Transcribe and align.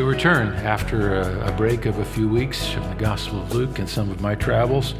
We 0.00 0.06
return 0.06 0.54
after 0.54 1.20
a, 1.20 1.48
a, 1.48 1.52
break 1.52 1.84
of 1.84 1.98
a 1.98 2.04
few 2.06 2.26
weeks 2.26 2.66
from 2.70 2.88
the 2.88 2.94
Gospel 2.94 3.42
of 3.42 3.54
Luke 3.54 3.78
and 3.78 3.86
some 3.86 4.10
of 4.10 4.22
my 4.22 4.34
travels 4.34 4.94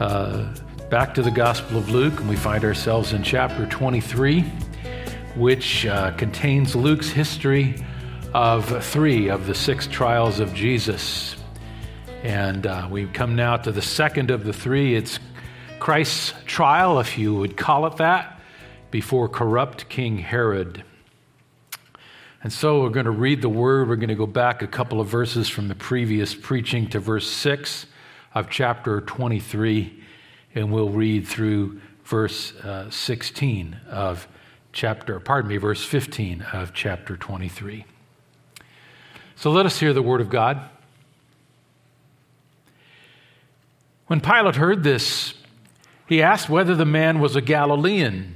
uh, 0.00 0.52
back 0.90 1.14
to 1.14 1.22
the 1.22 1.30
Gospel 1.30 1.78
of 1.78 1.88
Luke, 1.90 2.18
and 2.18 2.28
we 2.28 2.34
find 2.34 2.64
ourselves 2.64 3.12
in 3.12 3.22
chapter 3.22 3.64
23, 3.66 4.40
which 5.36 5.86
uh, 5.86 6.10
contains 6.16 6.74
Luke's 6.74 7.10
history 7.10 7.76
of 8.34 8.84
three 8.84 9.28
of 9.28 9.46
the 9.46 9.54
six 9.54 9.86
trials 9.86 10.40
of 10.40 10.52
Jesus. 10.52 11.36
And 12.24 12.66
uh, 12.66 12.88
we 12.90 13.06
come 13.06 13.36
now 13.36 13.56
to 13.58 13.70
the 13.70 13.82
second 13.82 14.32
of 14.32 14.42
the 14.42 14.52
three. 14.52 14.96
It's 14.96 15.20
Christ's 15.78 16.34
trial, 16.44 16.98
if 16.98 17.16
you 17.16 17.36
would 17.36 17.56
call 17.56 17.86
it 17.86 17.98
that, 17.98 18.40
before 18.90 19.28
corrupt 19.28 19.88
King 19.88 20.18
Herod. 20.18 20.82
And 22.44 22.52
so 22.52 22.82
we're 22.82 22.90
going 22.90 23.06
to 23.06 23.10
read 23.10 23.40
the 23.40 23.48
word. 23.48 23.88
We're 23.88 23.96
going 23.96 24.10
to 24.10 24.14
go 24.14 24.26
back 24.26 24.60
a 24.60 24.66
couple 24.66 25.00
of 25.00 25.08
verses 25.08 25.48
from 25.48 25.68
the 25.68 25.74
previous 25.74 26.34
preaching 26.34 26.86
to 26.90 27.00
verse 27.00 27.26
6 27.26 27.86
of 28.34 28.50
chapter 28.50 29.00
23, 29.00 30.02
and 30.54 30.70
we'll 30.70 30.90
read 30.90 31.26
through 31.26 31.80
verse 32.04 32.54
uh, 32.56 32.90
16 32.90 33.80
of 33.88 34.28
chapter, 34.74 35.18
pardon 35.20 35.48
me, 35.48 35.56
verse 35.56 35.82
15 35.82 36.42
of 36.52 36.74
chapter 36.74 37.16
23. 37.16 37.86
So 39.36 39.50
let 39.50 39.64
us 39.64 39.80
hear 39.80 39.94
the 39.94 40.02
word 40.02 40.20
of 40.20 40.28
God. 40.28 40.60
When 44.06 44.20
Pilate 44.20 44.56
heard 44.56 44.84
this, 44.84 45.32
he 46.06 46.20
asked 46.20 46.50
whether 46.50 46.74
the 46.74 46.84
man 46.84 47.20
was 47.20 47.36
a 47.36 47.40
Galilean. 47.40 48.34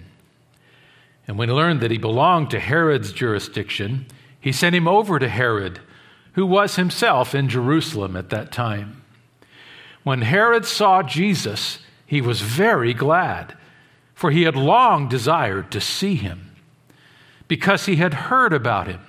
And 1.28 1.38
when 1.38 1.50
he 1.50 1.54
learned 1.54 1.82
that 1.82 1.90
he 1.90 1.98
belonged 1.98 2.50
to 2.50 2.58
Herod's 2.58 3.12
jurisdiction, 3.12 4.06
he 4.40 4.50
sent 4.50 4.74
him 4.74 4.88
over 4.88 5.18
to 5.18 5.28
Herod, 5.28 5.78
who 6.32 6.46
was 6.46 6.76
himself 6.76 7.34
in 7.34 7.48
Jerusalem 7.48 8.16
at 8.16 8.30
that 8.30 8.50
time. 8.50 9.02
When 10.04 10.22
Herod 10.22 10.64
saw 10.64 11.02
Jesus, 11.02 11.80
he 12.06 12.22
was 12.22 12.40
very 12.40 12.94
glad, 12.94 13.54
for 14.14 14.30
he 14.30 14.44
had 14.44 14.56
long 14.56 15.08
desired 15.08 15.70
to 15.72 15.80
see 15.82 16.14
him, 16.14 16.52
because 17.46 17.84
he 17.84 17.96
had 17.96 18.14
heard 18.14 18.54
about 18.54 18.88
him, 18.88 19.00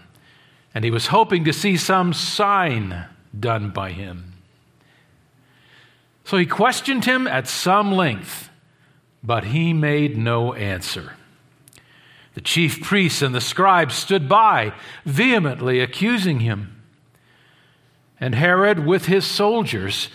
and 0.76 0.84
he 0.84 0.92
was 0.92 1.08
hoping 1.08 1.46
to 1.46 1.54
see 1.54 1.78
some 1.78 2.14
sign 2.14 3.06
done 3.40 3.70
by 3.70 3.92
him. 3.92 4.34
So 6.26 6.38
he 6.38 6.46
questioned 6.46 7.06
him 7.06 7.28
at 7.28 7.48
some 7.48 7.94
length, 7.94 8.50
but 9.24 9.46
he 9.46 9.72
made 9.72 10.18
no 10.18 10.54
answer. 10.54 11.14
The 12.40 12.46
chief 12.46 12.82
priests 12.82 13.22
and 13.22 13.36
the 13.36 13.42
scribes 13.42 13.96
stood 13.96 14.30
by, 14.30 14.72
vehemently 15.04 15.82
accusing 15.82 16.40
him. 16.40 16.82
And 18.18 18.34
Herod, 18.34 18.86
with 18.86 19.08
his 19.08 19.26
soldiers, 19.26 20.08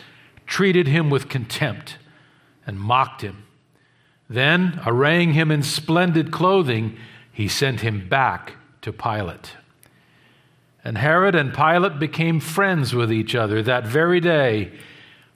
treated 0.46 0.88
him 0.88 1.10
with 1.10 1.28
contempt 1.28 1.98
and 2.66 2.80
mocked 2.80 3.20
him. 3.20 3.44
Then, 4.26 4.80
arraying 4.86 5.34
him 5.34 5.50
in 5.50 5.62
splendid 5.62 6.32
clothing, 6.32 6.96
he 7.30 7.46
sent 7.46 7.82
him 7.82 8.08
back 8.08 8.54
to 8.80 8.90
Pilate. 8.90 9.56
And 10.82 10.96
Herod 10.96 11.34
and 11.34 11.52
Pilate 11.52 11.98
became 11.98 12.40
friends 12.40 12.94
with 12.94 13.12
each 13.12 13.34
other 13.34 13.62
that 13.62 13.86
very 13.86 14.20
day, 14.20 14.72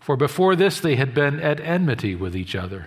for 0.01 0.17
before 0.17 0.57
this 0.57 0.81
they 0.81 0.97
had 0.97 1.13
been 1.13 1.39
at 1.39 1.61
enmity 1.61 2.15
with 2.15 2.35
each 2.35 2.55
other. 2.55 2.87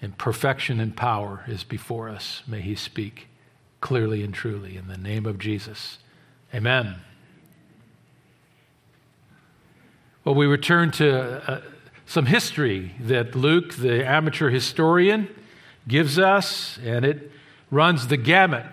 and 0.00 0.16
perfection 0.16 0.80
and 0.80 0.96
power 0.96 1.44
is 1.48 1.64
before 1.64 2.08
us. 2.08 2.42
May 2.46 2.60
he 2.60 2.74
speak 2.74 3.28
clearly 3.80 4.22
and 4.22 4.32
truly 4.32 4.76
in 4.76 4.88
the 4.88 4.96
name 4.96 5.26
of 5.26 5.38
Jesus. 5.38 5.98
Amen. 6.54 6.96
Well, 10.24 10.34
we 10.34 10.46
return 10.46 10.90
to 10.92 11.50
uh, 11.50 11.60
some 12.06 12.26
history 12.26 12.94
that 13.00 13.34
Luke, 13.34 13.74
the 13.74 14.06
amateur 14.06 14.50
historian, 14.50 15.28
gives 15.86 16.18
us, 16.18 16.78
and 16.84 17.04
it 17.04 17.30
runs 17.70 18.08
the 18.08 18.16
gamut 18.16 18.66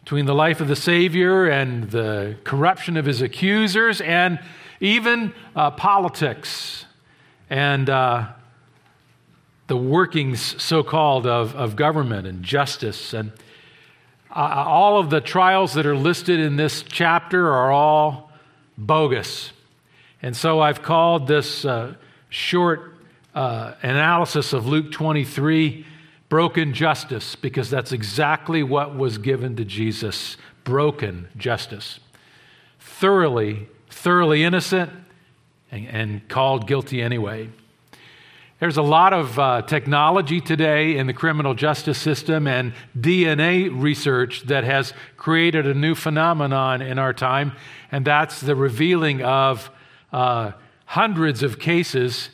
between 0.00 0.26
the 0.26 0.34
life 0.34 0.60
of 0.60 0.68
the 0.68 0.76
Savior 0.76 1.46
and 1.46 1.90
the 1.90 2.36
corruption 2.44 2.96
of 2.96 3.06
his 3.06 3.22
accusers, 3.22 4.00
and 4.00 4.38
even 4.80 5.32
uh, 5.56 5.70
politics 5.70 6.84
and 7.48 7.88
uh, 7.88 8.28
the 9.66 9.76
workings, 9.76 10.62
so 10.62 10.82
called, 10.82 11.26
of, 11.26 11.54
of 11.54 11.76
government 11.76 12.26
and 12.26 12.42
justice. 12.42 13.14
And 13.14 13.32
uh, 14.30 14.64
all 14.66 14.98
of 14.98 15.10
the 15.10 15.20
trials 15.20 15.74
that 15.74 15.86
are 15.86 15.96
listed 15.96 16.40
in 16.40 16.56
this 16.56 16.82
chapter 16.82 17.50
are 17.52 17.70
all 17.70 18.32
bogus. 18.76 19.52
And 20.22 20.36
so 20.36 20.60
I've 20.60 20.82
called 20.82 21.26
this 21.26 21.64
uh, 21.64 21.94
short 22.28 22.94
uh, 23.34 23.74
analysis 23.82 24.52
of 24.52 24.66
Luke 24.66 24.92
23 24.92 25.86
broken 26.28 26.72
justice, 26.74 27.36
because 27.36 27.70
that's 27.70 27.92
exactly 27.92 28.62
what 28.62 28.96
was 28.96 29.18
given 29.18 29.56
to 29.56 29.64
Jesus 29.64 30.36
broken 30.64 31.28
justice. 31.36 32.00
Thoroughly, 32.80 33.68
thoroughly 33.88 34.42
innocent 34.42 34.90
and, 35.70 35.86
and 35.88 36.28
called 36.28 36.66
guilty 36.66 37.02
anyway. 37.02 37.50
There's 38.64 38.78
a 38.78 38.82
lot 38.82 39.12
of 39.12 39.38
uh, 39.38 39.60
technology 39.60 40.40
today 40.40 40.96
in 40.96 41.06
the 41.06 41.12
criminal 41.12 41.52
justice 41.52 41.98
system 41.98 42.46
and 42.46 42.72
DNA 42.98 43.68
research 43.70 44.44
that 44.44 44.64
has 44.64 44.94
created 45.18 45.66
a 45.66 45.74
new 45.74 45.94
phenomenon 45.94 46.80
in 46.80 46.98
our 46.98 47.12
time, 47.12 47.52
and 47.92 48.06
that's 48.06 48.40
the 48.40 48.56
revealing 48.56 49.20
of 49.20 49.70
uh, 50.14 50.52
hundreds 50.86 51.42
of 51.42 51.58
cases 51.58 52.30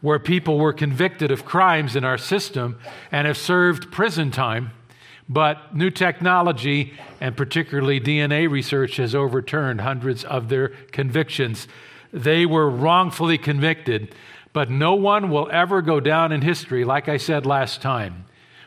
where 0.00 0.18
people 0.18 0.58
were 0.58 0.72
convicted 0.72 1.30
of 1.30 1.44
crimes 1.44 1.94
in 1.94 2.02
our 2.02 2.18
system 2.18 2.76
and 3.12 3.28
have 3.28 3.38
served 3.38 3.92
prison 3.92 4.32
time. 4.32 4.72
But 5.28 5.76
new 5.76 5.90
technology 5.90 6.94
and 7.20 7.36
particularly 7.36 8.00
DNA 8.00 8.50
research 8.50 8.96
has 8.96 9.14
overturned 9.14 9.82
hundreds 9.82 10.24
of 10.24 10.48
their 10.48 10.70
convictions. 10.90 11.68
They 12.12 12.46
were 12.46 12.68
wrongfully 12.68 13.38
convicted 13.38 14.12
but 14.58 14.70
no 14.70 14.92
one 14.92 15.30
will 15.30 15.48
ever 15.52 15.80
go 15.80 16.00
down 16.00 16.32
in 16.32 16.42
history, 16.42 16.84
like 16.84 17.08
I 17.08 17.16
said 17.16 17.46
last 17.46 17.80
time, 17.80 18.24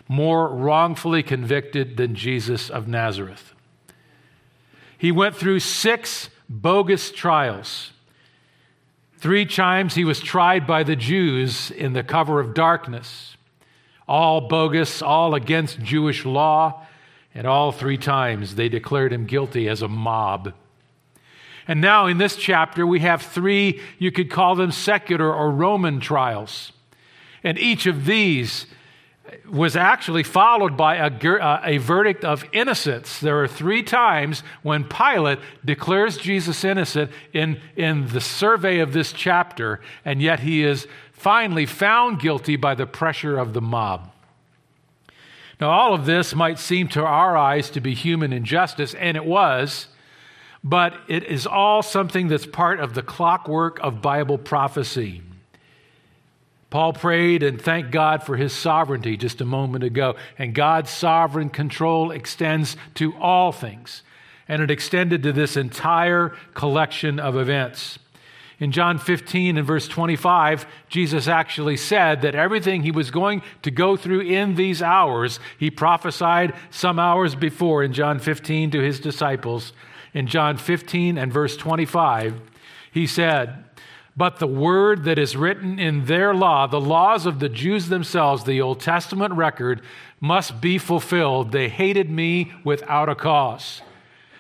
more 0.08 0.48
wrongfully 0.48 1.22
convicted 1.22 1.98
than 1.98 2.16
Jesus 2.16 2.70
of 2.70 2.88
Nazareth. 2.88 3.54
He 4.98 5.12
went 5.12 5.36
through 5.36 5.60
six 5.60 6.30
bogus 6.48 7.12
trials. 7.12 7.92
Three 9.18 9.46
times 9.46 9.96
he 9.96 10.06
was 10.06 10.22
tried 10.22 10.66
by 10.66 10.84
the 10.84 10.96
Jews 10.96 11.72
in 11.72 11.92
the 11.92 12.04
cover 12.04 12.40
of 12.40 12.54
darkness, 12.54 13.36
all 14.08 14.48
bogus, 14.48 15.02
all 15.02 15.36
against 15.36 15.82
Jewish 15.82 16.24
law, 16.24 16.86
and 17.36 17.46
all 17.46 17.74
three 17.74 17.98
times 17.98 18.56
they 18.56 18.70
declared 18.70 19.12
him 19.12 19.26
guilty 19.26 19.68
as 19.68 19.82
a 19.82 19.90
mob. 19.90 20.54
And 21.71 21.79
now 21.79 22.07
in 22.07 22.18
this 22.18 22.35
chapter, 22.35 22.85
we 22.85 23.00
have 23.00 23.21
three, 23.21 23.79
you 23.97 24.12
could 24.12 24.29
call 24.29 24.56
them 24.56 24.73
secular 24.73 25.33
or 25.33 25.50
Roman 25.50 26.01
trials. 26.01 26.73
And 27.45 27.57
each 27.57 27.85
of 27.85 28.03
these 28.03 28.65
was 29.50 29.77
actually 29.77 30.23
followed 30.23 30.75
by 30.75 30.97
a, 30.97 31.09
uh, 31.09 31.62
a, 31.63 31.77
verdict 31.77 32.25
of 32.25 32.44
innocence. 32.51 33.21
There 33.21 33.41
are 33.41 33.47
three 33.47 33.83
times 33.83 34.44
when 34.63 34.83
Pilate 34.83 35.39
declares 35.63 36.18
Jesus 36.18 36.65
innocent 36.65 37.09
in, 37.31 37.57
in 37.77 38.09
the 38.09 38.19
survey 38.19 38.79
of 38.79 38.91
this 38.91 39.13
chapter, 39.13 39.79
and 40.03 40.21
yet 40.21 40.41
he 40.41 40.63
is 40.63 40.88
finally 41.13 41.65
found 41.65 42.19
guilty 42.19 42.57
by 42.57 42.75
the 42.75 42.85
pressure 42.85 43.38
of 43.38 43.53
the 43.53 43.62
mob. 43.62 44.12
Now, 45.62 45.69
all 45.69 45.94
of 45.94 46.06
this 46.06 46.35
might 46.35 46.59
seem 46.59 46.89
to 46.89 47.06
our 47.06 47.38
eyes 47.38 47.69
to 47.69 47.79
be 47.79 47.94
human 47.94 48.33
injustice, 48.33 48.94
and 48.94 49.15
it 49.15 49.23
was, 49.23 49.88
but 50.63 50.94
it 51.08 51.24
is 51.24 51.48
all 51.48 51.81
something 51.81 52.28
that's 52.28 52.46
part 52.46 52.80
of 52.80 52.94
the 52.94 53.02
clockwork 53.02 53.80
of 53.80 54.02
Bible 54.02 54.38
prophecy. 54.38 55.22
Paul 56.69 56.94
prayed 56.94 57.44
and 57.44 57.62
thanked 57.62 57.92
God 57.92 58.24
for 58.24 58.38
his 58.38 58.54
sovereignty 58.54 59.18
just 59.18 59.42
a 59.42 59.46
moment 59.46 59.84
ago. 59.84 60.16
And 60.38 60.56
God's 60.56 60.90
sovereign 60.90 61.50
control 61.50 62.12
extends 62.12 62.78
to 62.96 63.13
all 63.18 63.52
things, 63.52 64.04
and 64.48 64.62
it 64.62 64.72
extended 64.72 65.24
to 65.24 65.34
this 65.34 65.58
entire 65.58 66.30
collection 66.54 67.19
of 67.19 67.36
events. 67.36 68.00
In 68.57 68.72
John 68.72 69.00
15 69.00 69.57
and 69.57 69.68
verse 69.68 69.88
25, 69.88 70.68
Jesus 70.88 71.28
actually 71.28 71.78
said 71.78 72.22
that 72.22 72.36
everything 72.36 72.84
he 72.84 72.92
was 72.92 73.10
going 73.10 73.42
to 73.64 73.72
go 73.72 73.98
through 73.98 74.22
in 74.22 74.54
these 74.54 74.84
hours, 74.84 75.40
he 75.57 75.72
prophesied 75.72 76.54
some 76.69 77.00
hours 77.00 77.34
before 77.34 77.84
in 77.84 77.92
John 77.92 78.19
15 78.19 78.72
to 78.72 78.80
his 78.80 79.00
disciples. 79.00 79.74
In 80.13 80.28
John 80.28 80.58
15 80.58 81.18
and 81.18 81.31
verse 81.31 81.56
25, 81.58 82.42
he 82.92 83.08
said, 83.08 83.63
but 84.16 84.40
the 84.40 84.48
word 84.48 85.06
that 85.06 85.18
is 85.18 85.38
written 85.38 85.80
in 85.80 86.06
their 86.06 86.34
law, 86.34 86.68
the 86.68 86.81
laws 86.81 87.25
of 87.25 87.40
the 87.40 87.50
Jews 87.50 87.88
themselves, 87.88 88.44
the 88.44 88.62
Old 88.62 88.81
Testament 88.81 89.34
record, 89.34 89.81
must 90.19 90.60
be 90.60 90.78
fulfilled. 90.78 91.52
They 91.52 91.69
hated 91.69 92.10
me 92.10 92.52
without 92.63 93.08
a 93.08 93.16
cause. 93.16 93.81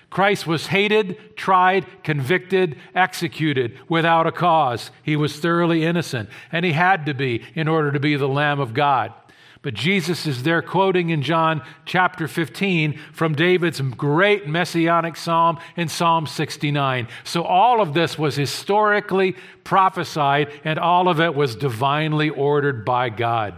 Christ 0.09 0.45
was 0.45 0.67
hated, 0.67 1.37
tried, 1.37 1.85
convicted, 2.03 2.77
executed 2.93 3.79
without 3.87 4.27
a 4.27 4.31
cause. 4.33 4.91
He 5.03 5.15
was 5.15 5.39
thoroughly 5.39 5.85
innocent, 5.85 6.29
and 6.51 6.65
he 6.65 6.73
had 6.73 7.05
to 7.05 7.13
be 7.13 7.41
in 7.55 7.69
order 7.69 7.93
to 7.93 7.99
be 7.99 8.17
the 8.17 8.27
Lamb 8.27 8.59
of 8.59 8.73
God. 8.73 9.13
But 9.63 9.75
Jesus 9.75 10.25
is 10.25 10.41
there 10.41 10.63
quoting 10.63 11.11
in 11.11 11.21
John 11.21 11.61
chapter 11.85 12.27
15 12.27 12.99
from 13.13 13.35
David's 13.35 13.79
great 13.79 14.47
messianic 14.47 15.15
psalm 15.15 15.59
in 15.75 15.87
Psalm 15.87 16.25
69. 16.25 17.07
So 17.23 17.43
all 17.43 17.79
of 17.79 17.93
this 17.93 18.17
was 18.17 18.35
historically 18.35 19.35
prophesied, 19.63 20.51
and 20.63 20.79
all 20.79 21.07
of 21.07 21.19
it 21.19 21.35
was 21.35 21.55
divinely 21.55 22.29
ordered 22.29 22.83
by 22.83 23.09
God. 23.09 23.53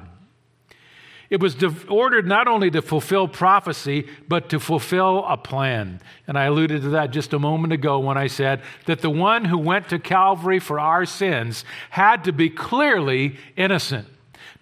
It 1.30 1.40
was 1.40 1.56
ordered 1.88 2.28
not 2.28 2.50
only 2.50 2.70
to 2.72 2.82
fulfill 2.82 3.30
prophecy, 3.30 4.08
but 4.28 4.50
to 4.50 4.60
fulfill 4.60 5.26
a 5.26 5.38
plan. 5.38 6.02
And 6.28 6.38
I 6.38 6.46
alluded 6.46 6.82
to 6.82 6.90
that 6.90 7.12
just 7.12 7.34
a 7.34 7.40
moment 7.40 7.72
ago 7.72 7.98
when 8.00 8.18
I 8.18 8.28
said 8.28 8.62
that 8.86 9.02
the 9.02 9.10
one 9.10 9.46
who 9.46 9.58
went 9.58 9.90
to 9.90 10.00
Calvary 10.00 10.60
for 10.60 10.82
our 10.82 11.06
sins 11.06 11.64
had 11.90 12.26
to 12.26 12.34
be 12.34 12.50
clearly 12.50 13.38
innocent 13.56 14.08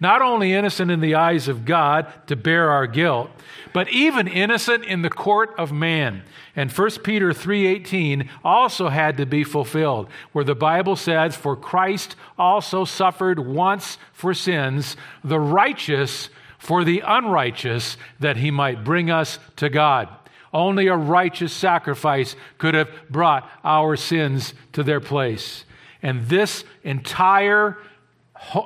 not 0.02 0.20
only 0.20 0.52
innocent 0.52 0.90
in 0.90 0.98
the 0.98 1.14
eyes 1.14 1.46
of 1.46 1.64
God 1.64 2.12
to 2.26 2.34
bear 2.34 2.70
our 2.70 2.88
guilt, 2.88 3.30
but 3.72 3.88
even 3.88 4.26
innocent 4.26 4.84
in 4.84 5.02
the 5.02 5.08
court 5.08 5.54
of 5.56 5.70
man. 5.72 6.22
And 6.56 6.72
1 6.72 7.04
Peter 7.04 7.32
3:18 7.32 8.28
also 8.44 8.88
had 8.88 9.16
to 9.16 9.26
be 9.26 9.44
fulfilled, 9.44 10.10
where 10.32 10.44
the 10.44 10.56
Bible 10.56 10.96
says, 10.96 11.36
"For 11.36 11.54
Christ 11.54 12.16
also 12.36 12.84
suffered 12.84 13.38
once 13.38 13.96
for 14.12 14.34
sins, 14.34 14.96
the 15.22 15.38
righteous 15.38 16.30
for 16.58 16.82
the 16.82 17.00
unrighteous, 17.06 17.96
that 18.18 18.38
he 18.38 18.50
might 18.50 18.82
bring 18.82 19.08
us 19.08 19.38
to 19.54 19.68
God." 19.68 20.08
Only 20.52 20.88
a 20.88 20.96
righteous 20.96 21.52
sacrifice 21.52 22.34
could 22.58 22.74
have 22.74 22.90
brought 23.08 23.48
our 23.64 23.94
sins 23.94 24.52
to 24.72 24.82
their 24.82 25.00
place. 25.00 25.64
And 26.02 26.26
this 26.26 26.64
entire 26.82 27.78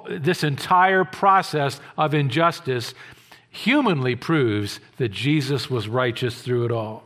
this 0.09 0.45
entire 0.45 1.05
process 1.05 1.81
of 1.97 2.15
injustice 2.15 2.95
humanly 3.51 4.17
proves 4.17 4.81
that 4.99 5.11
Jesus 5.11 5.71
was 5.71 5.89
righteous 5.89 6.43
through 6.43 6.67
it 6.67 6.73
all. 6.73 7.06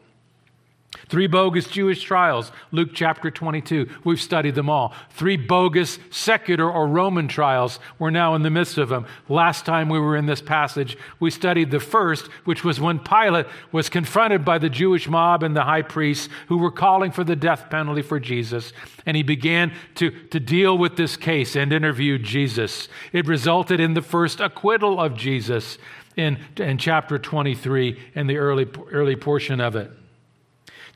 Three 1.11 1.27
bogus 1.27 1.67
Jewish 1.67 2.05
trials, 2.05 2.53
Luke 2.71 2.91
chapter 2.95 3.33
22. 3.33 3.89
We've 4.05 4.21
studied 4.21 4.55
them 4.55 4.71
all. 4.71 4.95
Three 5.11 5.37
bogus 5.37 5.99
secular 6.11 6.71
or 6.71 6.87
Roman 6.87 7.27
trials. 7.27 7.81
We're 7.99 8.11
now 8.11 8.37
in 8.37 8.43
the 8.43 8.51
midst 8.51 8.79
of 8.79 8.91
them. 8.91 9.07
Last 9.29 9.67
time 9.67 9.89
we 9.89 9.99
were 9.99 10.17
in 10.17 10.27
this 10.27 10.41
passage, 10.41 10.97
we 11.19 11.33
studied 11.33 11.73
the 11.73 11.81
first, 11.81 12.29
which 12.45 12.63
was 12.63 12.81
when 12.81 13.01
Pilate 13.01 13.47
was 13.73 13.89
confronted 13.89 14.45
by 14.45 14.59
the 14.59 14.71
Jewish 14.71 15.09
mob 15.09 15.43
and 15.43 15.57
the 15.57 15.65
high 15.65 15.83
priests 15.83 16.29
who 16.47 16.59
were 16.59 16.71
calling 16.71 17.11
for 17.11 17.25
the 17.25 17.35
death 17.35 17.69
penalty 17.71 18.03
for 18.03 18.21
Jesus. 18.21 18.73
And 19.05 19.17
he 19.17 19.25
began 19.25 19.73
to, 19.97 20.13
to 20.29 20.39
deal 20.39 20.79
with 20.79 20.97
this 20.97 21.17
case 21.17 21.57
and 21.57 21.73
interviewed 21.73 22.23
Jesus. 22.23 22.87
It 23.13 23.27
resulted 23.27 23.81
in 23.81 23.95
the 23.95 24.03
first 24.03 24.39
acquittal 24.39 25.01
of 25.01 25.17
Jesus 25.17 25.77
in, 26.17 26.39
in 26.57 26.79
chapter 26.79 27.19
23 27.19 27.99
and 28.15 28.31
the 28.31 28.37
early, 28.37 28.69
early 28.93 29.17
portion 29.17 29.61
of 29.61 29.75
it. 29.75 29.91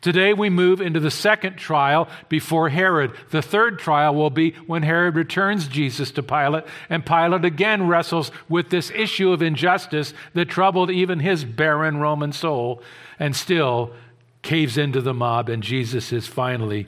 Today 0.05 0.35
we 0.35 0.51
move 0.51 0.83
into 0.83 1.01
the 1.01 1.11
second 1.11 1.57
trial 1.57 2.11
before 2.29 2.69
Herod. 2.69 3.13
The 3.31 3.41
third 3.41 3.79
trial 3.79 4.15
will 4.15 4.29
be 4.29 4.51
when 4.67 4.83
Herod 4.83 5.17
returns 5.17 5.67
Jesus 5.67 6.11
to 6.11 6.23
Pilate, 6.23 6.65
and 6.91 7.07
Pilate 7.07 7.47
again 7.47 7.89
wrestles 7.89 8.31
with 8.47 8.69
this 8.69 8.91
issue 8.91 9.33
of 9.33 9.41
injustice 9.41 10.13
that 10.35 10.51
troubled 10.51 10.91
even 10.91 11.21
his 11.21 11.47
barren 11.47 11.97
Roman 11.97 12.33
soul, 12.33 12.83
and 13.19 13.35
still 13.35 13.95
caves 14.43 14.77
into 14.77 15.01
the 15.01 15.15
mob, 15.15 15.49
and 15.49 15.63
Jesus 15.63 16.13
is 16.13 16.27
finally 16.27 16.87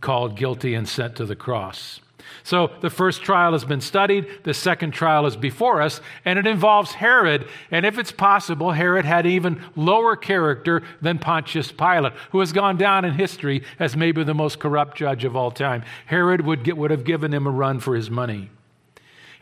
called 0.00 0.34
guilty 0.34 0.74
and 0.74 0.88
sent 0.88 1.16
to 1.16 1.26
the 1.26 1.36
cross. 1.36 2.00
So 2.44 2.70
the 2.82 2.90
first 2.90 3.22
trial 3.22 3.52
has 3.52 3.64
been 3.64 3.80
studied, 3.80 4.28
the 4.44 4.52
second 4.52 4.90
trial 4.90 5.24
is 5.24 5.34
before 5.34 5.80
us, 5.80 6.02
and 6.26 6.38
it 6.38 6.46
involves 6.46 6.92
Herod. 6.92 7.48
And 7.70 7.86
if 7.86 7.98
it's 7.98 8.12
possible, 8.12 8.72
Herod 8.72 9.06
had 9.06 9.24
even 9.24 9.64
lower 9.74 10.14
character 10.14 10.82
than 11.00 11.18
Pontius 11.18 11.72
Pilate, 11.72 12.12
who 12.32 12.40
has 12.40 12.52
gone 12.52 12.76
down 12.76 13.06
in 13.06 13.14
history 13.14 13.64
as 13.78 13.96
maybe 13.96 14.22
the 14.24 14.34
most 14.34 14.60
corrupt 14.60 14.94
judge 14.98 15.24
of 15.24 15.34
all 15.34 15.50
time. 15.50 15.84
Herod 16.04 16.42
would, 16.42 16.64
get, 16.64 16.76
would 16.76 16.90
have 16.90 17.04
given 17.04 17.32
him 17.32 17.46
a 17.46 17.50
run 17.50 17.80
for 17.80 17.96
his 17.96 18.10
money. 18.10 18.50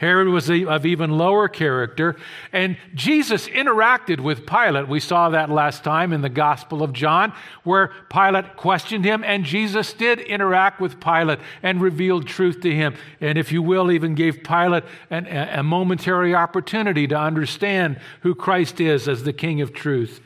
Herod 0.02 0.26
was 0.26 0.50
of 0.50 0.84
even 0.84 1.16
lower 1.16 1.46
character. 1.46 2.16
And 2.52 2.76
Jesus 2.92 3.46
interacted 3.46 4.18
with 4.18 4.46
Pilate. 4.46 4.88
We 4.88 4.98
saw 4.98 5.28
that 5.28 5.48
last 5.48 5.84
time 5.84 6.12
in 6.12 6.22
the 6.22 6.28
Gospel 6.28 6.82
of 6.82 6.92
John, 6.92 7.32
where 7.62 7.92
Pilate 8.10 8.56
questioned 8.56 9.04
him, 9.04 9.22
and 9.22 9.44
Jesus 9.44 9.92
did 9.92 10.18
interact 10.18 10.80
with 10.80 10.98
Pilate 10.98 11.38
and 11.62 11.80
revealed 11.80 12.26
truth 12.26 12.60
to 12.62 12.74
him. 12.74 12.96
And 13.20 13.38
if 13.38 13.52
you 13.52 13.62
will, 13.62 13.92
even 13.92 14.16
gave 14.16 14.42
Pilate 14.42 14.82
an, 15.08 15.28
a 15.28 15.62
momentary 15.62 16.34
opportunity 16.34 17.06
to 17.06 17.16
understand 17.16 18.00
who 18.22 18.34
Christ 18.34 18.80
is 18.80 19.06
as 19.06 19.22
the 19.22 19.32
King 19.32 19.60
of 19.60 19.72
truth. 19.72 20.20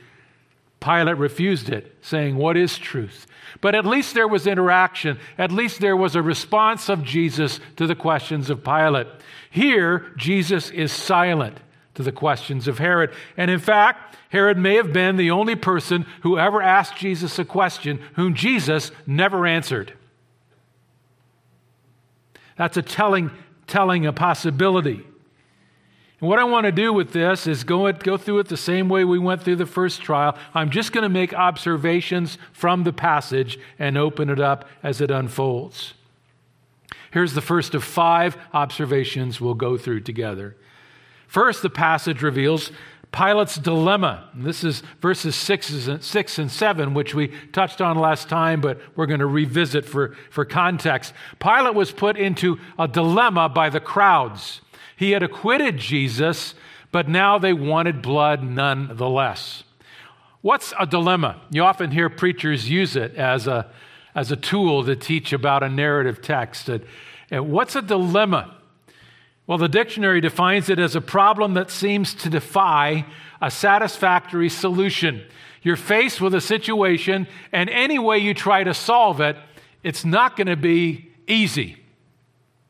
Pilate 0.80 1.16
refused 1.16 1.68
it, 1.68 1.96
saying, 2.02 2.36
What 2.36 2.56
is 2.56 2.78
truth? 2.78 3.26
But 3.60 3.74
at 3.74 3.86
least 3.86 4.14
there 4.14 4.28
was 4.28 4.46
interaction. 4.46 5.18
At 5.38 5.50
least 5.50 5.80
there 5.80 5.96
was 5.96 6.14
a 6.14 6.22
response 6.22 6.88
of 6.88 7.02
Jesus 7.02 7.60
to 7.76 7.86
the 7.86 7.94
questions 7.94 8.50
of 8.50 8.62
Pilate. 8.62 9.06
Here, 9.50 10.12
Jesus 10.16 10.70
is 10.70 10.92
silent 10.92 11.58
to 11.94 12.02
the 12.02 12.12
questions 12.12 12.68
of 12.68 12.78
Herod. 12.78 13.12
And 13.36 13.50
in 13.50 13.58
fact, 13.58 14.16
Herod 14.28 14.58
may 14.58 14.74
have 14.74 14.92
been 14.92 15.16
the 15.16 15.30
only 15.30 15.56
person 15.56 16.04
who 16.22 16.38
ever 16.38 16.60
asked 16.60 16.96
Jesus 16.96 17.38
a 17.38 17.44
question 17.44 18.00
whom 18.14 18.34
Jesus 18.34 18.90
never 19.06 19.46
answered. 19.46 19.94
That's 22.56 22.76
a 22.76 22.82
telling, 22.82 23.30
telling 23.66 24.06
a 24.06 24.12
possibility. 24.12 25.04
And 26.20 26.30
what 26.30 26.38
I 26.38 26.44
want 26.44 26.64
to 26.64 26.72
do 26.72 26.92
with 26.92 27.12
this 27.12 27.46
is 27.46 27.62
go, 27.64 27.90
go 27.92 28.16
through 28.16 28.38
it 28.38 28.48
the 28.48 28.56
same 28.56 28.88
way 28.88 29.04
we 29.04 29.18
went 29.18 29.42
through 29.42 29.56
the 29.56 29.66
first 29.66 30.00
trial. 30.00 30.36
I'm 30.54 30.70
just 30.70 30.92
going 30.92 31.02
to 31.02 31.10
make 31.10 31.34
observations 31.34 32.38
from 32.52 32.84
the 32.84 32.92
passage 32.92 33.58
and 33.78 33.98
open 33.98 34.30
it 34.30 34.40
up 34.40 34.66
as 34.82 35.00
it 35.00 35.10
unfolds. 35.10 35.94
Here's 37.10 37.34
the 37.34 37.42
first 37.42 37.74
of 37.74 37.84
five 37.84 38.36
observations 38.54 39.40
we'll 39.40 39.54
go 39.54 39.76
through 39.76 40.00
together. 40.00 40.56
First, 41.26 41.62
the 41.62 41.70
passage 41.70 42.22
reveals 42.22 42.70
Pilate's 43.12 43.56
dilemma. 43.56 44.28
This 44.34 44.64
is 44.64 44.82
verses 45.00 45.34
six 45.34 45.70
and, 45.86 46.02
six 46.02 46.38
and 46.38 46.50
7, 46.50 46.92
which 46.92 47.14
we 47.14 47.28
touched 47.52 47.80
on 47.80 47.98
last 47.98 48.28
time, 48.28 48.60
but 48.60 48.80
we're 48.94 49.06
going 49.06 49.20
to 49.20 49.26
revisit 49.26 49.84
for, 49.84 50.14
for 50.30 50.44
context. 50.44 51.14
Pilate 51.38 51.74
was 51.74 51.92
put 51.92 52.16
into 52.16 52.58
a 52.78 52.86
dilemma 52.86 53.48
by 53.48 53.70
the 53.70 53.80
crowds. 53.80 54.60
He 54.96 55.12
had 55.12 55.22
acquitted 55.22 55.76
Jesus, 55.78 56.54
but 56.90 57.08
now 57.08 57.38
they 57.38 57.52
wanted 57.52 58.02
blood 58.02 58.42
nonetheless. 58.42 59.62
What's 60.40 60.72
a 60.78 60.86
dilemma? 60.86 61.40
You 61.50 61.64
often 61.64 61.90
hear 61.90 62.08
preachers 62.08 62.70
use 62.70 62.96
it 62.96 63.14
as 63.14 63.46
a, 63.46 63.70
as 64.14 64.32
a 64.32 64.36
tool 64.36 64.84
to 64.84 64.96
teach 64.96 65.32
about 65.32 65.62
a 65.62 65.68
narrative 65.68 66.22
text. 66.22 66.68
And, 66.68 66.84
and 67.30 67.50
what's 67.50 67.76
a 67.76 67.82
dilemma? 67.82 68.54
Well, 69.46 69.58
the 69.58 69.68
dictionary 69.68 70.20
defines 70.20 70.68
it 70.68 70.78
as 70.78 70.96
a 70.96 71.00
problem 71.00 71.54
that 71.54 71.70
seems 71.70 72.14
to 72.14 72.30
defy 72.30 73.06
a 73.40 73.50
satisfactory 73.50 74.48
solution. 74.48 75.22
You're 75.62 75.76
faced 75.76 76.20
with 76.20 76.34
a 76.34 76.40
situation, 76.40 77.26
and 77.52 77.68
any 77.68 77.98
way 77.98 78.18
you 78.18 78.34
try 78.34 78.64
to 78.64 78.74
solve 78.74 79.20
it, 79.20 79.36
it's 79.82 80.04
not 80.04 80.36
going 80.36 80.46
to 80.48 80.56
be 80.56 81.10
easy, 81.28 81.76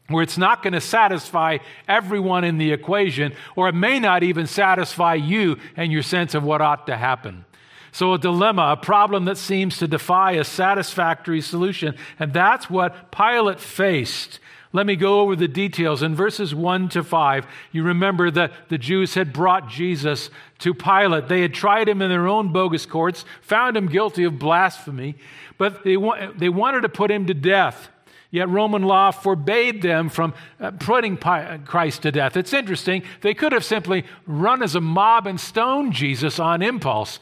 where 0.09 0.23
it's 0.23 0.39
not 0.39 0.63
going 0.63 0.73
to 0.73 0.81
satisfy 0.81 1.59
everyone 1.89 2.45
in 2.45 2.59
the 2.59 2.73
equation, 2.73 3.33
or 3.57 3.69
it 3.69 3.75
may 3.75 3.99
not 3.99 4.23
even 4.23 4.47
satisfy 4.47 5.15
you 5.15 5.57
and 5.77 5.91
your 5.91 6.03
sense 6.03 6.35
of 6.35 6.45
what 6.45 6.61
ought 6.61 6.87
to 6.87 6.97
happen. 6.97 7.45
So, 7.93 8.13
a 8.13 8.19
dilemma, 8.19 8.73
a 8.73 8.77
problem 8.77 9.25
that 9.25 9.39
seems 9.39 9.79
to 9.79 9.89
defy 9.89 10.33
a 10.33 10.45
satisfactory 10.45 11.41
solution. 11.41 11.95
And 12.19 12.33
that's 12.33 12.69
what 12.69 13.11
Pilate 13.11 13.59
faced. 13.59 14.39
Let 14.73 14.85
me 14.85 14.97
go 14.97 15.21
over 15.21 15.35
the 15.35 15.49
details. 15.49 16.03
In 16.03 16.15
verses 16.15 16.55
1 16.55 16.91
to 16.91 17.03
5, 17.03 17.47
you 17.73 17.83
remember 17.83 18.31
that 18.31 18.53
the 18.69 18.77
Jews 18.77 19.15
had 19.15 19.33
brought 19.33 19.71
Jesus 19.71 20.29
to 20.59 20.75
Pilate. 20.75 21.29
They 21.29 21.41
had 21.41 21.55
tried 21.55 21.89
him 21.89 22.03
in 22.03 22.11
their 22.11 22.29
own 22.29 22.53
bogus 22.53 22.85
courts, 22.85 23.25
found 23.41 23.79
him 23.79 23.89
guilty 23.89 24.25
of 24.25 24.39
blasphemy, 24.39 25.17
but 25.57 25.83
they, 25.83 25.97
wa- 25.97 26.31
they 26.37 26.51
wanted 26.51 26.83
to 26.83 26.91
put 26.91 27.11
him 27.11 27.27
to 27.29 27.35
death. 27.35 27.89
Yet 28.31 28.49
Roman 28.49 28.83
law 28.83 29.13
forbade 29.13 29.83
them 29.83 30.09
from 30.09 30.35
uh, 30.61 30.73
putting 30.73 31.17
Christ 31.17 32.03
to 32.03 32.13
death. 32.13 32.37
It's 32.37 32.53
interesting. 32.53 33.03
They 33.21 33.35
could 33.35 33.53
have 33.53 33.65
simply 33.65 34.05
run 34.27 34.63
as 34.63 34.75
a 34.75 34.81
mob 34.81 35.27
and 35.27 35.41
stoned 35.41 35.93
Jesus 35.93 36.39
on 36.39 36.63
impulse. 36.63 37.21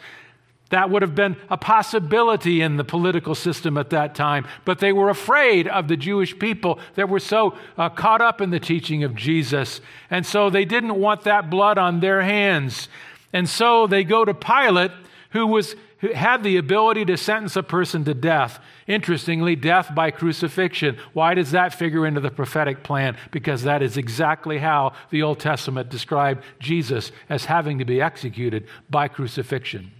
That 0.70 0.90
would 0.90 1.02
have 1.02 1.14
been 1.14 1.36
a 1.50 1.56
possibility 1.56 2.62
in 2.62 2.78
the 2.78 2.84
political 2.84 3.34
system 3.34 3.76
at 3.76 3.90
that 3.90 4.14
time. 4.14 4.46
But 4.64 4.78
they 4.78 4.92
were 4.92 5.10
afraid 5.10 5.68
of 5.68 5.88
the 5.88 5.96
Jewish 5.96 6.36
people 6.38 6.80
that 6.94 7.08
were 7.08 7.20
so 7.20 7.54
uh, 7.76 7.90
caught 7.90 8.22
up 8.22 8.40
in 8.40 8.50
the 8.50 8.58
teaching 8.58 9.04
of 9.04 9.14
Jesus. 9.14 9.80
And 10.10 10.24
so 10.24 10.50
they 10.50 10.64
didn't 10.64 10.98
want 10.98 11.22
that 11.22 11.50
blood 11.50 11.78
on 11.78 12.00
their 12.00 12.22
hands. 12.22 12.88
And 13.32 13.48
so 13.48 13.86
they 13.86 14.04
go 14.04 14.24
to 14.24 14.32
Pilate, 14.32 14.90
who 15.30 15.46
was 15.46 15.76
had 15.98 16.42
the 16.42 16.56
ability 16.56 17.04
to 17.06 17.16
sentence 17.16 17.56
a 17.56 17.62
person 17.62 18.04
to 18.04 18.14
death. 18.14 18.58
Interestingly, 18.86 19.56
death 19.56 19.94
by 19.94 20.10
crucifixion. 20.10 20.98
Why 21.12 21.34
does 21.34 21.52
that 21.52 21.74
figure 21.74 22.06
into 22.06 22.20
the 22.20 22.30
prophetic 22.30 22.82
plan? 22.82 23.16
Because 23.30 23.62
that 23.62 23.82
is 23.82 23.96
exactly 23.96 24.58
how 24.58 24.92
the 25.10 25.22
Old 25.22 25.40
Testament 25.40 25.88
described 25.88 26.44
Jesus 26.58 27.12
as 27.28 27.46
having 27.46 27.78
to 27.78 27.84
be 27.84 28.00
executed 28.00 28.66
by 28.90 29.08
crucifixion. 29.08 29.92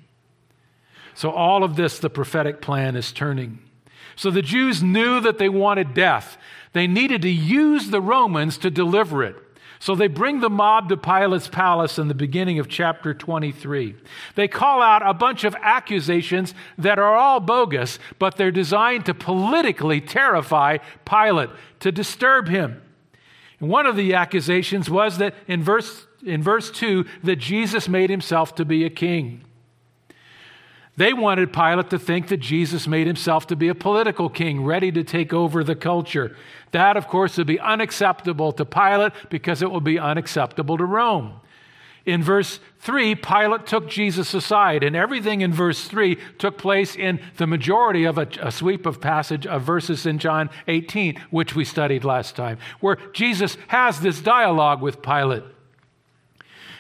So, 1.15 1.31
all 1.31 1.63
of 1.63 1.77
this, 1.77 1.99
the 1.99 2.11
prophetic 2.11 2.61
plan 2.61 2.97
is 2.97 3.13
turning. 3.13 3.61
So, 4.17 4.31
the 4.31 4.43
Jews 4.43 4.83
knew 4.83 5.21
that 5.21 5.39
they 5.39 5.49
wanted 5.49 5.95
death. 5.95 6.37
They 6.73 6.87
needed 6.87 7.23
to 7.23 7.31
use 7.31 7.91
the 7.91 8.01
Romans 8.01 8.59
to 8.59 8.71
deliver 8.71 9.23
it. 9.23 9.37
So 9.85 9.95
they 9.95 10.09
bring 10.09 10.41
the 10.41 10.49
mob 10.49 10.89
to 10.89 10.97
Pilate's 10.97 11.47
palace 11.47 11.99
in 11.99 12.09
the 12.09 12.15
beginning 12.15 12.59
of 12.59 12.71
chapter 12.71 13.13
23. 13.13 13.95
They 14.35 14.49
call 14.49 14.81
out 14.81 15.07
a 15.07 15.13
bunch 15.13 15.45
of 15.45 15.55
accusations 15.61 16.55
that 16.79 16.99
are 16.99 17.15
all 17.15 17.39
bogus, 17.39 17.99
but 18.19 18.37
they're 18.37 18.51
designed 18.51 19.05
to 19.05 19.13
politically 19.13 20.01
terrify 20.01 20.79
Pilate, 21.05 21.51
to 21.81 21.93
disturb 21.93 22.49
him. 22.49 22.81
And 23.61 23.69
one 23.69 23.85
of 23.85 23.95
the 23.95 24.15
accusations 24.15 24.89
was 24.89 25.19
that 25.19 25.35
in 25.47 25.63
verse, 25.63 26.07
in 26.25 26.43
verse 26.43 26.71
2 26.71 27.05
that 27.23 27.37
Jesus 27.37 27.87
made 27.87 28.09
himself 28.09 28.55
to 28.55 28.65
be 28.65 28.87
a 28.87 28.91
king. 28.91 29.45
They 30.97 31.13
wanted 31.13 31.53
Pilate 31.53 31.91
to 31.91 31.99
think 31.99 32.29
that 32.29 32.37
Jesus 32.37 32.87
made 32.87 33.09
himself 33.09 33.49
to 33.49 33.57
be 33.57 33.69
a 33.69 33.75
political 33.75 34.29
king, 34.29 34.65
ready 34.65 34.93
to 34.93 35.03
take 35.03 35.33
over 35.33 35.65
the 35.65 35.75
culture. 35.75 36.37
That, 36.71 36.97
of 36.97 37.09
course, 37.09 37.37
would 37.37 37.49
be 37.49 37.59
unacceptable 37.59 38.53
to 38.53 38.65
Pilate 38.65 39.13
because 39.29 39.61
it 39.61 39.73
would 39.73 39.83
be 39.83 39.99
unacceptable 39.99 40.79
to 40.79 40.85
Rome. 40.85 41.41
In 42.07 42.23
verse 42.23 42.61
3, 42.81 43.15
Pilate 43.15 43.67
took 43.67 43.89
Jesus 43.89 44.35
aside, 44.35 44.85
and 44.85 44.95
everything 44.95 45.41
in 45.41 45.53
verse 45.53 45.87
3 45.87 46.19
took 46.39 46.59
place 46.59 46.95
in 46.95 47.19
the 47.39 47.47
majority 47.47 48.05
of 48.05 48.19
a, 48.19 48.29
a, 48.43 48.53
sweep 48.53 48.85
of 48.85 49.01
passage 49.01 49.47
of 49.47 49.63
verses 49.63 50.05
in 50.05 50.19
John 50.19 50.51
18, 50.69 51.19
which 51.31 51.57
we 51.57 51.65
studied 51.65 52.05
last 52.05 52.37
time, 52.37 52.59
where 52.81 52.99
Jesus 53.15 53.57
has 53.69 54.01
this 54.01 54.21
dialogue 54.21 54.83
with 54.83 55.01
Pilate. 55.01 55.45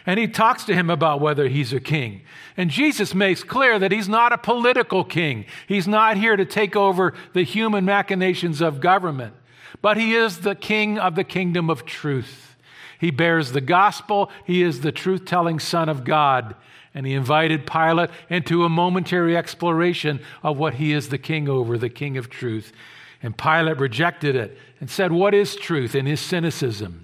And 0.06 0.20
he 0.20 0.26
talks 0.28 0.64
to 0.64 0.74
him 0.74 0.90
about 0.90 1.20
whether 1.20 1.48
he's 1.48 1.72
a 1.72 1.80
king. 1.80 2.22
And 2.56 2.70
Jesus 2.70 3.14
makes 3.14 3.42
clear 3.42 3.78
that 3.78 3.92
he's 3.92 4.08
not 4.08 4.32
a 4.32 4.38
political 4.38 5.02
king. 5.02 5.46
He's 5.66 5.88
not 5.88 6.18
here 6.18 6.36
to 6.36 6.44
take 6.44 6.76
over 6.76 7.14
the 7.32 7.42
human 7.42 7.84
machinations 7.86 8.60
of 8.60 8.80
government, 8.80 9.34
but 9.80 9.96
he 9.96 10.14
is 10.14 10.40
the 10.40 10.54
king 10.54 10.98
of 10.98 11.14
the 11.14 11.24
kingdom 11.24 11.70
of 11.70 11.86
truth. 11.86 12.56
He 12.98 13.10
bears 13.10 13.52
the 13.52 13.60
gospel, 13.60 14.30
he 14.44 14.62
is 14.62 14.80
the 14.80 14.92
truth 14.92 15.24
telling 15.24 15.58
Son 15.58 15.88
of 15.88 16.04
God. 16.04 16.54
And 16.94 17.06
he 17.06 17.14
invited 17.14 17.66
Pilate 17.66 18.10
into 18.30 18.64
a 18.64 18.68
momentary 18.68 19.36
exploration 19.36 20.20
of 20.42 20.58
what 20.58 20.74
he 20.74 20.92
is 20.92 21.08
the 21.08 21.18
king 21.18 21.48
over, 21.48 21.76
the 21.76 21.88
king 21.88 22.16
of 22.16 22.30
truth. 22.30 22.72
And 23.20 23.36
Pilate 23.36 23.78
rejected 23.78 24.36
it 24.36 24.56
and 24.80 24.88
said, 24.88 25.10
What 25.10 25.34
is 25.34 25.56
truth? 25.56 25.94
in 25.94 26.06
his 26.06 26.20
cynicism. 26.20 27.03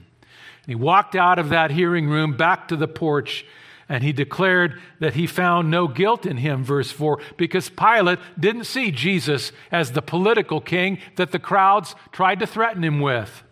And 0.62 0.68
he 0.68 0.74
walked 0.74 1.14
out 1.14 1.38
of 1.38 1.48
that 1.50 1.70
hearing 1.70 2.08
room 2.08 2.36
back 2.36 2.68
to 2.68 2.76
the 2.76 2.88
porch 2.88 3.44
and 3.90 4.04
he 4.04 4.12
declared 4.12 4.80
that 5.00 5.14
he 5.14 5.26
found 5.26 5.68
no 5.68 5.88
guilt 5.88 6.24
in 6.24 6.36
him, 6.36 6.62
verse 6.62 6.92
4, 6.92 7.18
because 7.36 7.68
Pilate 7.68 8.20
didn't 8.38 8.64
see 8.64 8.92
Jesus 8.92 9.50
as 9.72 9.90
the 9.90 10.00
political 10.00 10.60
king 10.60 10.98
that 11.16 11.32
the 11.32 11.40
crowds 11.40 11.96
tried 12.12 12.38
to 12.38 12.46
threaten 12.46 12.84
him 12.84 13.00
with. 13.00 13.42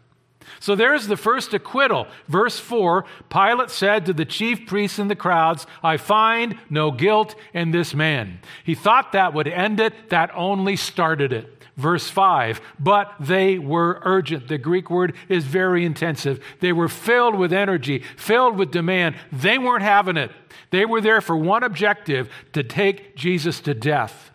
So 0.61 0.77
there's 0.77 1.09
the 1.09 1.17
first 1.17 1.53
acquittal. 1.55 2.07
Verse 2.29 2.59
4 2.59 3.05
Pilate 3.29 3.71
said 3.71 4.07
to 4.07 4.13
the 4.13 4.25
chief 4.25 4.65
priests 4.67 5.01
and 5.01 5.11
the 5.11 5.17
crowds, 5.17 5.67
I 5.83 5.97
find 5.97 6.57
no 6.71 6.93
guilt 6.93 7.35
in 7.53 7.73
this 7.73 7.93
man. 7.93 8.39
He 8.65 8.77
thought 8.77 9.13
that 9.13 9.35
would 9.35 9.49
end 9.49 9.81
it, 9.81 10.11
that 10.11 10.31
only 10.35 10.77
started 10.77 11.33
it. 11.33 11.58
Verse 11.79 12.11
5, 12.11 12.61
but 12.81 13.15
they 13.21 13.57
were 13.57 14.01
urgent. 14.03 14.49
The 14.49 14.59
Greek 14.59 14.91
word 14.91 15.15
is 15.29 15.45
very 15.45 15.85
intensive. 15.85 16.45
They 16.59 16.73
were 16.73 16.89
filled 16.89 17.37
with 17.37 17.53
energy, 17.53 18.03
filled 18.17 18.59
with 18.59 18.73
demand. 18.73 19.15
They 19.31 19.59
weren't 19.59 19.85
having 19.85 20.17
it. 20.17 20.33
They 20.71 20.85
were 20.85 21.01
there 21.01 21.21
for 21.21 21.37
one 21.37 21.63
objective 21.63 22.29
to 22.53 22.65
take 22.65 23.15
Jesus 23.15 23.61
to 23.61 23.75
death. 23.75 24.33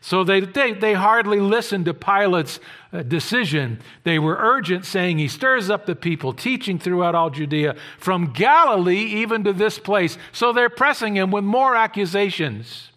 So 0.00 0.24
they, 0.24 0.40
they, 0.40 0.72
they 0.72 0.94
hardly 0.94 1.38
listened 1.38 1.84
to 1.84 1.92
Pilate's 1.92 2.60
uh, 2.94 3.02
decision. 3.02 3.80
They 4.04 4.18
were 4.18 4.38
urgent, 4.40 4.86
saying, 4.86 5.18
He 5.18 5.28
stirs 5.28 5.68
up 5.68 5.84
the 5.84 5.96
people, 5.96 6.32
teaching 6.32 6.78
throughout 6.78 7.14
all 7.14 7.28
Judea, 7.28 7.76
from 7.98 8.32
Galilee 8.32 9.04
even 9.04 9.44
to 9.44 9.52
this 9.52 9.78
place. 9.78 10.16
So 10.32 10.50
they're 10.50 10.70
pressing 10.70 11.14
him 11.14 11.30
with 11.30 11.44
more 11.44 11.76
accusations. 11.76 12.88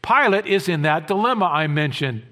Pilate 0.00 0.46
is 0.46 0.70
in 0.70 0.80
that 0.82 1.06
dilemma 1.06 1.44
I 1.44 1.66
mentioned 1.66 2.22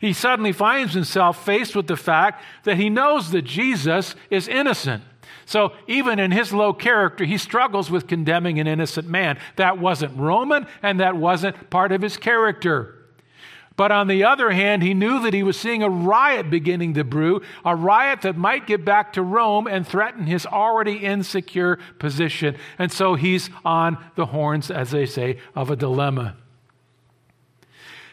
he 0.00 0.12
suddenly 0.14 0.52
finds 0.52 0.94
himself 0.94 1.44
faced 1.44 1.76
with 1.76 1.86
the 1.86 1.96
fact 1.96 2.42
that 2.64 2.78
he 2.78 2.88
knows 2.88 3.30
that 3.30 3.42
Jesus 3.42 4.14
is 4.30 4.48
innocent. 4.48 5.04
So 5.44 5.72
even 5.86 6.18
in 6.18 6.30
his 6.30 6.52
low 6.52 6.72
character, 6.72 7.24
he 7.24 7.36
struggles 7.36 7.90
with 7.90 8.06
condemning 8.06 8.58
an 8.58 8.66
innocent 8.66 9.08
man. 9.08 9.38
That 9.56 9.78
wasn't 9.78 10.16
Roman, 10.16 10.66
and 10.82 11.00
that 11.00 11.16
wasn't 11.16 11.70
part 11.70 11.92
of 11.92 12.02
his 12.02 12.16
character. 12.16 12.96
But 13.76 13.92
on 13.92 14.08
the 14.08 14.24
other 14.24 14.50
hand, 14.50 14.82
he 14.82 14.94
knew 14.94 15.22
that 15.22 15.34
he 15.34 15.42
was 15.42 15.58
seeing 15.58 15.82
a 15.82 15.90
riot 15.90 16.50
beginning 16.50 16.94
to 16.94 17.04
brew, 17.04 17.42
a 17.64 17.74
riot 17.74 18.22
that 18.22 18.36
might 18.36 18.66
get 18.66 18.84
back 18.84 19.12
to 19.14 19.22
Rome 19.22 19.66
and 19.66 19.86
threaten 19.86 20.26
his 20.26 20.46
already 20.46 20.96
insecure 20.98 21.78
position. 21.98 22.56
And 22.78 22.92
so 22.92 23.14
he's 23.14 23.50
on 23.64 23.96
the 24.16 24.26
horns, 24.26 24.70
as 24.70 24.90
they 24.90 25.06
say, 25.06 25.38
of 25.54 25.70
a 25.70 25.76
dilemma. 25.76 26.36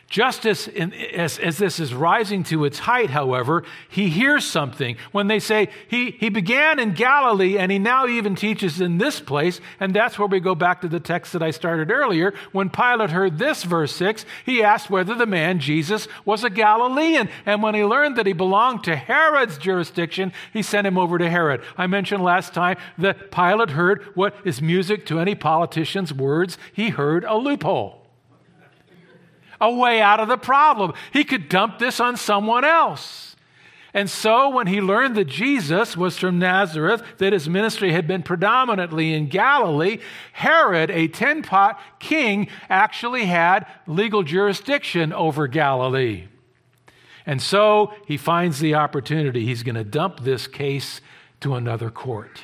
Just 0.09 0.45
as, 0.45 0.69
in, 0.69 0.93
as, 0.93 1.37
as, 1.37 1.57
this 1.57 1.81
is 1.81 1.93
rising 1.93 2.43
to 2.45 2.63
its 2.63 2.79
height, 2.79 3.09
however, 3.09 3.65
he 3.89 4.07
hears 4.07 4.45
something. 4.45 4.95
When 5.11 5.27
they 5.27 5.39
say 5.39 5.67
he, 5.89 6.11
he 6.11 6.29
began 6.29 6.79
in 6.79 6.93
Galilee 6.93 7.57
and 7.57 7.69
he 7.69 7.77
now 7.77 8.07
even 8.07 8.33
teaches 8.33 8.79
in 8.79 8.99
this 8.99 9.19
place, 9.19 9.59
and 9.81 9.93
that's 9.93 10.17
where 10.17 10.29
we 10.29 10.39
go 10.39 10.55
back 10.55 10.79
to 10.81 10.87
the 10.87 11.01
text 11.01 11.33
that 11.33 11.43
I 11.43 11.51
started 11.51 11.91
earlier. 11.91 12.33
When 12.53 12.69
Pilate 12.69 13.09
heard 13.09 13.37
this, 13.37 13.65
verse 13.65 13.93
6, 13.97 14.25
he 14.45 14.63
asked 14.63 14.89
whether 14.89 15.13
the 15.13 15.25
man, 15.25 15.59
Jesus, 15.59 16.07
was 16.23 16.45
a 16.45 16.49
Galilean. 16.49 17.27
And 17.45 17.61
when 17.61 17.75
he 17.75 17.83
learned 17.83 18.15
that 18.15 18.27
he 18.27 18.33
belonged 18.33 18.85
to 18.85 18.95
Herod's 18.95 19.57
jurisdiction, 19.57 20.31
he 20.53 20.61
sent 20.61 20.87
him 20.87 20.97
over 20.97 21.17
to 21.17 21.29
Herod. 21.29 21.61
I 21.77 21.87
mentioned 21.87 22.23
last 22.23 22.53
time 22.53 22.77
that 22.97 23.29
Pilate 23.29 23.71
heard 23.71 24.03
what 24.15 24.35
is 24.45 24.61
music 24.61 25.05
to 25.07 25.19
any 25.19 25.35
politician's 25.35 26.13
words. 26.13 26.57
He 26.71 26.91
heard 26.91 27.25
a 27.25 27.35
loophole 27.35 28.06
a 29.59 29.71
way 29.71 30.01
out 30.01 30.19
of 30.19 30.27
the 30.27 30.37
problem. 30.37 30.93
He 31.11 31.23
could 31.23 31.49
dump 31.49 31.79
this 31.79 31.99
on 31.99 32.17
someone 32.17 32.65
else. 32.65 33.35
And 33.93 34.09
so, 34.09 34.49
when 34.49 34.67
he 34.67 34.79
learned 34.79 35.15
that 35.15 35.25
Jesus 35.25 35.97
was 35.97 36.19
from 36.19 36.37
Nazareth, 36.37 37.01
that 37.17 37.33
his 37.33 37.49
ministry 37.49 37.93
had 37.93 38.05
been 38.05 38.21
predominantly 38.21 39.13
in 39.13 39.27
Galilee, 39.27 39.99
Herod, 40.33 40.91
a 40.91 41.07
ten 41.07 41.41
pot 41.41 41.79
king, 41.97 42.47
actually 42.69 43.25
had 43.25 43.65
legal 43.87 44.23
jurisdiction 44.23 45.13
over 45.13 45.47
Galilee. 45.47 46.27
And 47.25 47.41
so, 47.41 47.93
he 48.05 48.17
finds 48.17 48.59
the 48.59 48.75
opportunity. 48.75 49.45
He's 49.45 49.63
going 49.63 49.75
to 49.75 49.83
dump 49.83 50.19
this 50.19 50.45
case 50.45 51.01
to 51.39 51.55
another 51.55 51.89
court. 51.89 52.43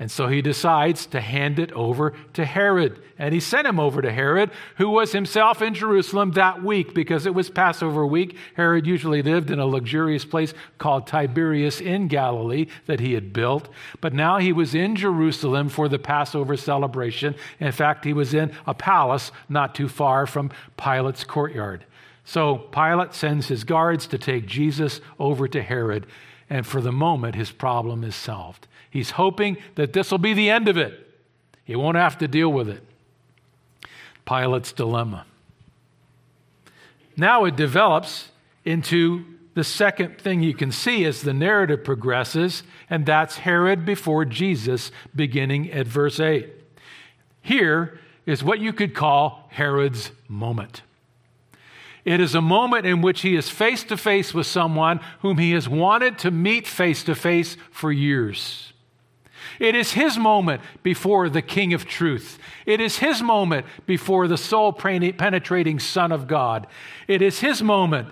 And 0.00 0.10
so 0.10 0.28
he 0.28 0.40
decides 0.40 1.04
to 1.08 1.20
hand 1.20 1.58
it 1.58 1.70
over 1.72 2.14
to 2.32 2.46
Herod. 2.46 3.02
And 3.18 3.34
he 3.34 3.38
sent 3.38 3.66
him 3.66 3.78
over 3.78 4.00
to 4.00 4.10
Herod, 4.10 4.50
who 4.78 4.88
was 4.88 5.12
himself 5.12 5.60
in 5.60 5.74
Jerusalem 5.74 6.32
that 6.32 6.64
week 6.64 6.94
because 6.94 7.26
it 7.26 7.34
was 7.34 7.50
Passover 7.50 8.06
week. 8.06 8.34
Herod 8.54 8.86
usually 8.86 9.20
lived 9.20 9.50
in 9.50 9.58
a 9.58 9.66
luxurious 9.66 10.24
place 10.24 10.54
called 10.78 11.06
Tiberias 11.06 11.82
in 11.82 12.08
Galilee 12.08 12.68
that 12.86 13.00
he 13.00 13.12
had 13.12 13.34
built. 13.34 13.68
But 14.00 14.14
now 14.14 14.38
he 14.38 14.54
was 14.54 14.74
in 14.74 14.96
Jerusalem 14.96 15.68
for 15.68 15.86
the 15.86 15.98
Passover 15.98 16.56
celebration. 16.56 17.34
In 17.60 17.70
fact, 17.70 18.06
he 18.06 18.14
was 18.14 18.32
in 18.32 18.52
a 18.66 18.72
palace 18.72 19.30
not 19.50 19.74
too 19.74 19.88
far 19.88 20.26
from 20.26 20.50
Pilate's 20.78 21.24
courtyard. 21.24 21.84
So 22.24 22.56
Pilate 22.56 23.12
sends 23.12 23.48
his 23.48 23.64
guards 23.64 24.06
to 24.06 24.16
take 24.16 24.46
Jesus 24.46 25.02
over 25.18 25.46
to 25.48 25.62
Herod. 25.62 26.06
And 26.48 26.66
for 26.66 26.80
the 26.80 26.90
moment, 26.90 27.34
his 27.34 27.50
problem 27.50 28.02
is 28.02 28.16
solved. 28.16 28.66
He's 28.90 29.12
hoping 29.12 29.56
that 29.76 29.92
this 29.92 30.10
will 30.10 30.18
be 30.18 30.34
the 30.34 30.50
end 30.50 30.68
of 30.68 30.76
it. 30.76 31.06
He 31.64 31.76
won't 31.76 31.96
have 31.96 32.18
to 32.18 32.28
deal 32.28 32.52
with 32.52 32.68
it. 32.68 32.82
Pilate's 34.26 34.72
dilemma. 34.72 35.24
Now 37.16 37.44
it 37.44 37.56
develops 37.56 38.28
into 38.64 39.24
the 39.54 39.64
second 39.64 40.20
thing 40.20 40.42
you 40.42 40.54
can 40.54 40.72
see 40.72 41.04
as 41.04 41.22
the 41.22 41.32
narrative 41.32 41.84
progresses, 41.84 42.62
and 42.88 43.04
that's 43.04 43.38
Herod 43.38 43.84
before 43.84 44.24
Jesus, 44.24 44.90
beginning 45.14 45.70
at 45.70 45.86
verse 45.86 46.20
8. 46.20 46.48
Here 47.42 47.98
is 48.26 48.44
what 48.44 48.60
you 48.60 48.72
could 48.72 48.94
call 48.94 49.48
Herod's 49.50 50.12
moment. 50.28 50.82
It 52.04 52.20
is 52.20 52.34
a 52.34 52.40
moment 52.40 52.86
in 52.86 53.02
which 53.02 53.20
he 53.20 53.36
is 53.36 53.50
face 53.50 53.84
to 53.84 53.96
face 53.96 54.32
with 54.32 54.46
someone 54.46 55.00
whom 55.20 55.38
he 55.38 55.52
has 55.52 55.68
wanted 55.68 56.18
to 56.20 56.30
meet 56.30 56.66
face 56.66 57.04
to 57.04 57.14
face 57.14 57.56
for 57.70 57.92
years. 57.92 58.69
It 59.60 59.74
is 59.74 59.92
his 59.92 60.18
moment 60.18 60.62
before 60.82 61.28
the 61.28 61.42
King 61.42 61.74
of 61.74 61.84
Truth. 61.84 62.38
It 62.64 62.80
is 62.80 62.98
his 62.98 63.22
moment 63.22 63.66
before 63.86 64.26
the 64.26 64.38
soul 64.38 64.72
penetrating 64.72 65.78
Son 65.78 66.10
of 66.10 66.26
God. 66.26 66.66
It 67.06 67.20
is 67.20 67.40
his 67.40 67.62
moment 67.62 68.08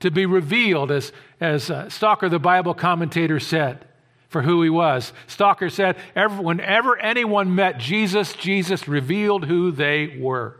to 0.00 0.10
be 0.10 0.24
revealed, 0.24 0.90
as, 0.90 1.12
as 1.40 1.70
uh, 1.70 1.90
Stalker, 1.90 2.28
the 2.28 2.38
Bible 2.38 2.72
commentator, 2.72 3.38
said, 3.38 3.84
for 4.28 4.42
who 4.42 4.62
he 4.62 4.70
was. 4.70 5.12
Stalker 5.26 5.68
said, 5.68 5.96
whenever 6.14 6.98
anyone 6.98 7.54
met 7.54 7.78
Jesus, 7.78 8.32
Jesus 8.32 8.88
revealed 8.88 9.44
who 9.44 9.70
they 9.70 10.16
were. 10.18 10.56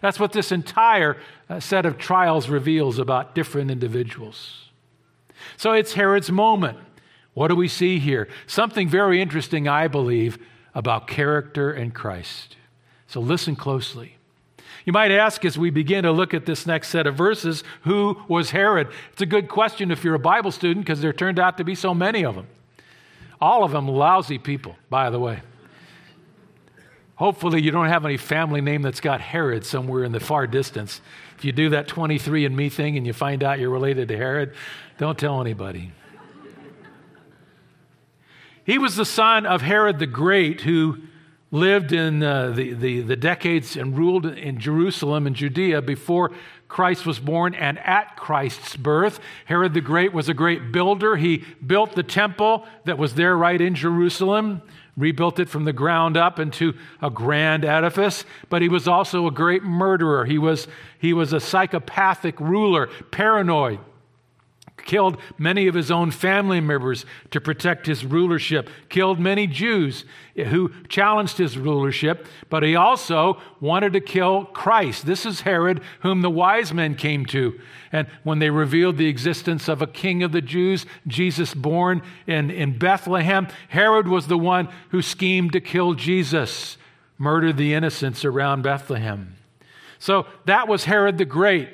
That's 0.00 0.20
what 0.20 0.32
this 0.32 0.52
entire 0.52 1.16
uh, 1.48 1.60
set 1.60 1.84
of 1.84 1.98
trials 1.98 2.48
reveals 2.48 2.98
about 2.98 3.34
different 3.34 3.70
individuals. 3.70 4.70
So 5.56 5.72
it's 5.72 5.94
Herod's 5.94 6.30
moment. 6.30 6.78
What 7.34 7.48
do 7.48 7.56
we 7.56 7.68
see 7.68 7.98
here? 7.98 8.28
Something 8.46 8.88
very 8.88 9.22
interesting, 9.22 9.68
I 9.68 9.88
believe, 9.88 10.38
about 10.74 11.06
character 11.06 11.70
and 11.70 11.94
Christ. 11.94 12.56
So 13.06 13.20
listen 13.20 13.56
closely. 13.56 14.16
You 14.84 14.92
might 14.92 15.12
ask 15.12 15.44
as 15.44 15.56
we 15.56 15.70
begin 15.70 16.04
to 16.04 16.12
look 16.12 16.34
at 16.34 16.44
this 16.44 16.66
next 16.66 16.88
set 16.88 17.06
of 17.06 17.14
verses, 17.14 17.62
who 17.82 18.20
was 18.28 18.50
Herod? 18.50 18.88
It's 19.12 19.22
a 19.22 19.26
good 19.26 19.48
question 19.48 19.90
if 19.90 20.02
you're 20.02 20.14
a 20.14 20.18
Bible 20.18 20.50
student 20.50 20.84
because 20.84 21.00
there 21.00 21.12
turned 21.12 21.38
out 21.38 21.56
to 21.58 21.64
be 21.64 21.74
so 21.74 21.94
many 21.94 22.24
of 22.24 22.34
them. 22.34 22.46
All 23.40 23.64
of 23.64 23.72
them 23.72 23.86
lousy 23.88 24.38
people, 24.38 24.76
by 24.90 25.10
the 25.10 25.18
way. 25.18 25.40
Hopefully, 27.16 27.62
you 27.62 27.70
don't 27.70 27.88
have 27.88 28.04
any 28.04 28.16
family 28.16 28.60
name 28.60 28.82
that's 28.82 29.00
got 29.00 29.20
Herod 29.20 29.64
somewhere 29.64 30.02
in 30.02 30.12
the 30.12 30.20
far 30.20 30.46
distance. 30.46 31.00
If 31.36 31.44
you 31.44 31.52
do 31.52 31.68
that 31.70 31.86
23 31.86 32.44
and 32.44 32.56
me 32.56 32.68
thing 32.68 32.96
and 32.96 33.06
you 33.06 33.12
find 33.12 33.44
out 33.44 33.60
you're 33.60 33.70
related 33.70 34.08
to 34.08 34.16
Herod, 34.16 34.54
don't 34.98 35.18
tell 35.18 35.40
anybody. 35.40 35.92
He 38.64 38.78
was 38.78 38.96
the 38.96 39.04
son 39.04 39.44
of 39.44 39.62
Herod 39.62 39.98
the 39.98 40.06
Great, 40.06 40.60
who 40.60 40.98
lived 41.50 41.92
in 41.92 42.22
uh, 42.22 42.50
the, 42.50 42.72
the, 42.72 43.00
the 43.02 43.16
decades 43.16 43.76
and 43.76 43.96
ruled 43.96 44.24
in 44.26 44.58
Jerusalem 44.58 45.26
and 45.26 45.36
Judea 45.36 45.82
before 45.82 46.30
Christ 46.68 47.04
was 47.04 47.18
born 47.18 47.54
and 47.54 47.78
at 47.80 48.16
Christ's 48.16 48.76
birth. 48.76 49.20
Herod 49.44 49.74
the 49.74 49.80
Great 49.80 50.14
was 50.14 50.28
a 50.28 50.34
great 50.34 50.72
builder. 50.72 51.16
He 51.16 51.44
built 51.66 51.92
the 51.92 52.02
temple 52.02 52.66
that 52.84 52.96
was 52.96 53.14
there 53.14 53.36
right 53.36 53.60
in 53.60 53.74
Jerusalem, 53.74 54.62
rebuilt 54.96 55.38
it 55.38 55.50
from 55.50 55.64
the 55.64 55.72
ground 55.72 56.16
up 56.16 56.38
into 56.38 56.74
a 57.02 57.10
grand 57.10 57.64
edifice, 57.64 58.24
but 58.48 58.62
he 58.62 58.68
was 58.68 58.88
also 58.88 59.26
a 59.26 59.30
great 59.30 59.62
murderer. 59.62 60.24
He 60.24 60.38
was, 60.38 60.68
he 60.98 61.12
was 61.12 61.32
a 61.32 61.40
psychopathic 61.40 62.40
ruler, 62.40 62.88
paranoid 63.10 63.80
killed 64.84 65.16
many 65.38 65.66
of 65.66 65.74
his 65.74 65.90
own 65.90 66.10
family 66.10 66.60
members 66.60 67.04
to 67.30 67.40
protect 67.40 67.86
his 67.86 68.04
rulership, 68.04 68.68
killed 68.88 69.18
many 69.18 69.46
Jews 69.46 70.04
who 70.34 70.72
challenged 70.88 71.38
his 71.38 71.58
rulership, 71.58 72.26
but 72.48 72.62
he 72.62 72.74
also 72.74 73.40
wanted 73.60 73.92
to 73.92 74.00
kill 74.00 74.46
Christ. 74.46 75.06
This 75.06 75.26
is 75.26 75.42
Herod, 75.42 75.82
whom 76.00 76.22
the 76.22 76.30
wise 76.30 76.72
men 76.72 76.94
came 76.94 77.26
to. 77.26 77.58
And 77.92 78.08
when 78.22 78.38
they 78.38 78.50
revealed 78.50 78.96
the 78.96 79.08
existence 79.08 79.68
of 79.68 79.82
a 79.82 79.86
king 79.86 80.22
of 80.22 80.32
the 80.32 80.40
Jews, 80.40 80.86
Jesus 81.06 81.52
born 81.52 82.02
in, 82.26 82.50
in 82.50 82.78
Bethlehem, 82.78 83.48
Herod 83.68 84.08
was 84.08 84.26
the 84.26 84.38
one 84.38 84.68
who 84.90 85.02
schemed 85.02 85.52
to 85.52 85.60
kill 85.60 85.94
Jesus, 85.94 86.78
murdered 87.18 87.58
the 87.58 87.74
innocents 87.74 88.24
around 88.24 88.62
Bethlehem. 88.62 89.36
So 89.98 90.26
that 90.46 90.66
was 90.66 90.84
Herod 90.84 91.18
the 91.18 91.24
Great. 91.24 91.68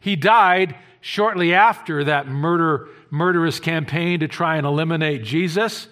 He 0.00 0.16
died 0.16 0.76
shortly 1.04 1.52
after 1.52 2.02
that 2.04 2.26
murder, 2.26 2.88
murderous 3.10 3.60
campaign 3.60 4.20
to 4.20 4.26
try 4.26 4.56
and 4.56 4.66
eliminate 4.66 5.22
Jesus. 5.22 5.86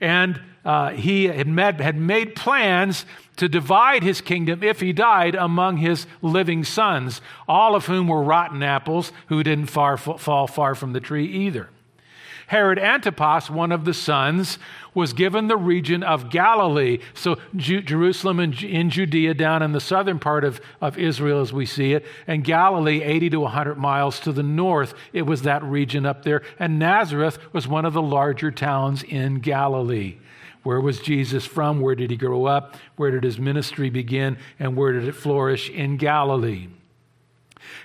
And 0.00 0.40
uh, 0.64 0.92
he 0.92 1.26
had, 1.26 1.46
met, 1.46 1.78
had 1.82 1.98
made 1.98 2.34
plans 2.34 3.04
to 3.36 3.46
divide 3.46 4.02
his 4.02 4.22
kingdom 4.22 4.62
if 4.62 4.80
he 4.80 4.94
died 4.94 5.34
among 5.34 5.76
his 5.76 6.06
living 6.22 6.64
sons, 6.64 7.20
all 7.46 7.74
of 7.74 7.84
whom 7.84 8.08
were 8.08 8.22
rotten 8.22 8.62
apples 8.62 9.12
who 9.26 9.42
didn't 9.42 9.66
far, 9.66 9.98
fall 9.98 10.46
far 10.46 10.74
from 10.74 10.94
the 10.94 11.00
tree 11.00 11.26
either. 11.26 11.68
Herod 12.46 12.78
Antipas, 12.78 13.48
one 13.48 13.72
of 13.72 13.84
the 13.84 13.94
sons, 13.94 14.58
was 14.92 15.12
given 15.12 15.48
the 15.48 15.56
region 15.56 16.02
of 16.02 16.30
Galilee. 16.30 16.98
So 17.14 17.38
Ju- 17.56 17.82
Jerusalem 17.82 18.38
and 18.38 18.62
in 18.62 18.90
Judea, 18.90 19.34
down 19.34 19.62
in 19.62 19.72
the 19.72 19.80
southern 19.80 20.18
part 20.18 20.44
of, 20.44 20.60
of 20.80 20.98
Israel 20.98 21.40
as 21.40 21.52
we 21.52 21.66
see 21.66 21.94
it, 21.94 22.04
and 22.26 22.44
Galilee 22.44 23.02
80 23.02 23.30
to 23.30 23.40
100 23.40 23.76
miles 23.76 24.20
to 24.20 24.32
the 24.32 24.42
north. 24.42 24.94
It 25.12 25.22
was 25.22 25.42
that 25.42 25.62
region 25.62 26.06
up 26.06 26.22
there. 26.22 26.42
And 26.58 26.78
Nazareth 26.78 27.38
was 27.52 27.66
one 27.66 27.84
of 27.84 27.92
the 27.92 28.02
larger 28.02 28.50
towns 28.50 29.02
in 29.02 29.40
Galilee. 29.40 30.18
Where 30.62 30.80
was 30.80 31.00
Jesus 31.00 31.44
from? 31.44 31.80
Where 31.80 31.94
did 31.94 32.10
he 32.10 32.16
grow 32.16 32.46
up? 32.46 32.76
Where 32.96 33.10
did 33.10 33.22
his 33.24 33.38
ministry 33.38 33.90
begin? 33.90 34.38
And 34.58 34.76
where 34.76 34.92
did 34.92 35.06
it 35.06 35.14
flourish? 35.14 35.68
In 35.68 35.98
Galilee. 35.98 36.68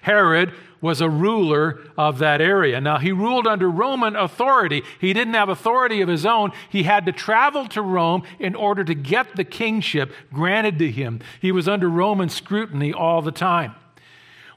Herod 0.01 0.53
was 0.81 1.01
a 1.01 1.09
ruler 1.09 1.79
of 1.97 2.19
that 2.19 2.41
area. 2.41 2.79
Now, 2.79 2.97
he 2.97 3.11
ruled 3.11 3.47
under 3.47 3.69
Roman 3.69 4.15
authority. 4.15 4.83
He 4.99 5.13
didn't 5.13 5.33
have 5.33 5.49
authority 5.49 6.01
of 6.01 6.07
his 6.07 6.25
own. 6.25 6.51
He 6.69 6.83
had 6.83 7.05
to 7.05 7.11
travel 7.11 7.67
to 7.69 7.81
Rome 7.81 8.23
in 8.39 8.55
order 8.55 8.83
to 8.83 8.93
get 8.93 9.35
the 9.35 9.43
kingship 9.43 10.11
granted 10.31 10.79
to 10.79 10.89
him. 10.89 11.19
He 11.41 11.51
was 11.51 11.67
under 11.67 11.89
Roman 11.89 12.29
scrutiny 12.29 12.93
all 12.93 13.21
the 13.21 13.31
time. 13.31 13.75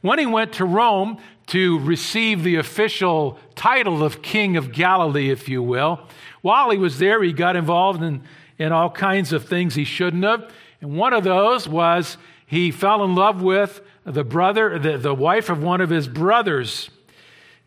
When 0.00 0.18
he 0.18 0.26
went 0.26 0.52
to 0.54 0.64
Rome 0.64 1.18
to 1.48 1.78
receive 1.80 2.42
the 2.42 2.56
official 2.56 3.38
title 3.54 4.02
of 4.02 4.22
King 4.22 4.56
of 4.56 4.72
Galilee, 4.72 5.30
if 5.30 5.48
you 5.48 5.62
will, 5.62 6.00
while 6.40 6.70
he 6.70 6.78
was 6.78 6.98
there, 6.98 7.22
he 7.22 7.32
got 7.32 7.56
involved 7.56 8.02
in, 8.02 8.22
in 8.58 8.72
all 8.72 8.90
kinds 8.90 9.32
of 9.32 9.44
things 9.44 9.74
he 9.74 9.84
shouldn't 9.84 10.24
have. 10.24 10.52
And 10.80 10.96
one 10.96 11.12
of 11.12 11.24
those 11.24 11.68
was 11.68 12.16
he 12.46 12.70
fell 12.70 13.04
in 13.04 13.14
love 13.14 13.42
with 13.42 13.80
the 14.04 14.24
brother, 14.24 14.78
the, 14.78 14.98
the 14.98 15.14
wife 15.14 15.48
of 15.48 15.62
one 15.62 15.80
of 15.80 15.90
his 15.90 16.08
brothers. 16.08 16.90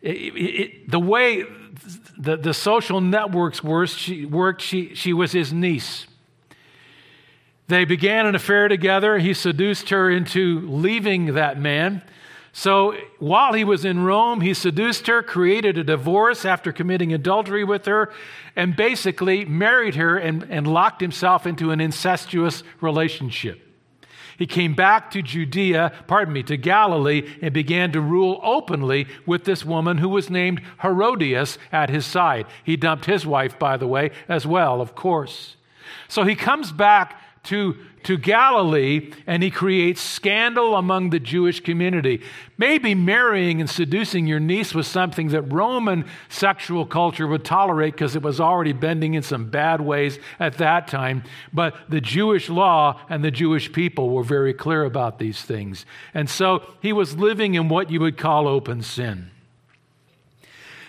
It, 0.02 0.10
it, 0.10 0.90
the 0.90 1.00
way 1.00 1.44
the, 2.18 2.36
the 2.36 2.54
social 2.54 3.00
networks 3.00 3.62
worked, 3.64 3.92
she, 3.92 4.24
worked 4.24 4.62
she, 4.62 4.94
she 4.94 5.12
was 5.12 5.32
his 5.32 5.52
niece. 5.52 6.06
They 7.68 7.84
began 7.84 8.26
an 8.26 8.34
affair 8.34 8.68
together. 8.68 9.18
He 9.18 9.34
seduced 9.34 9.88
her 9.88 10.10
into 10.10 10.60
leaving 10.68 11.34
that 11.34 11.58
man. 11.58 12.02
So 12.52 12.94
while 13.18 13.52
he 13.52 13.64
was 13.64 13.84
in 13.84 14.04
Rome, 14.04 14.40
he 14.40 14.54
seduced 14.54 15.08
her, 15.08 15.22
created 15.22 15.76
a 15.76 15.84
divorce 15.84 16.44
after 16.44 16.72
committing 16.72 17.12
adultery 17.12 17.64
with 17.64 17.84
her, 17.86 18.12
and 18.54 18.74
basically 18.74 19.44
married 19.44 19.96
her 19.96 20.16
and, 20.16 20.46
and 20.48 20.66
locked 20.66 21.00
himself 21.02 21.46
into 21.46 21.70
an 21.70 21.80
incestuous 21.80 22.62
relationship. 22.80 23.65
He 24.38 24.46
came 24.46 24.74
back 24.74 25.10
to 25.12 25.22
Judea, 25.22 25.92
pardon 26.06 26.34
me, 26.34 26.42
to 26.44 26.56
Galilee, 26.56 27.28
and 27.40 27.52
began 27.52 27.92
to 27.92 28.00
rule 28.00 28.40
openly 28.42 29.06
with 29.24 29.44
this 29.44 29.64
woman 29.64 29.98
who 29.98 30.08
was 30.08 30.30
named 30.30 30.60
Herodias 30.82 31.58
at 31.72 31.90
his 31.90 32.04
side. 32.04 32.46
He 32.64 32.76
dumped 32.76 33.06
his 33.06 33.26
wife, 33.26 33.58
by 33.58 33.76
the 33.76 33.86
way, 33.86 34.10
as 34.28 34.46
well, 34.46 34.80
of 34.80 34.94
course. 34.94 35.56
So 36.08 36.24
he 36.24 36.34
comes 36.34 36.72
back 36.72 37.20
to, 37.44 37.76
to 38.06 38.16
Galilee 38.16 39.12
and 39.26 39.42
he 39.42 39.50
creates 39.50 40.00
scandal 40.00 40.76
among 40.76 41.10
the 41.10 41.18
Jewish 41.18 41.58
community. 41.58 42.22
Maybe 42.56 42.94
marrying 42.94 43.60
and 43.60 43.68
seducing 43.68 44.28
your 44.28 44.38
niece 44.38 44.74
was 44.74 44.86
something 44.86 45.28
that 45.28 45.42
Roman 45.42 46.06
sexual 46.28 46.86
culture 46.86 47.26
would 47.26 47.44
tolerate 47.44 47.94
because 47.94 48.14
it 48.14 48.22
was 48.22 48.40
already 48.40 48.72
bending 48.72 49.14
in 49.14 49.22
some 49.22 49.50
bad 49.50 49.80
ways 49.80 50.20
at 50.38 50.58
that 50.58 50.86
time. 50.86 51.24
But 51.52 51.74
the 51.88 52.00
Jewish 52.00 52.48
law 52.48 53.00
and 53.08 53.24
the 53.24 53.32
Jewish 53.32 53.72
people 53.72 54.10
were 54.10 54.22
very 54.22 54.54
clear 54.54 54.84
about 54.84 55.18
these 55.18 55.42
things. 55.42 55.84
And 56.14 56.30
so 56.30 56.62
he 56.80 56.92
was 56.92 57.16
living 57.16 57.54
in 57.54 57.68
what 57.68 57.90
you 57.90 57.98
would 58.00 58.16
call 58.16 58.46
open 58.46 58.82
sin. 58.82 59.30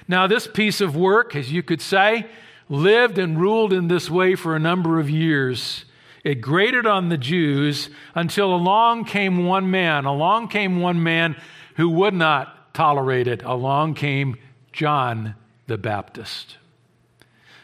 Now, 0.07 0.27
this 0.27 0.47
piece 0.47 0.81
of 0.81 0.95
work, 0.95 1.35
as 1.35 1.51
you 1.51 1.63
could 1.63 1.81
say, 1.81 2.27
lived 2.69 3.17
and 3.17 3.41
ruled 3.41 3.73
in 3.73 3.87
this 3.87 4.07
way 4.07 4.35
for 4.35 4.55
a 4.55 4.59
number 4.59 4.99
of 4.99 5.09
years. 5.09 5.83
It 6.23 6.41
grated 6.41 6.85
on 6.85 7.09
the 7.09 7.17
Jews 7.17 7.89
until 8.15 8.53
along 8.53 9.05
came 9.05 9.45
one 9.45 9.71
man. 9.71 10.05
Along 10.05 10.47
came 10.47 10.79
one 10.79 11.01
man 11.01 11.35
who 11.75 11.89
would 11.89 12.13
not 12.13 12.73
tolerate 12.73 13.27
it. 13.27 13.43
Along 13.43 13.93
came 13.93 14.37
John 14.71 15.35
the 15.67 15.77
Baptist. 15.77 16.57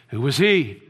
Who 0.10 0.22
was 0.22 0.38
he? 0.38 0.82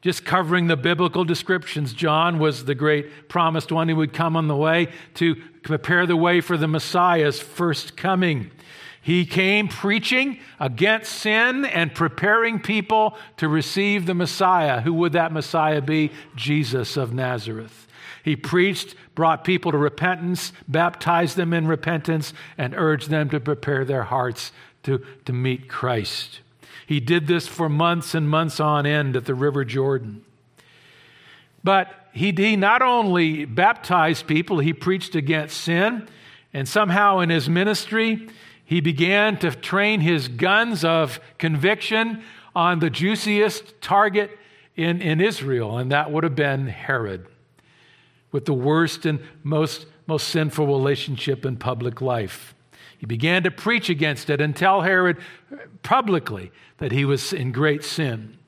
Just 0.00 0.24
covering 0.24 0.66
the 0.66 0.76
biblical 0.76 1.24
descriptions, 1.24 1.94
John 1.94 2.38
was 2.38 2.66
the 2.66 2.74
great 2.74 3.28
promised 3.28 3.72
one 3.72 3.88
who 3.88 3.96
would 3.96 4.12
come 4.12 4.36
on 4.36 4.48
the 4.48 4.56
way 4.56 4.88
to 5.14 5.34
prepare 5.62 6.06
the 6.06 6.16
way 6.16 6.42
for 6.42 6.58
the 6.58 6.68
Messiah's 6.68 7.40
first 7.40 7.96
coming. 7.96 8.50
He 9.04 9.26
came 9.26 9.68
preaching 9.68 10.38
against 10.58 11.12
sin 11.12 11.66
and 11.66 11.94
preparing 11.94 12.58
people 12.58 13.18
to 13.36 13.50
receive 13.50 14.06
the 14.06 14.14
Messiah. 14.14 14.80
Who 14.80 14.94
would 14.94 15.12
that 15.12 15.30
Messiah 15.30 15.82
be? 15.82 16.10
Jesus 16.36 16.96
of 16.96 17.12
Nazareth. 17.12 17.86
He 18.22 18.34
preached, 18.34 18.94
brought 19.14 19.44
people 19.44 19.72
to 19.72 19.76
repentance, 19.76 20.54
baptized 20.66 21.36
them 21.36 21.52
in 21.52 21.66
repentance, 21.66 22.32
and 22.56 22.74
urged 22.74 23.10
them 23.10 23.28
to 23.28 23.40
prepare 23.40 23.84
their 23.84 24.04
hearts 24.04 24.52
to, 24.84 25.04
to 25.26 25.34
meet 25.34 25.68
Christ. 25.68 26.40
He 26.86 26.98
did 26.98 27.26
this 27.26 27.46
for 27.46 27.68
months 27.68 28.14
and 28.14 28.26
months 28.26 28.58
on 28.58 28.86
end 28.86 29.16
at 29.16 29.26
the 29.26 29.34
River 29.34 29.66
Jordan. 29.66 30.24
But 31.62 31.92
he, 32.14 32.32
he 32.32 32.56
not 32.56 32.80
only 32.80 33.44
baptized 33.44 34.26
people, 34.26 34.60
he 34.60 34.72
preached 34.72 35.14
against 35.14 35.60
sin, 35.60 36.08
and 36.54 36.66
somehow 36.66 37.18
in 37.18 37.28
his 37.28 37.50
ministry, 37.50 38.30
he 38.64 38.80
began 38.80 39.38
to 39.38 39.50
train 39.50 40.00
his 40.00 40.28
guns 40.28 40.84
of 40.84 41.20
conviction 41.38 42.22
on 42.54 42.78
the 42.78 42.90
juiciest 42.90 43.80
target 43.80 44.30
in, 44.76 45.00
in 45.02 45.20
Israel, 45.20 45.78
and 45.78 45.92
that 45.92 46.10
would 46.10 46.24
have 46.24 46.34
been 46.34 46.66
Herod, 46.66 47.26
with 48.32 48.44
the 48.46 48.54
worst 48.54 49.06
and 49.06 49.20
most, 49.42 49.86
most 50.06 50.28
sinful 50.28 50.66
relationship 50.66 51.44
in 51.44 51.56
public 51.56 52.00
life. 52.00 52.54
He 52.98 53.06
began 53.06 53.42
to 53.42 53.50
preach 53.50 53.90
against 53.90 54.30
it 54.30 54.40
and 54.40 54.56
tell 54.56 54.80
Herod 54.80 55.18
publicly 55.82 56.50
that 56.78 56.90
he 56.90 57.04
was 57.04 57.32
in 57.32 57.52
great 57.52 57.84
sin. 57.84 58.38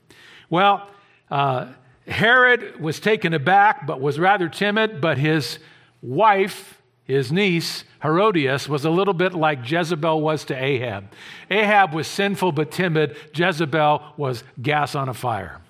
Well, 0.49 0.89
uh, 1.31 1.73
Herod 2.09 2.81
was 2.81 3.01
taken 3.01 3.35
aback, 3.35 3.87
but 3.87 4.01
was 4.01 4.19
rather 4.19 4.49
timid, 4.49 5.01
but 5.01 5.19
his 5.19 5.59
wife, 6.01 6.76
his 7.07 7.31
niece, 7.31 7.85
Herodias 8.03 8.69
was 8.69 8.85
a 8.85 8.91
little 8.91 9.15
bit 9.15 9.33
like 9.33 9.71
Jezebel 9.71 10.21
was 10.21 10.45
to 10.47 10.55
Ahab. 10.55 11.13
Ahab 11.51 11.95
was 11.95 12.09
sinful 12.09 12.53
but 12.53 12.73
timid, 12.73 13.17
Jezebel 13.33 14.03
was 14.17 14.43
gas 14.61 14.95
on 14.95 15.09
a 15.09 15.15
fire. 15.15 15.61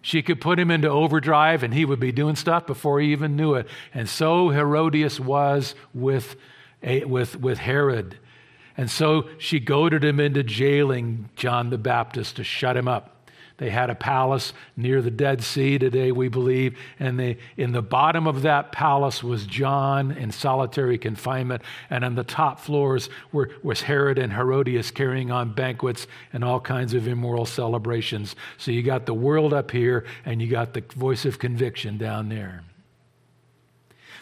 She 0.00 0.22
could 0.22 0.40
put 0.40 0.58
him 0.58 0.70
into 0.70 0.88
overdrive 0.88 1.62
and 1.62 1.74
he 1.74 1.84
would 1.84 2.00
be 2.00 2.12
doing 2.12 2.36
stuff 2.36 2.66
before 2.66 3.00
he 3.00 3.12
even 3.12 3.36
knew 3.36 3.54
it. 3.54 3.66
And 3.92 4.08
so 4.08 4.50
Herodias 4.50 5.20
was 5.20 5.74
with, 5.92 6.36
with, 6.82 7.38
with 7.38 7.58
Herod. 7.58 8.16
And 8.76 8.90
so 8.90 9.28
she 9.36 9.58
goaded 9.58 10.04
him 10.04 10.20
into 10.20 10.42
jailing 10.42 11.28
John 11.34 11.70
the 11.70 11.78
Baptist 11.78 12.36
to 12.36 12.44
shut 12.44 12.76
him 12.76 12.88
up. 12.88 13.15
They 13.58 13.70
had 13.70 13.88
a 13.88 13.94
palace 13.94 14.52
near 14.76 15.00
the 15.00 15.10
Dead 15.10 15.42
Sea 15.42 15.78
today, 15.78 16.12
we 16.12 16.28
believe. 16.28 16.76
And 16.98 17.18
they, 17.18 17.38
in 17.56 17.72
the 17.72 17.80
bottom 17.80 18.26
of 18.26 18.42
that 18.42 18.70
palace 18.70 19.24
was 19.24 19.46
John 19.46 20.12
in 20.12 20.30
solitary 20.30 20.98
confinement. 20.98 21.62
And 21.88 22.04
on 22.04 22.16
the 22.16 22.24
top 22.24 22.60
floors 22.60 23.08
were, 23.32 23.50
was 23.62 23.82
Herod 23.82 24.18
and 24.18 24.32
Herodias 24.32 24.90
carrying 24.90 25.30
on 25.30 25.54
banquets 25.54 26.06
and 26.34 26.44
all 26.44 26.60
kinds 26.60 26.92
of 26.92 27.08
immoral 27.08 27.46
celebrations. 27.46 28.36
So 28.58 28.70
you 28.70 28.82
got 28.82 29.06
the 29.06 29.14
world 29.14 29.54
up 29.54 29.70
here 29.70 30.04
and 30.26 30.42
you 30.42 30.48
got 30.48 30.74
the 30.74 30.82
voice 30.94 31.24
of 31.24 31.38
conviction 31.38 31.96
down 31.96 32.28
there. 32.28 32.62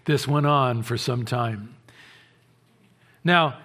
This 0.05 0.29
went 0.29 0.47
on 0.47 0.85
for 0.85 0.97
some 0.97 1.25
time. 1.25 1.75
Now, 3.25 3.59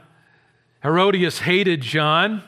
Herodias 0.82 1.39
hated 1.39 1.82
John 1.82 2.43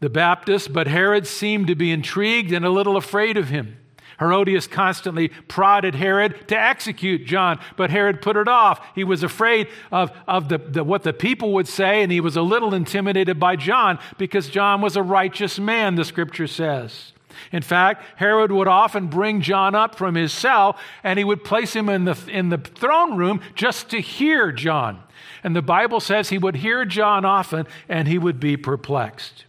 the 0.00 0.10
Baptist, 0.10 0.72
but 0.72 0.86
Herod 0.86 1.26
seemed 1.26 1.66
to 1.66 1.74
be 1.74 1.90
intrigued 1.90 2.52
and 2.52 2.64
a 2.64 2.70
little 2.70 2.96
afraid 2.96 3.36
of 3.36 3.48
him. 3.48 3.76
Herodias 4.18 4.66
constantly 4.66 5.28
prodded 5.28 5.94
Herod 5.94 6.48
to 6.48 6.58
execute 6.58 7.24
John, 7.24 7.60
but 7.76 7.90
Herod 7.90 8.20
put 8.20 8.36
it 8.36 8.48
off. 8.48 8.84
He 8.94 9.04
was 9.04 9.22
afraid 9.22 9.68
of, 9.92 10.10
of 10.26 10.48
the, 10.48 10.58
the, 10.58 10.84
what 10.84 11.04
the 11.04 11.12
people 11.12 11.52
would 11.52 11.68
say, 11.68 12.02
and 12.02 12.10
he 12.10 12.20
was 12.20 12.36
a 12.36 12.42
little 12.42 12.74
intimidated 12.74 13.38
by 13.38 13.56
John 13.56 13.98
because 14.18 14.48
John 14.48 14.80
was 14.80 14.96
a 14.96 15.02
righteous 15.02 15.58
man, 15.58 15.94
the 15.94 16.04
scripture 16.04 16.48
says. 16.48 17.12
In 17.52 17.62
fact, 17.62 18.04
Herod 18.16 18.50
would 18.50 18.66
often 18.66 19.06
bring 19.06 19.40
John 19.40 19.76
up 19.76 19.94
from 19.94 20.16
his 20.16 20.32
cell 20.32 20.76
and 21.04 21.18
he 21.18 21.24
would 21.24 21.44
place 21.44 21.74
him 21.74 21.88
in 21.88 22.04
the, 22.04 22.18
in 22.28 22.48
the 22.48 22.58
throne 22.58 23.16
room 23.16 23.40
just 23.54 23.90
to 23.90 24.00
hear 24.00 24.50
John. 24.50 25.00
And 25.44 25.54
the 25.54 25.62
Bible 25.62 26.00
says 26.00 26.28
he 26.28 26.38
would 26.38 26.56
hear 26.56 26.84
John 26.84 27.24
often 27.24 27.68
and 27.88 28.08
he 28.08 28.18
would 28.18 28.40
be 28.40 28.56
perplexed. 28.56 29.44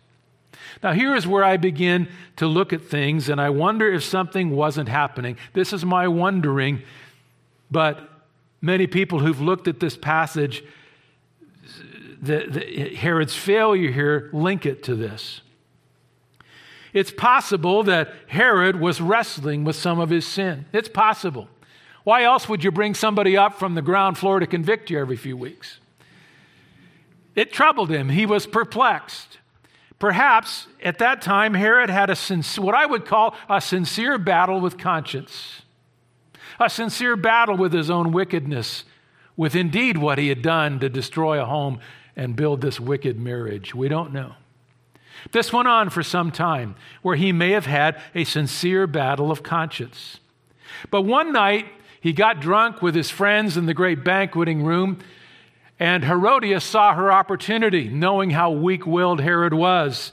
Now, 0.84 0.94
here 0.94 1.16
is 1.16 1.28
where 1.28 1.44
I 1.44 1.58
begin 1.58 2.08
to 2.38 2.48
look 2.48 2.74
at 2.74 2.82
things, 2.82 3.30
and 3.30 3.40
I 3.40 3.50
wonder 3.50 3.92
if 3.92 4.04
something 4.04 4.52
wasn't 4.52 4.90
happening. 4.90 5.38
This 5.54 5.74
is 5.74 5.86
my 5.86 6.08
wondering, 6.08 6.82
but 7.70 8.10
many 8.62 8.88
people 8.88 9.20
who've 9.20 9.42
looked 9.42 9.68
at 9.68 9.80
this 9.80 9.98
passage, 9.98 10.64
the, 12.22 12.46
the, 12.48 12.96
Herod's 12.96 13.36
failure 13.36 13.92
here, 13.92 14.30
link 14.34 14.66
it 14.66 14.84
to 14.84 14.96
this. 14.96 15.42
It's 16.94 17.12
possible 17.12 17.84
that 17.84 18.14
Herod 18.28 18.80
was 18.80 19.00
wrestling 19.00 19.64
with 19.64 19.76
some 19.76 20.00
of 20.00 20.10
his 20.10 20.26
sin. 20.26 20.66
It's 20.74 20.90
possible. 20.90 21.48
Why 22.04 22.24
else 22.24 22.50
would 22.50 22.64
you 22.64 22.72
bring 22.72 22.96
somebody 22.96 23.38
up 23.38 23.60
from 23.60 23.76
the 23.76 23.82
ground 23.82 24.18
floor 24.18 24.40
to 24.40 24.48
convict 24.48 24.90
you 24.90 25.00
every 25.00 25.18
few 25.18 25.38
weeks? 25.38 25.80
It 27.36 27.54
troubled 27.54 27.90
him. 27.90 28.10
He 28.10 28.26
was 28.26 28.48
perplexed. 28.48 29.39
Perhaps 30.00 30.68
at 30.82 30.98
that 31.00 31.22
time, 31.22 31.54
Herod 31.54 31.90
had 31.90 32.10
a 32.10 32.16
what 32.58 32.74
I 32.74 32.86
would 32.86 33.06
call 33.06 33.36
a 33.50 33.60
sincere 33.60 34.18
battle 34.18 34.62
with 34.62 34.78
conscience, 34.78 35.62
a 36.60 36.70
sincere 36.70 37.18
battle 37.18 37.58
with 37.58 37.74
his 37.74 37.90
own 37.90 38.14
wickedness, 38.14 38.86
with 39.36 39.56
indeed 39.56 39.98
what 39.98 40.18
he 40.18 40.30
had 40.30 40.42
done 40.42 40.80
to 40.80 40.90
destroy 40.90 41.42
a 41.42 41.46
home 41.46 41.80
and 42.16 42.36
build 42.36 42.62
this 42.62 42.80
wicked 42.80 43.20
marriage. 43.20 43.76
We 43.76 43.90
don't 43.90 44.14
know. 44.14 44.36
This 45.34 45.52
went 45.52 45.68
on 45.68 45.90
for 45.90 46.02
some 46.02 46.32
time, 46.32 46.76
where 47.02 47.18
he 47.18 47.34
may 47.34 47.52
have 47.52 47.66
had 47.66 48.02
a 48.16 48.24
sincere 48.24 48.88
battle 48.88 49.32
of 49.32 49.44
conscience. 49.44 50.20
But 50.92 51.02
one 51.02 51.34
night, 51.34 51.68
he 52.00 52.14
got 52.14 52.40
drunk 52.40 52.82
with 52.82 52.96
his 52.96 53.10
friends 53.10 53.58
in 53.58 53.66
the 53.66 53.74
great 53.74 54.06
banqueting 54.06 54.64
room 54.64 55.00
and 55.80 56.04
Herodias 56.04 56.66
saw 56.66 56.94
her 56.94 57.12
opportunity, 57.12 57.88
knowing 57.88 58.32
how 58.32 58.52
weak 58.52 58.86
willed 58.86 59.22
Herod 59.22 59.54
was, 59.54 60.12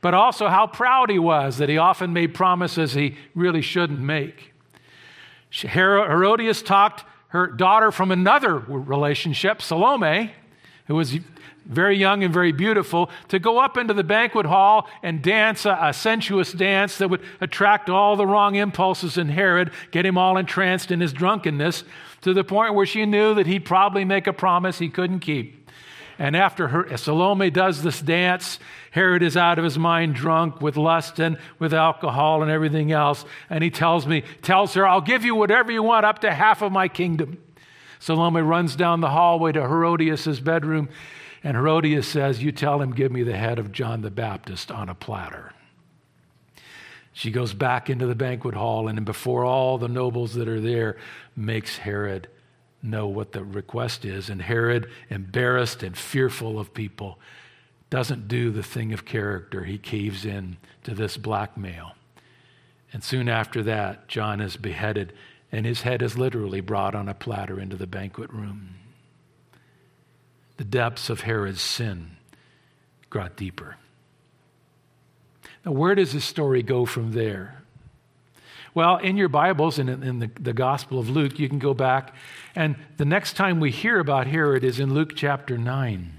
but 0.00 0.14
also 0.14 0.48
how 0.48 0.68
proud 0.68 1.10
he 1.10 1.18
was 1.18 1.58
that 1.58 1.68
he 1.68 1.76
often 1.76 2.12
made 2.12 2.34
promises 2.34 2.94
he 2.94 3.16
really 3.34 3.62
shouldn't 3.62 3.98
make. 3.98 4.54
Herodias 5.50 6.62
talked 6.62 7.04
her 7.28 7.48
daughter 7.48 7.90
from 7.90 8.12
another 8.12 8.58
relationship, 8.58 9.60
Salome, 9.60 10.32
who 10.86 10.94
was 10.94 11.18
very 11.66 11.96
young 11.96 12.22
and 12.24 12.32
very 12.32 12.52
beautiful, 12.52 13.10
to 13.28 13.38
go 13.38 13.58
up 13.58 13.76
into 13.76 13.92
the 13.92 14.04
banquet 14.04 14.46
hall 14.46 14.88
and 15.02 15.20
dance 15.20 15.66
a, 15.66 15.78
a, 15.82 15.92
sensuous 15.92 16.52
dance 16.52 16.96
that 16.96 17.08
would 17.08 17.20
attract 17.42 17.90
all 17.90 18.16
the 18.16 18.26
wrong 18.26 18.54
impulses 18.54 19.18
in 19.18 19.28
Herod, 19.28 19.70
get 19.90 20.06
him 20.06 20.16
all 20.16 20.38
entranced 20.38 20.90
in 20.90 21.00
his 21.00 21.12
drunkenness 21.12 21.84
to 22.22 22.34
the 22.34 22.44
point 22.44 22.74
where 22.74 22.86
she 22.86 23.06
knew 23.06 23.34
that 23.34 23.46
he'd 23.46 23.64
probably 23.64 24.04
make 24.04 24.26
a 24.26 24.32
promise 24.32 24.78
he 24.78 24.88
couldn't 24.88 25.20
keep. 25.20 25.70
And 26.18 26.36
after 26.36 26.68
her, 26.68 26.96
Salome 26.96 27.50
does 27.50 27.82
this 27.82 28.00
dance, 28.00 28.58
Herod 28.90 29.22
is 29.22 29.36
out 29.36 29.58
of 29.58 29.64
his 29.64 29.78
mind, 29.78 30.16
drunk 30.16 30.60
with 30.60 30.76
lust 30.76 31.20
and 31.20 31.38
with 31.60 31.72
alcohol 31.72 32.42
and 32.42 32.50
everything 32.50 32.90
else. 32.90 33.24
And 33.48 33.62
he 33.62 33.70
tells 33.70 34.04
me, 34.04 34.24
tells 34.42 34.74
her, 34.74 34.86
I'll 34.86 35.00
give 35.00 35.24
you 35.24 35.36
whatever 35.36 35.70
you 35.70 35.82
want, 35.82 36.04
up 36.04 36.18
to 36.20 36.34
half 36.34 36.60
of 36.60 36.72
my 36.72 36.88
kingdom. 36.88 37.38
Salome 38.00 38.40
runs 38.40 38.74
down 38.74 39.00
the 39.00 39.10
hallway 39.10 39.52
to 39.52 39.60
Herodias' 39.60 40.40
bedroom, 40.40 40.88
and 41.44 41.56
Herodias 41.56 42.08
says, 42.08 42.42
You 42.42 42.50
tell 42.50 42.80
him, 42.82 42.92
give 42.92 43.12
me 43.12 43.22
the 43.22 43.36
head 43.36 43.60
of 43.60 43.70
John 43.70 44.02
the 44.02 44.10
Baptist 44.10 44.72
on 44.72 44.88
a 44.88 44.94
platter. 44.94 45.52
She 47.18 47.32
goes 47.32 47.52
back 47.52 47.90
into 47.90 48.06
the 48.06 48.14
banquet 48.14 48.54
hall 48.54 48.86
and 48.86 49.04
before 49.04 49.44
all 49.44 49.76
the 49.76 49.88
nobles 49.88 50.34
that 50.34 50.46
are 50.46 50.60
there 50.60 50.98
makes 51.34 51.78
Herod 51.78 52.28
know 52.80 53.08
what 53.08 53.32
the 53.32 53.42
request 53.42 54.04
is. 54.04 54.30
And 54.30 54.40
Herod, 54.40 54.88
embarrassed 55.10 55.82
and 55.82 55.98
fearful 55.98 56.60
of 56.60 56.72
people, 56.72 57.18
doesn't 57.90 58.28
do 58.28 58.52
the 58.52 58.62
thing 58.62 58.92
of 58.92 59.04
character. 59.04 59.64
He 59.64 59.78
caves 59.78 60.24
in 60.24 60.58
to 60.84 60.94
this 60.94 61.16
blackmail. 61.16 61.96
And 62.92 63.02
soon 63.02 63.28
after 63.28 63.64
that, 63.64 64.06
John 64.06 64.40
is 64.40 64.56
beheaded, 64.56 65.12
and 65.50 65.66
his 65.66 65.82
head 65.82 66.02
is 66.02 66.16
literally 66.16 66.60
brought 66.60 66.94
on 66.94 67.08
a 67.08 67.14
platter 67.14 67.58
into 67.58 67.74
the 67.74 67.88
banquet 67.88 68.32
room. 68.32 68.76
The 70.56 70.62
depths 70.62 71.10
of 71.10 71.22
Herod's 71.22 71.62
sin 71.62 72.12
got 73.10 73.36
deeper. 73.36 73.74
Now, 75.68 75.74
where 75.74 75.94
does 75.94 76.14
this 76.14 76.24
story 76.24 76.62
go 76.62 76.86
from 76.86 77.12
there? 77.12 77.62
Well, 78.72 78.96
in 78.96 79.18
your 79.18 79.28
Bibles 79.28 79.78
and 79.78 79.90
in, 79.90 80.18
the, 80.18 80.30
the 80.40 80.54
Gospel 80.54 80.98
of 80.98 81.10
Luke, 81.10 81.38
you 81.38 81.46
can 81.46 81.58
go 81.58 81.74
back, 81.74 82.14
and 82.56 82.74
the 82.96 83.04
next 83.04 83.34
time 83.34 83.60
we 83.60 83.70
hear 83.70 84.00
about 84.00 84.26
Herod 84.26 84.64
is 84.64 84.80
in 84.80 84.94
Luke 84.94 85.12
chapter 85.14 85.58
9. 85.58 86.14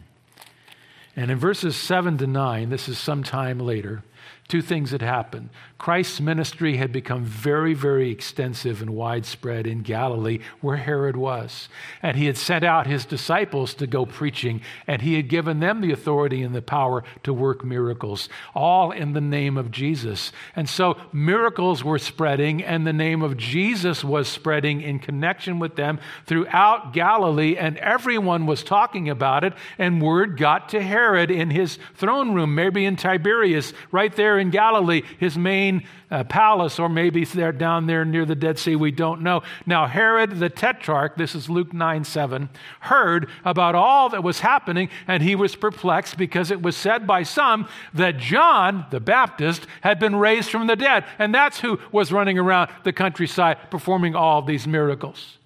And 1.15 1.31
in 1.31 1.39
verses 1.39 1.75
7 1.75 2.19
to 2.19 2.27
9, 2.27 2.69
this 2.69 2.87
is 2.87 2.99
some 2.99 3.23
time 3.23 3.59
later, 3.59 4.03
two 4.47 4.61
things 4.61 4.91
had 4.91 5.01
happened. 5.01 5.49
Christ's 5.79 6.19
ministry 6.19 6.75
had 6.75 6.91
become 6.91 7.23
very, 7.23 7.73
very 7.73 8.11
extensive 8.11 8.81
and 8.81 8.89
widespread 8.89 9.65
in 9.65 9.81
Galilee, 9.81 10.39
where 10.59 10.75
Herod 10.75 11.15
was. 11.15 11.69
And 12.03 12.17
he 12.17 12.25
had 12.25 12.35
sent 12.35 12.65
out 12.65 12.85
his 12.85 13.05
disciples 13.05 13.73
to 13.75 13.87
go 13.87 14.05
preaching, 14.05 14.59
and 14.87 15.01
he 15.01 15.13
had 15.15 15.29
given 15.29 15.61
them 15.61 15.79
the 15.79 15.93
authority 15.93 16.43
and 16.43 16.53
the 16.53 16.61
power 16.61 17.05
to 17.23 17.33
work 17.33 17.63
miracles, 17.63 18.27
all 18.53 18.91
in 18.91 19.13
the 19.13 19.21
name 19.21 19.57
of 19.57 19.71
Jesus. 19.71 20.33
And 20.53 20.67
so 20.67 20.97
miracles 21.13 21.81
were 21.81 21.97
spreading, 21.97 22.61
and 22.61 22.85
the 22.85 22.91
name 22.91 23.21
of 23.21 23.37
Jesus 23.37 24.03
was 24.03 24.27
spreading 24.27 24.81
in 24.81 24.99
connection 24.99 25.59
with 25.59 25.77
them 25.77 26.01
throughout 26.25 26.91
Galilee, 26.91 27.55
and 27.55 27.77
everyone 27.77 28.45
was 28.45 28.63
talking 28.63 29.09
about 29.09 29.45
it. 29.45 29.53
And 29.77 30.01
word 30.01 30.37
got 30.37 30.67
to 30.69 30.81
Herod 30.81 31.31
in 31.31 31.51
his 31.51 31.79
throne 31.95 32.33
room, 32.33 32.53
maybe 32.53 32.83
in 32.83 32.97
Tiberias, 32.97 33.71
right 33.93 34.13
there 34.13 34.37
in 34.37 34.49
Galilee, 34.49 35.03
his 35.19 35.37
main 35.37 35.68
uh, 36.11 36.23
palace, 36.23 36.79
or 36.79 36.89
maybe 36.89 37.23
they're 37.23 37.51
down 37.51 37.87
there 37.87 38.05
near 38.05 38.25
the 38.25 38.35
Dead 38.35 38.57
Sea. 38.57 38.75
We 38.75 38.91
don't 38.91 39.21
know. 39.21 39.43
Now, 39.65 39.87
Herod 39.87 40.39
the 40.39 40.49
Tetrarch, 40.49 41.15
this 41.15 41.35
is 41.35 41.49
Luke 41.49 41.73
9 41.73 42.03
7, 42.03 42.49
heard 42.81 43.29
about 43.45 43.75
all 43.75 44.09
that 44.09 44.23
was 44.23 44.39
happening, 44.39 44.89
and 45.07 45.23
he 45.23 45.35
was 45.35 45.55
perplexed 45.55 46.17
because 46.17 46.51
it 46.51 46.61
was 46.61 46.75
said 46.75 47.07
by 47.07 47.23
some 47.23 47.67
that 47.93 48.17
John 48.17 48.85
the 48.91 48.99
Baptist 48.99 49.67
had 49.81 49.99
been 49.99 50.15
raised 50.15 50.49
from 50.49 50.67
the 50.67 50.75
dead. 50.75 51.05
And 51.17 51.33
that's 51.33 51.59
who 51.59 51.79
was 51.91 52.11
running 52.11 52.37
around 52.37 52.71
the 52.83 52.93
countryside 52.93 53.57
performing 53.69 54.15
all 54.15 54.41
these 54.41 54.67
miracles 54.67 55.37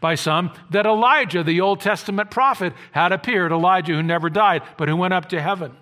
by 0.00 0.14
some 0.14 0.52
that 0.70 0.86
Elijah, 0.86 1.42
the 1.42 1.60
Old 1.60 1.80
Testament 1.80 2.30
prophet, 2.30 2.72
had 2.92 3.12
appeared, 3.12 3.50
Elijah 3.50 3.94
who 3.94 4.02
never 4.02 4.30
died, 4.30 4.62
but 4.76 4.88
who 4.88 4.96
went 4.96 5.14
up 5.14 5.28
to 5.30 5.40
heaven 5.40 5.74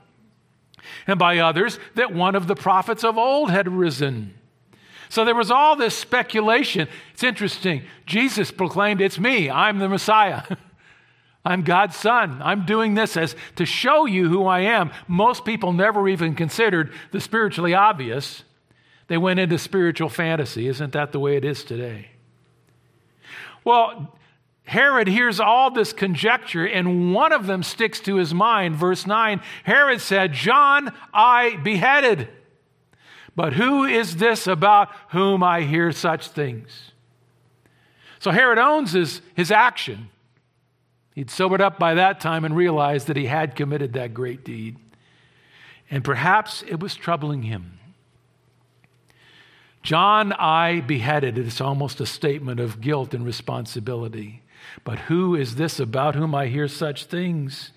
and 1.06 1.18
by 1.18 1.38
others 1.38 1.78
that 1.94 2.12
one 2.12 2.34
of 2.34 2.46
the 2.46 2.54
prophets 2.54 3.04
of 3.04 3.18
old 3.18 3.50
had 3.50 3.68
risen. 3.68 4.34
So 5.08 5.24
there 5.24 5.34
was 5.34 5.50
all 5.50 5.76
this 5.76 5.96
speculation. 5.96 6.88
It's 7.12 7.24
interesting. 7.24 7.82
Jesus 8.06 8.50
proclaimed, 8.50 9.00
It's 9.00 9.18
me, 9.18 9.48
I'm 9.50 9.78
the 9.78 9.88
Messiah. 9.88 10.42
I'm 11.44 11.62
God's 11.62 11.96
son. 11.96 12.42
I'm 12.42 12.66
doing 12.66 12.94
this 12.94 13.16
as 13.16 13.34
to 13.56 13.64
show 13.64 14.04
you 14.04 14.28
who 14.28 14.44
I 14.44 14.60
am. 14.60 14.90
Most 15.06 15.46
people 15.46 15.72
never 15.72 16.06
even 16.08 16.34
considered 16.34 16.92
the 17.10 17.20
spiritually 17.20 17.72
obvious. 17.72 18.42
They 19.06 19.16
went 19.16 19.40
into 19.40 19.56
spiritual 19.56 20.10
fantasy. 20.10 20.68
Isn't 20.68 20.92
that 20.92 21.12
the 21.12 21.20
way 21.20 21.36
it 21.36 21.44
is 21.44 21.64
today? 21.64 22.10
Well, 23.64 24.17
Herod 24.68 25.08
hears 25.08 25.40
all 25.40 25.70
this 25.70 25.94
conjecture, 25.94 26.66
and 26.66 27.14
one 27.14 27.32
of 27.32 27.46
them 27.46 27.62
sticks 27.62 28.00
to 28.00 28.16
his 28.16 28.34
mind. 28.34 28.76
Verse 28.76 29.06
9 29.06 29.40
Herod 29.64 30.02
said, 30.02 30.34
John 30.34 30.92
I 31.12 31.56
beheaded. 31.56 32.28
But 33.34 33.54
who 33.54 33.84
is 33.84 34.16
this 34.16 34.46
about 34.46 34.90
whom 35.08 35.42
I 35.42 35.62
hear 35.62 35.90
such 35.90 36.28
things? 36.28 36.92
So 38.18 38.30
Herod 38.30 38.58
owns 38.58 38.92
his, 38.92 39.22
his 39.34 39.50
action. 39.50 40.10
He'd 41.14 41.30
sobered 41.30 41.62
up 41.62 41.78
by 41.78 41.94
that 41.94 42.20
time 42.20 42.44
and 42.44 42.54
realized 42.54 43.06
that 43.06 43.16
he 43.16 43.24
had 43.24 43.56
committed 43.56 43.94
that 43.94 44.12
great 44.12 44.44
deed. 44.44 44.76
And 45.90 46.04
perhaps 46.04 46.62
it 46.68 46.78
was 46.78 46.94
troubling 46.94 47.44
him. 47.44 47.78
John 49.82 50.34
I 50.34 50.82
beheaded. 50.82 51.38
It's 51.38 51.62
almost 51.62 52.02
a 52.02 52.06
statement 52.06 52.60
of 52.60 52.82
guilt 52.82 53.14
and 53.14 53.24
responsibility. 53.24 54.42
But 54.84 55.00
who 55.00 55.34
is 55.34 55.56
this 55.56 55.78
about 55.80 56.14
whom 56.14 56.34
I 56.34 56.46
hear 56.46 56.68
such 56.68 57.04
things? 57.04 57.72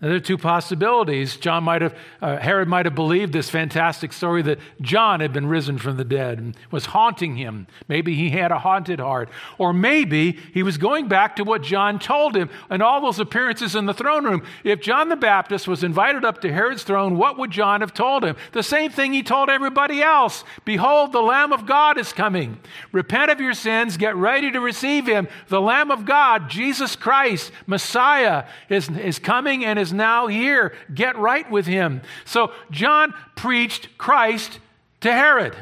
Now, 0.00 0.08
there 0.08 0.16
are 0.16 0.20
two 0.20 0.38
possibilities. 0.38 1.36
John 1.36 1.64
might 1.64 1.82
have, 1.82 1.92
uh, 2.22 2.36
Herod 2.36 2.68
might 2.68 2.86
have 2.86 2.94
believed 2.94 3.32
this 3.32 3.50
fantastic 3.50 4.12
story 4.12 4.42
that 4.42 4.60
John 4.80 5.18
had 5.18 5.32
been 5.32 5.46
risen 5.46 5.76
from 5.76 5.96
the 5.96 6.04
dead 6.04 6.38
and 6.38 6.56
was 6.70 6.86
haunting 6.86 7.34
him. 7.34 7.66
Maybe 7.88 8.14
he 8.14 8.30
had 8.30 8.52
a 8.52 8.60
haunted 8.60 9.00
heart. 9.00 9.28
Or 9.58 9.72
maybe 9.72 10.38
he 10.54 10.62
was 10.62 10.78
going 10.78 11.08
back 11.08 11.34
to 11.36 11.42
what 11.42 11.62
John 11.62 11.98
told 11.98 12.36
him 12.36 12.48
and 12.70 12.80
all 12.80 13.00
those 13.00 13.18
appearances 13.18 13.74
in 13.74 13.86
the 13.86 13.94
throne 13.94 14.24
room. 14.24 14.44
If 14.62 14.80
John 14.80 15.08
the 15.08 15.16
Baptist 15.16 15.66
was 15.66 15.82
invited 15.82 16.24
up 16.24 16.42
to 16.42 16.52
Herod's 16.52 16.84
throne, 16.84 17.16
what 17.16 17.36
would 17.36 17.50
John 17.50 17.80
have 17.80 17.92
told 17.92 18.24
him? 18.24 18.36
The 18.52 18.62
same 18.62 18.92
thing 18.92 19.12
he 19.12 19.24
told 19.24 19.50
everybody 19.50 20.00
else 20.00 20.44
Behold, 20.64 21.10
the 21.10 21.22
Lamb 21.22 21.52
of 21.52 21.66
God 21.66 21.98
is 21.98 22.12
coming. 22.12 22.60
Repent 22.92 23.32
of 23.32 23.40
your 23.40 23.54
sins, 23.54 23.96
get 23.96 24.14
ready 24.14 24.52
to 24.52 24.60
receive 24.60 25.08
him. 25.08 25.26
The 25.48 25.60
Lamb 25.60 25.90
of 25.90 26.04
God, 26.04 26.48
Jesus 26.48 26.94
Christ, 26.94 27.50
Messiah, 27.66 28.44
is, 28.68 28.88
is 28.90 29.18
coming 29.18 29.64
and 29.64 29.76
is 29.76 29.87
is 29.88 29.92
now 29.92 30.26
here. 30.26 30.74
Get 30.94 31.18
right 31.18 31.50
with 31.50 31.66
him. 31.66 32.02
So 32.24 32.52
John 32.70 33.14
preached 33.36 33.98
Christ 33.98 34.60
to 35.00 35.12
Herod. 35.12 35.56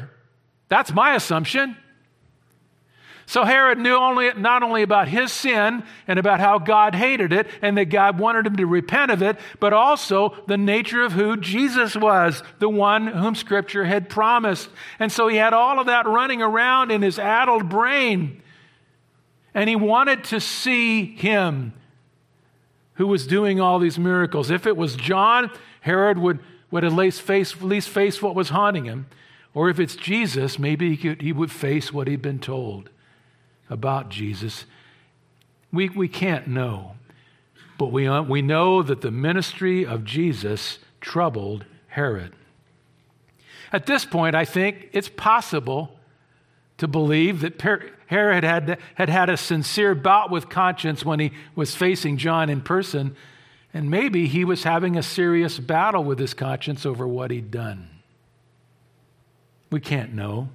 That's 0.69 0.93
my 0.93 1.15
assumption. 1.15 1.77
So 3.25 3.43
Herod 3.43 3.77
knew 3.77 3.95
only, 3.95 4.31
not 4.33 4.63
only 4.63 4.83
about 4.83 5.09
his 5.09 5.33
sin 5.33 5.83
and 6.07 6.17
about 6.17 6.39
how 6.39 6.59
God 6.59 6.95
hated 6.95 7.33
it 7.33 7.47
and 7.61 7.77
that 7.77 7.85
God 7.85 8.19
wanted 8.19 8.47
him 8.47 8.55
to 8.55 8.65
repent 8.65 9.11
of 9.11 9.21
it, 9.21 9.37
but 9.59 9.73
also 9.73 10.33
the 10.47 10.57
nature 10.57 11.03
of 11.03 11.11
who 11.11 11.35
Jesus 11.35 11.93
was, 11.95 12.41
the 12.59 12.69
one 12.69 13.07
whom 13.07 13.35
Scripture 13.35 13.83
had 13.83 14.09
promised. 14.09 14.69
And 14.97 15.11
so 15.11 15.27
he 15.27 15.35
had 15.35 15.53
all 15.53 15.77
of 15.79 15.87
that 15.87 16.05
running 16.05 16.41
around 16.41 16.89
in 16.89 17.01
his 17.01 17.19
addled 17.19 17.67
brain. 17.67 18.41
And 19.53 19.69
he 19.69 19.75
wanted 19.75 20.23
to 20.25 20.39
see 20.39 21.05
him 21.15 21.73
who 22.97 23.07
was 23.07 23.25
doing 23.25 23.59
all 23.59 23.79
these 23.79 23.97
miracles. 23.97 24.51
If 24.51 24.67
it 24.67 24.75
was 24.75 24.95
John, 24.95 25.49
Herod 25.81 26.17
would, 26.17 26.39
would 26.69 26.83
at 26.83 26.93
least 26.93 27.21
face, 27.21 27.53
at 27.53 27.63
least 27.63 27.89
face 27.89 28.21
what 28.21 28.35
was 28.35 28.49
haunting 28.49 28.85
him. 28.85 29.07
Or 29.53 29.69
if 29.69 29.79
it's 29.79 29.95
Jesus, 29.95 30.59
maybe 30.59 30.89
he, 30.89 30.97
could, 30.97 31.21
he 31.21 31.31
would 31.31 31.51
face 31.51 31.93
what 31.93 32.07
he'd 32.07 32.21
been 32.21 32.39
told 32.39 32.89
about 33.69 34.09
Jesus. 34.09 34.65
We, 35.71 35.89
we 35.89 36.07
can't 36.07 36.47
know. 36.47 36.93
But 37.77 37.91
we, 37.91 38.07
uh, 38.07 38.23
we 38.23 38.41
know 38.41 38.81
that 38.81 39.01
the 39.01 39.11
ministry 39.11 39.85
of 39.85 40.03
Jesus 40.03 40.79
troubled 40.99 41.65
Herod. 41.89 42.33
At 43.71 43.85
this 43.85 44.05
point, 44.05 44.35
I 44.35 44.45
think 44.45 44.89
it's 44.93 45.09
possible 45.09 45.99
to 46.77 46.87
believe 46.87 47.41
that 47.41 47.59
Herod 48.07 48.43
had, 48.43 48.79
had 48.95 49.09
had 49.09 49.29
a 49.29 49.37
sincere 49.37 49.93
bout 49.93 50.31
with 50.31 50.49
conscience 50.49 51.05
when 51.05 51.19
he 51.19 51.31
was 51.55 51.75
facing 51.75 52.17
John 52.17 52.49
in 52.49 52.61
person, 52.61 53.15
and 53.73 53.91
maybe 53.91 54.27
he 54.27 54.43
was 54.43 54.63
having 54.63 54.97
a 54.97 55.03
serious 55.03 55.59
battle 55.59 56.03
with 56.03 56.17
his 56.17 56.33
conscience 56.33 56.85
over 56.85 57.07
what 57.07 57.31
he'd 57.31 57.51
done. 57.51 57.89
We 59.69 59.81
can't 59.81 60.13
know, 60.13 60.49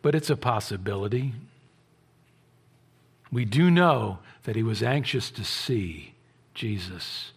but 0.00 0.14
it's 0.14 0.30
a 0.30 0.36
possibility. 0.36 1.34
We 3.32 3.44
do 3.44 3.70
know 3.70 4.20
that 4.44 4.54
he 4.54 4.62
was 4.62 4.82
anxious 4.82 5.30
to 5.32 5.44
see 5.44 6.14
Jesus, 6.54 7.32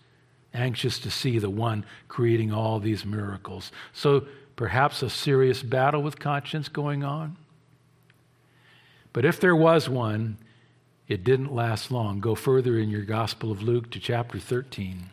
anxious 0.54 1.00
to 1.00 1.10
see 1.10 1.40
the 1.40 1.50
one 1.50 1.86
creating 2.08 2.54
all 2.54 2.80
these 2.80 3.06
miracles. 3.06 3.72
So 3.92 4.28
perhaps 4.56 5.02
a 5.02 5.10
serious 5.10 5.64
battle 5.64 6.04
with 6.04 6.20
conscience 6.20 6.70
going 6.70 7.04
on. 7.04 7.38
But 9.16 9.24
if 9.24 9.40
there 9.40 9.56
was 9.56 9.88
one, 9.88 10.38
it 11.08 11.24
didn't 11.24 11.56
last 11.56 11.90
long. 11.90 12.20
Go 12.20 12.36
further 12.36 12.78
in 12.78 12.90
your 12.90 13.04
Gospel 13.04 13.50
of 13.50 13.64
Luke 13.64 13.90
to 13.92 14.00
chapter 14.02 14.40
13. 14.40 15.10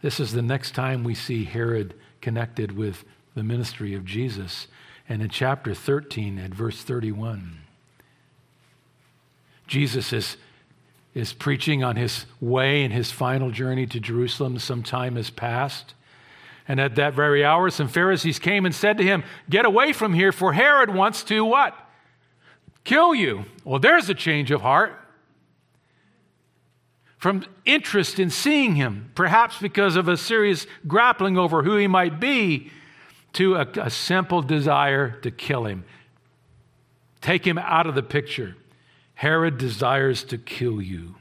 This 0.00 0.18
is 0.18 0.32
the 0.32 0.40
next 0.40 0.74
time 0.74 1.04
we 1.04 1.14
see 1.14 1.44
Herod 1.44 1.92
connected 2.22 2.74
with 2.74 3.04
the 3.34 3.42
ministry 3.42 3.94
of 3.94 4.06
Jesus. 4.06 4.68
And 5.06 5.20
in 5.20 5.28
chapter 5.28 5.74
13, 5.74 6.38
at 6.38 6.54
verse 6.54 6.82
31, 6.82 7.58
Jesus 9.66 10.10
is, 10.10 10.38
is 11.12 11.34
preaching 11.34 11.84
on 11.84 11.96
his 11.96 12.24
way 12.40 12.82
and 12.84 12.94
his 12.94 13.12
final 13.12 13.50
journey 13.50 13.84
to 13.84 14.00
Jerusalem. 14.00 14.58
Some 14.58 14.82
time 14.82 15.16
has 15.16 15.28
passed. 15.28 15.92
And 16.66 16.80
at 16.80 16.94
that 16.94 17.12
very 17.12 17.44
hour, 17.44 17.68
some 17.68 17.88
Pharisees 17.88 18.38
came 18.38 18.64
and 18.64 18.74
said 18.74 18.96
to 18.96 19.04
him, 19.04 19.24
Get 19.50 19.66
away 19.66 19.92
from 19.92 20.14
here, 20.14 20.32
for 20.32 20.54
Herod 20.54 20.94
wants 20.94 21.22
to 21.24 21.44
what? 21.44 21.76
Kill 22.84 23.14
you. 23.14 23.44
Well, 23.64 23.78
there's 23.78 24.08
a 24.08 24.14
change 24.14 24.50
of 24.50 24.62
heart. 24.62 24.96
From 27.18 27.44
interest 27.66 28.18
in 28.18 28.30
seeing 28.30 28.76
him, 28.76 29.10
perhaps 29.14 29.58
because 29.58 29.96
of 29.96 30.08
a 30.08 30.16
serious 30.16 30.66
grappling 30.86 31.36
over 31.36 31.62
who 31.62 31.76
he 31.76 31.86
might 31.86 32.18
be, 32.18 32.70
to 33.34 33.56
a, 33.56 33.66
a 33.80 33.90
simple 33.90 34.42
desire 34.42 35.10
to 35.20 35.30
kill 35.30 35.66
him. 35.66 35.84
Take 37.20 37.46
him 37.46 37.58
out 37.58 37.86
of 37.86 37.94
the 37.94 38.02
picture. 38.02 38.56
Herod 39.14 39.58
desires 39.58 40.24
to 40.24 40.38
kill 40.38 40.80
you. 40.80 41.16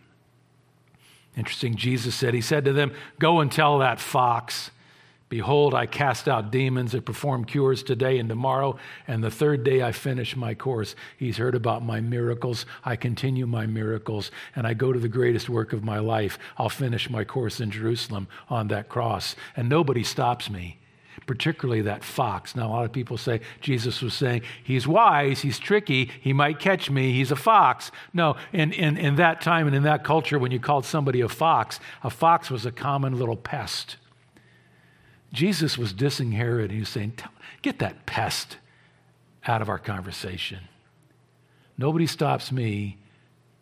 Interesting, 1.35 1.75
Jesus 1.75 2.15
said, 2.15 2.33
He 2.33 2.41
said 2.41 2.65
to 2.65 2.73
them, 2.73 2.93
Go 3.19 3.39
and 3.39 3.51
tell 3.51 3.79
that 3.79 3.99
fox, 3.99 4.71
Behold, 5.29 5.75
I 5.75 5.85
cast 5.85 6.27
out 6.27 6.51
demons 6.51 6.95
and 6.95 7.05
perform 7.05 7.45
cures 7.45 7.83
today 7.83 8.17
and 8.17 8.27
tomorrow, 8.27 8.77
and 9.07 9.23
the 9.23 9.29
third 9.29 9.63
day 9.63 9.83
I 9.83 9.91
finish 9.91 10.35
my 10.35 10.55
course. 10.55 10.95
He's 11.17 11.37
heard 11.37 11.53
about 11.53 11.85
my 11.85 12.01
miracles. 12.01 12.65
I 12.83 12.95
continue 12.95 13.45
my 13.45 13.67
miracles, 13.67 14.31
and 14.55 14.65
I 14.65 14.73
go 14.73 14.91
to 14.91 14.99
the 14.99 15.07
greatest 15.07 15.47
work 15.47 15.71
of 15.71 15.83
my 15.83 15.99
life. 15.99 16.39
I'll 16.57 16.67
finish 16.67 17.11
my 17.11 17.23
course 17.23 17.61
in 17.61 17.69
Jerusalem 17.69 18.27
on 18.49 18.69
that 18.69 18.89
cross, 18.89 19.35
and 19.55 19.69
nobody 19.69 20.03
stops 20.03 20.49
me 20.49 20.79
particularly 21.25 21.81
that 21.83 22.03
fox. 22.03 22.55
Now, 22.55 22.69
a 22.69 22.71
lot 22.71 22.85
of 22.85 22.91
people 22.91 23.15
say 23.15 23.41
Jesus 23.61 24.01
was 24.01 24.15
saying, 24.15 24.41
He's 24.63 24.87
wise, 24.87 25.41
He's 25.41 25.59
tricky, 25.59 26.09
He 26.21 26.33
might 26.33 26.59
catch 26.59 26.89
me, 26.89 27.11
He's 27.11 27.29
a 27.29 27.35
fox. 27.35 27.91
No, 28.13 28.35
in, 28.51 28.71
in, 28.71 28.97
in 28.97 29.17
that 29.17 29.41
time 29.41 29.67
and 29.67 29.75
in 29.75 29.83
that 29.83 30.03
culture, 30.03 30.39
when 30.39 30.51
you 30.51 30.59
called 30.59 30.85
somebody 30.85 31.21
a 31.21 31.29
fox, 31.29 31.79
a 32.03 32.09
fox 32.09 32.49
was 32.49 32.65
a 32.65 32.71
common 32.71 33.19
little 33.19 33.35
pest. 33.35 33.97
Jesus 35.31 35.77
was 35.77 35.93
dissing 35.93 36.33
Herod. 36.33 36.71
He 36.71 36.79
was 36.79 36.89
saying, 36.89 37.13
Get 37.61 37.79
that 37.79 38.05
pest 38.05 38.57
out 39.47 39.61
of 39.61 39.69
our 39.69 39.77
conversation. 39.77 40.59
Nobody 41.77 42.07
stops 42.07 42.51
me 42.51 42.97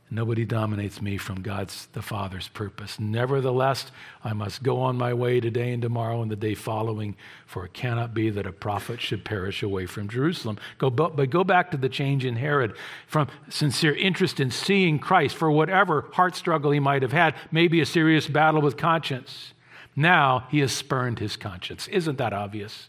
Nobody 0.10 0.46
dominates 0.46 1.02
me 1.02 1.18
from 1.18 1.42
God's 1.42 1.88
the 1.88 2.02
Father's 2.02 2.48
purpose. 2.48 2.98
Nevertheless, 2.98 3.92
I 4.24 4.32
must 4.32 4.64
go 4.64 4.80
on 4.80 4.96
my 4.96 5.14
way 5.14 5.42
today 5.42 5.74
and 5.74 5.82
tomorrow 5.82 6.22
and 6.22 6.32
the 6.32 6.38
day 6.38 6.56
following, 6.56 7.18
for 7.46 7.66
it 7.66 7.74
cannot 7.74 8.14
be 8.14 8.30
that 8.30 8.46
a 8.46 8.54
prophet 8.54 9.02
should 9.02 9.26
perish 9.26 9.62
away 9.62 9.86
from 9.86 10.08
Jerusalem. 10.08 10.60
Go, 10.78 10.90
but 10.90 11.30
go 11.30 11.44
back 11.44 11.72
to 11.72 11.78
the 11.78 11.90
change 11.90 12.24
in 12.24 12.38
Herod 12.38 12.74
from 13.06 13.28
sincere 13.50 13.94
interest 13.96 14.40
in 14.40 14.50
seeing 14.50 14.98
Christ 14.98 15.36
for 15.36 15.52
whatever 15.52 16.06
heart 16.14 16.38
struggle 16.38 16.72
he 16.72 16.80
might 16.80 17.02
have 17.02 17.12
had, 17.12 17.36
maybe 17.52 17.82
a 17.82 17.86
serious 17.86 18.28
battle 18.30 18.62
with 18.62 18.78
conscience. 18.78 19.52
Now 19.98 20.46
he 20.52 20.60
has 20.60 20.72
spurned 20.72 21.18
his 21.18 21.36
conscience. 21.36 21.88
Isn't 21.88 22.20
that 22.20 22.32
obvious? 22.32 22.88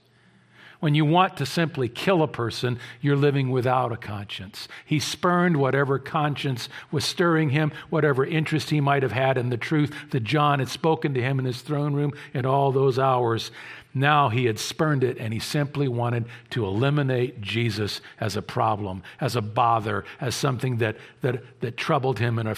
When 0.80 0.94
you 0.94 1.04
want 1.04 1.38
to 1.38 1.46
simply 1.46 1.88
kill 1.88 2.22
a 2.22 2.28
person, 2.28 2.78
you're 3.00 3.16
living 3.16 3.50
without 3.50 3.90
a 3.90 3.96
conscience. 3.96 4.68
He 4.84 5.00
spurned 5.00 5.56
whatever 5.56 5.98
conscience 5.98 6.68
was 6.92 7.04
stirring 7.04 7.50
him, 7.50 7.72
whatever 7.90 8.24
interest 8.24 8.70
he 8.70 8.80
might 8.80 9.02
have 9.02 9.10
had 9.10 9.38
in 9.38 9.50
the 9.50 9.56
truth 9.56 9.92
that 10.10 10.22
John 10.22 10.60
had 10.60 10.68
spoken 10.68 11.14
to 11.14 11.22
him 11.22 11.40
in 11.40 11.46
his 11.46 11.62
throne 11.62 11.94
room 11.94 12.12
in 12.32 12.46
all 12.46 12.70
those 12.70 12.96
hours. 12.96 13.50
Now 13.98 14.28
he 14.28 14.44
had 14.44 14.58
spurned 14.58 15.02
it 15.02 15.18
and 15.18 15.32
he 15.32 15.40
simply 15.40 15.88
wanted 15.88 16.26
to 16.50 16.64
eliminate 16.64 17.40
Jesus 17.40 18.00
as 18.20 18.36
a 18.36 18.42
problem, 18.42 19.02
as 19.20 19.34
a 19.34 19.42
bother, 19.42 20.04
as 20.20 20.34
something 20.34 20.76
that, 20.78 20.96
that, 21.22 21.42
that 21.60 21.76
troubled 21.76 22.18
him. 22.18 22.38
In 22.38 22.54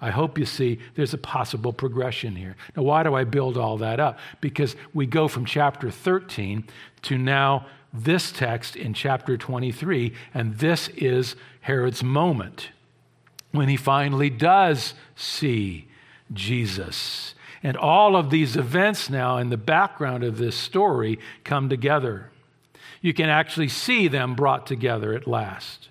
I 0.00 0.10
hope 0.10 0.38
you 0.38 0.46
see 0.46 0.78
there's 0.94 1.14
a 1.14 1.18
possible 1.18 1.72
progression 1.72 2.36
here. 2.36 2.56
Now, 2.76 2.84
why 2.84 3.02
do 3.02 3.14
I 3.14 3.24
build 3.24 3.58
all 3.58 3.78
that 3.78 3.98
up? 3.98 4.18
Because 4.40 4.76
we 4.92 5.06
go 5.06 5.26
from 5.26 5.44
chapter 5.44 5.90
13 5.90 6.64
to 7.02 7.18
now 7.18 7.66
this 7.92 8.32
text 8.32 8.76
in 8.76 8.94
chapter 8.94 9.36
23, 9.36 10.12
and 10.32 10.58
this 10.58 10.88
is 10.88 11.36
Herod's 11.60 12.02
moment 12.02 12.70
when 13.52 13.68
he 13.68 13.76
finally 13.76 14.30
does 14.30 14.94
see 15.14 15.86
Jesus. 16.32 17.34
And 17.64 17.76
all 17.76 18.14
of 18.14 18.30
these 18.30 18.56
events 18.56 19.10
now 19.10 19.38
in 19.38 19.48
the 19.48 19.56
background 19.56 20.22
of 20.22 20.36
this 20.38 20.54
story 20.54 21.18
come 21.42 21.68
together. 21.68 22.30
You 23.00 23.12
can 23.12 23.28
actually 23.28 23.68
see 23.68 24.06
them 24.06 24.34
brought 24.34 24.66
together 24.66 25.14
at 25.14 25.26
last. 25.26 25.88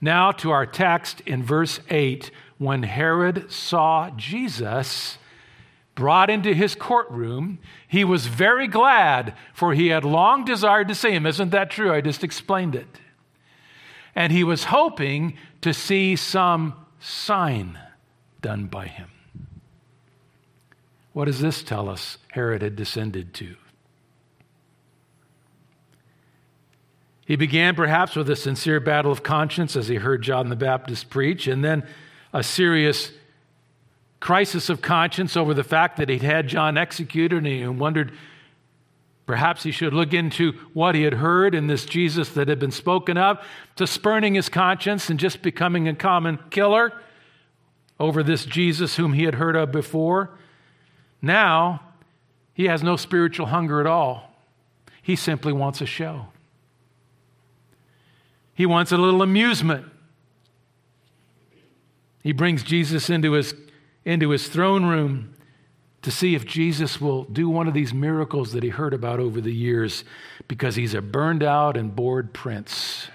Now 0.00 0.30
to 0.32 0.50
our 0.50 0.64
text 0.64 1.20
in 1.26 1.42
verse 1.42 1.80
8 1.90 2.30
when 2.56 2.84
Herod 2.84 3.50
saw 3.50 4.10
Jesus, 4.10 5.18
brought 5.94 6.30
into 6.30 6.54
his 6.54 6.74
courtroom, 6.74 7.58
he 7.86 8.04
was 8.04 8.26
very 8.26 8.66
glad, 8.66 9.34
for 9.52 9.74
he 9.74 9.88
had 9.88 10.04
long 10.04 10.44
desired 10.44 10.88
to 10.88 10.94
see 10.94 11.10
him. 11.10 11.26
Isn't 11.26 11.50
that 11.50 11.70
true? 11.70 11.92
I 11.92 12.00
just 12.00 12.24
explained 12.24 12.74
it. 12.74 13.00
And 14.14 14.32
he 14.32 14.44
was 14.44 14.64
hoping 14.64 15.36
to 15.60 15.74
see 15.74 16.16
some 16.16 16.74
sign 17.00 17.78
done 18.40 18.66
by 18.66 18.86
him. 18.86 19.10
What 21.12 21.24
does 21.24 21.40
this 21.40 21.62
tell 21.62 21.88
us 21.88 22.18
Herod 22.32 22.62
had 22.62 22.76
descended 22.76 23.34
to? 23.34 23.56
He 27.26 27.36
began 27.36 27.76
perhaps 27.76 28.16
with 28.16 28.28
a 28.28 28.36
sincere 28.36 28.80
battle 28.80 29.12
of 29.12 29.22
conscience 29.22 29.76
as 29.76 29.88
he 29.88 29.96
heard 29.96 30.22
John 30.22 30.48
the 30.48 30.56
Baptist 30.56 31.10
preach, 31.10 31.46
and 31.46 31.64
then 31.64 31.86
a 32.32 32.42
serious 32.42 33.12
crisis 34.18 34.68
of 34.68 34.82
conscience 34.82 35.36
over 35.36 35.54
the 35.54 35.64
fact 35.64 35.96
that 35.96 36.08
he'd 36.08 36.22
had 36.22 36.48
John 36.48 36.76
executed 36.76 37.38
and 37.38 37.46
he 37.46 37.66
wondered 37.66 38.12
perhaps 39.26 39.62
he 39.62 39.70
should 39.70 39.94
look 39.94 40.12
into 40.12 40.52
what 40.74 40.96
he 40.96 41.02
had 41.02 41.14
heard 41.14 41.54
in 41.54 41.68
this 41.68 41.86
Jesus 41.86 42.30
that 42.30 42.48
had 42.48 42.58
been 42.58 42.72
spoken 42.72 43.16
of, 43.16 43.38
to 43.76 43.86
spurning 43.86 44.34
his 44.34 44.48
conscience 44.48 45.08
and 45.08 45.20
just 45.20 45.40
becoming 45.40 45.86
a 45.86 45.94
common 45.94 46.38
killer 46.50 46.92
over 48.00 48.24
this 48.24 48.44
Jesus 48.44 48.96
whom 48.96 49.12
he 49.12 49.22
had 49.22 49.36
heard 49.36 49.54
of 49.54 49.70
before. 49.70 50.30
Now, 51.22 51.80
he 52.54 52.66
has 52.66 52.82
no 52.82 52.96
spiritual 52.96 53.46
hunger 53.46 53.80
at 53.80 53.86
all. 53.86 54.34
He 55.02 55.16
simply 55.16 55.52
wants 55.52 55.80
a 55.80 55.86
show. 55.86 56.26
He 58.54 58.66
wants 58.66 58.92
a 58.92 58.98
little 58.98 59.22
amusement. 59.22 59.86
He 62.22 62.32
brings 62.32 62.62
Jesus 62.62 63.08
into 63.08 63.32
his 63.32 63.54
into 64.04 64.30
his 64.30 64.48
throne 64.48 64.86
room 64.86 65.34
to 66.02 66.10
see 66.10 66.34
if 66.34 66.46
Jesus 66.46 67.00
will 67.00 67.24
do 67.24 67.48
one 67.48 67.68
of 67.68 67.74
these 67.74 67.92
miracles 67.92 68.52
that 68.52 68.62
he 68.62 68.70
heard 68.70 68.94
about 68.94 69.20
over 69.20 69.40
the 69.40 69.52
years 69.52 70.04
because 70.48 70.76
he's 70.76 70.94
a 70.94 71.02
burned 71.02 71.42
out 71.42 71.76
and 71.76 71.94
bored 71.94 72.32
prince. 72.32 73.08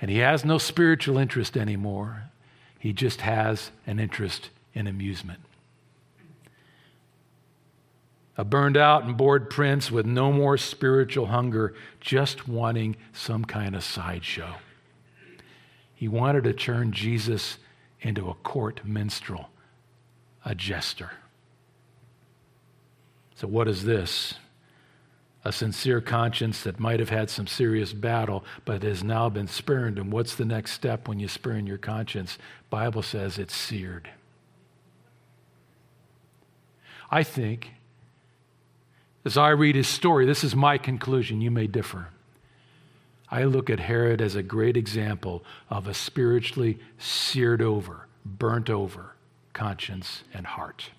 And 0.00 0.10
he 0.10 0.18
has 0.18 0.44
no 0.44 0.58
spiritual 0.58 1.16
interest 1.16 1.56
anymore. 1.56 2.24
He 2.78 2.92
just 2.92 3.22
has 3.22 3.70
an 3.86 3.98
interest 3.98 4.50
in 4.74 4.86
amusement. 4.86 5.40
A 8.42 8.44
burned 8.44 8.76
out 8.76 9.04
and 9.04 9.16
bored 9.16 9.50
prince 9.50 9.88
with 9.92 10.04
no 10.04 10.32
more 10.32 10.58
spiritual 10.58 11.26
hunger, 11.26 11.74
just 12.00 12.48
wanting 12.48 12.96
some 13.12 13.44
kind 13.44 13.76
of 13.76 13.84
sideshow. 13.84 14.56
He 15.94 16.08
wanted 16.08 16.42
to 16.42 16.52
turn 16.52 16.90
Jesus 16.90 17.58
into 18.00 18.28
a 18.28 18.34
court 18.34 18.84
minstrel 18.84 19.50
a 20.44 20.56
jester. 20.56 21.12
So, 23.36 23.46
what 23.46 23.68
is 23.68 23.84
this? 23.84 24.34
A 25.44 25.52
sincere 25.52 26.00
conscience 26.00 26.64
that 26.64 26.80
might 26.80 26.98
have 26.98 27.10
had 27.10 27.30
some 27.30 27.46
serious 27.46 27.92
battle, 27.92 28.44
but 28.64 28.82
has 28.82 29.04
now 29.04 29.28
been 29.28 29.46
spurned. 29.46 30.00
And 30.00 30.10
what's 30.12 30.34
the 30.34 30.44
next 30.44 30.72
step 30.72 31.06
when 31.06 31.20
you 31.20 31.28
spurn 31.28 31.68
your 31.68 31.78
conscience? 31.78 32.38
Bible 32.70 33.02
says 33.02 33.38
it's 33.38 33.54
seared. 33.54 34.10
I 37.08 37.22
think, 37.22 37.74
as 39.24 39.36
I 39.36 39.50
read 39.50 39.76
his 39.76 39.88
story, 39.88 40.26
this 40.26 40.44
is 40.44 40.56
my 40.56 40.78
conclusion. 40.78 41.40
You 41.40 41.50
may 41.50 41.66
differ. 41.66 42.08
I 43.28 43.44
look 43.44 43.70
at 43.70 43.80
Herod 43.80 44.20
as 44.20 44.34
a 44.34 44.42
great 44.42 44.76
example 44.76 45.42
of 45.70 45.86
a 45.86 45.94
spiritually 45.94 46.78
seared 46.98 47.62
over, 47.62 48.06
burnt 48.24 48.68
over 48.68 49.12
conscience, 49.52 50.22
and 50.32 50.46
heart. 50.46 50.90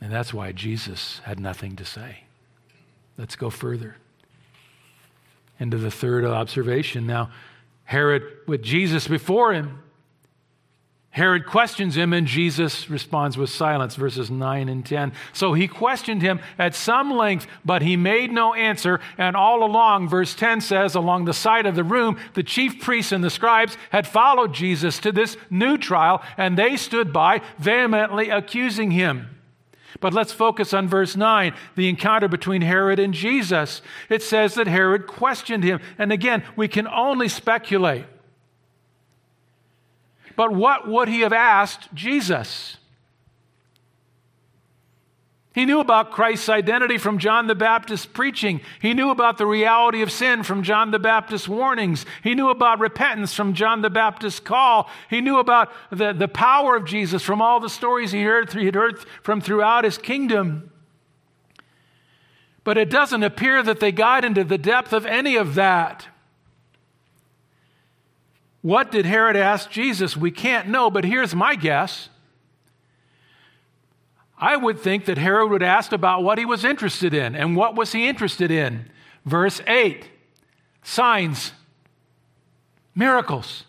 And 0.00 0.12
that's 0.12 0.34
why 0.34 0.52
Jesus 0.52 1.20
had 1.24 1.40
nothing 1.40 1.76
to 1.76 1.84
say. 1.84 2.24
Let's 3.16 3.36
go 3.36 3.50
further. 3.50 3.96
Into 5.58 5.78
the 5.78 5.90
third 5.90 6.24
observation. 6.24 7.06
Now, 7.06 7.30
Herod, 7.84 8.24
with 8.46 8.62
Jesus 8.62 9.06
before 9.06 9.52
him, 9.52 9.82
Herod 11.14 11.46
questions 11.46 11.96
him, 11.96 12.12
and 12.12 12.26
Jesus 12.26 12.90
responds 12.90 13.38
with 13.38 13.48
silence, 13.48 13.94
verses 13.94 14.32
9 14.32 14.68
and 14.68 14.84
10. 14.84 15.12
So 15.32 15.52
he 15.52 15.68
questioned 15.68 16.22
him 16.22 16.40
at 16.58 16.74
some 16.74 17.12
length, 17.12 17.46
but 17.64 17.82
he 17.82 17.96
made 17.96 18.32
no 18.32 18.52
answer. 18.52 18.98
And 19.16 19.36
all 19.36 19.62
along, 19.62 20.08
verse 20.08 20.34
10 20.34 20.60
says, 20.60 20.96
along 20.96 21.26
the 21.26 21.32
side 21.32 21.66
of 21.66 21.76
the 21.76 21.84
room, 21.84 22.18
the 22.34 22.42
chief 22.42 22.80
priests 22.80 23.12
and 23.12 23.22
the 23.22 23.30
scribes 23.30 23.76
had 23.90 24.08
followed 24.08 24.52
Jesus 24.54 24.98
to 24.98 25.12
this 25.12 25.36
new 25.50 25.78
trial, 25.78 26.20
and 26.36 26.58
they 26.58 26.76
stood 26.76 27.12
by, 27.12 27.42
vehemently 27.60 28.30
accusing 28.30 28.90
him. 28.90 29.28
But 30.00 30.14
let's 30.14 30.32
focus 30.32 30.74
on 30.74 30.88
verse 30.88 31.14
9, 31.14 31.54
the 31.76 31.88
encounter 31.88 32.26
between 32.26 32.62
Herod 32.62 32.98
and 32.98 33.14
Jesus. 33.14 33.82
It 34.08 34.24
says 34.24 34.54
that 34.54 34.66
Herod 34.66 35.06
questioned 35.06 35.62
him. 35.62 35.78
And 35.96 36.10
again, 36.10 36.42
we 36.56 36.66
can 36.66 36.88
only 36.88 37.28
speculate. 37.28 38.06
But 40.36 40.52
what 40.52 40.88
would 40.88 41.08
he 41.08 41.20
have 41.20 41.32
asked 41.32 41.94
Jesus? 41.94 42.76
He 45.54 45.66
knew 45.66 45.78
about 45.78 46.10
Christ's 46.10 46.48
identity 46.48 46.98
from 46.98 47.18
John 47.18 47.46
the 47.46 47.54
Baptist's 47.54 48.06
preaching. 48.06 48.60
He 48.82 48.92
knew 48.92 49.10
about 49.10 49.38
the 49.38 49.46
reality 49.46 50.02
of 50.02 50.10
sin 50.10 50.42
from 50.42 50.64
John 50.64 50.90
the 50.90 50.98
Baptist's 50.98 51.48
warnings. 51.48 52.04
He 52.24 52.34
knew 52.34 52.50
about 52.50 52.80
repentance 52.80 53.32
from 53.32 53.54
John 53.54 53.80
the 53.80 53.88
Baptist's 53.88 54.40
call. 54.40 54.90
He 55.08 55.20
knew 55.20 55.38
about 55.38 55.70
the, 55.90 56.12
the 56.12 56.26
power 56.26 56.74
of 56.74 56.84
Jesus 56.84 57.22
from 57.22 57.40
all 57.40 57.60
the 57.60 57.68
stories 57.68 58.10
he 58.10 58.24
heard, 58.24 58.52
he 58.52 58.64
had 58.64 58.74
heard 58.74 58.98
from 59.22 59.40
throughout 59.40 59.84
his 59.84 59.96
kingdom. 59.96 60.72
But 62.64 62.76
it 62.76 62.90
doesn't 62.90 63.22
appear 63.22 63.62
that 63.62 63.78
they 63.78 63.92
got 63.92 64.24
into 64.24 64.42
the 64.42 64.58
depth 64.58 64.92
of 64.92 65.06
any 65.06 65.36
of 65.36 65.54
that. 65.54 66.08
What 68.64 68.90
did 68.90 69.04
Herod 69.04 69.36
ask 69.36 69.70
Jesus? 69.70 70.16
We 70.16 70.30
can't 70.30 70.68
know, 70.68 70.90
but 70.90 71.04
here's 71.04 71.34
my 71.34 71.54
guess. 71.54 72.08
I 74.38 74.56
would 74.56 74.80
think 74.80 75.04
that 75.04 75.18
Herod 75.18 75.50
would 75.50 75.62
ask 75.62 75.92
about 75.92 76.22
what 76.22 76.38
he 76.38 76.46
was 76.46 76.64
interested 76.64 77.12
in. 77.12 77.34
And 77.34 77.56
what 77.56 77.74
was 77.74 77.92
he 77.92 78.08
interested 78.08 78.50
in? 78.50 78.88
Verse 79.26 79.60
8 79.66 80.08
signs, 80.82 81.52
miracles. 82.94 83.64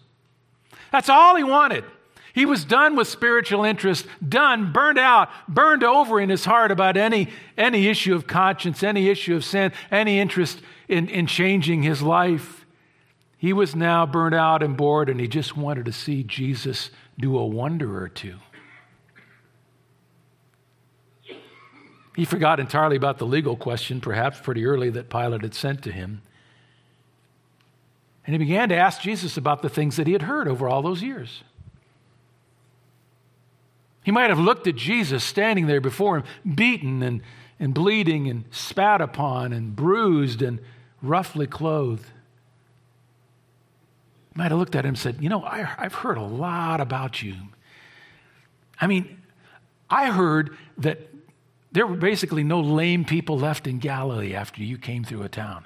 That's 0.94 1.10
all 1.10 1.36
he 1.36 1.44
wanted. 1.44 1.84
He 2.32 2.46
was 2.46 2.64
done 2.64 2.96
with 2.96 3.10
spiritual 3.10 3.66
interest, 3.66 4.06
done, 4.26 4.72
burned 4.72 4.98
out, 4.98 5.30
burned 5.50 5.84
over 5.84 6.22
in 6.22 6.30
his 6.30 6.46
heart 6.46 6.72
about 6.72 6.96
any, 6.96 7.28
any 7.58 7.88
issue 7.88 8.16
of 8.16 8.28
conscience, 8.28 8.82
any 8.82 9.10
issue 9.10 9.36
of 9.36 9.44
sin, 9.44 9.74
any 9.92 10.22
interest 10.22 10.62
in, 10.88 11.10
in 11.10 11.28
changing 11.28 11.84
his 11.84 12.02
life. 12.02 12.65
He 13.38 13.54
was 13.54 13.76
now 13.76 14.06
burnt 14.06 14.36
out 14.36 14.64
and 14.64 14.78
bored, 14.78 15.10
and 15.10 15.20
he 15.20 15.28
just 15.28 15.58
wanted 15.58 15.86
to 15.86 15.92
see 15.92 16.24
Jesus 16.24 16.90
do 17.20 17.38
a 17.38 17.46
wonder 17.46 18.02
or 18.02 18.10
two. 18.10 18.38
He 22.16 22.24
forgot 22.24 22.62
entirely 22.62 22.96
about 22.96 23.18
the 23.18 23.26
legal 23.26 23.58
question, 23.58 24.00
perhaps 24.00 24.40
pretty 24.40 24.66
early, 24.66 24.90
that 24.92 25.10
Pilate 25.10 25.42
had 25.42 25.54
sent 25.54 25.84
to 25.84 25.92
him. 25.92 26.22
And 28.26 28.34
he 28.34 28.38
began 28.38 28.70
to 28.70 28.76
ask 28.76 29.02
Jesus 29.02 29.36
about 29.38 29.62
the 29.62 29.70
things 29.70 29.98
that 29.98 30.08
he 30.08 30.14
had 30.14 30.24
heard 30.24 30.48
over 30.48 30.70
all 30.70 30.82
those 30.82 31.04
years. 31.04 31.44
He 34.04 34.12
might 34.12 34.30
have 34.30 34.40
looked 34.40 34.66
at 34.66 34.76
Jesus 34.76 35.24
standing 35.24 35.68
there 35.68 35.82
before 35.82 36.18
him, 36.18 36.56
beaten 36.56 37.04
and, 37.04 37.22
and 37.60 37.74
bleeding 37.74 38.30
and 38.30 38.46
spat 38.50 39.02
upon 39.02 39.52
and 39.52 39.76
bruised 39.76 40.42
and 40.42 40.60
roughly 41.02 41.48
clothed 41.48 42.12
might 44.36 44.52
have 44.52 44.60
looked 44.60 44.76
at 44.76 44.86
him 44.86 44.90
and 44.90 44.98
said, 44.98 45.22
You 45.22 45.30
know, 45.30 45.44
I, 45.44 45.68
I've 45.78 45.94
heard 45.94 46.18
a 46.18 46.24
lot 46.24 46.82
about 46.82 47.24
you. 47.24 47.36
I 48.80 48.88
mean, 48.88 49.22
I 49.90 50.12
heard 50.12 50.58
that 50.78 51.00
there 51.72 51.88
were 51.88 51.96
basically 51.96 52.44
no 52.44 52.60
lame 52.60 53.06
people 53.06 53.40
left 53.40 53.66
in 53.68 53.80
Galilee 53.80 54.34
after 54.34 54.62
you 54.62 54.78
came 54.78 55.04
through 55.04 55.24
a 55.24 55.30
town. 55.30 55.66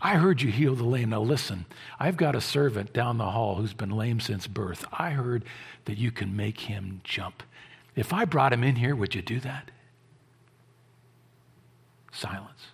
I 0.00 0.16
heard 0.16 0.40
you 0.40 0.50
heal 0.50 0.74
the 0.74 0.84
lame. 0.84 1.10
Now, 1.10 1.20
listen, 1.20 1.66
I've 1.98 2.16
got 2.16 2.34
a 2.34 2.40
servant 2.40 2.94
down 2.94 3.18
the 3.18 3.30
hall 3.30 3.56
who's 3.56 3.74
been 3.74 3.90
lame 3.90 4.20
since 4.20 4.46
birth. 4.46 4.86
I 4.92 5.10
heard 5.10 5.44
that 5.84 5.98
you 5.98 6.10
can 6.10 6.34
make 6.34 6.60
him 6.60 7.02
jump. 7.04 7.42
If 7.94 8.12
I 8.12 8.24
brought 8.24 8.52
him 8.52 8.64
in 8.64 8.76
here, 8.76 8.96
would 8.96 9.14
you 9.14 9.20
do 9.20 9.40
that? 9.40 9.70
Silence. 12.12 12.68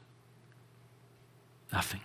Nothing. 1.72 2.00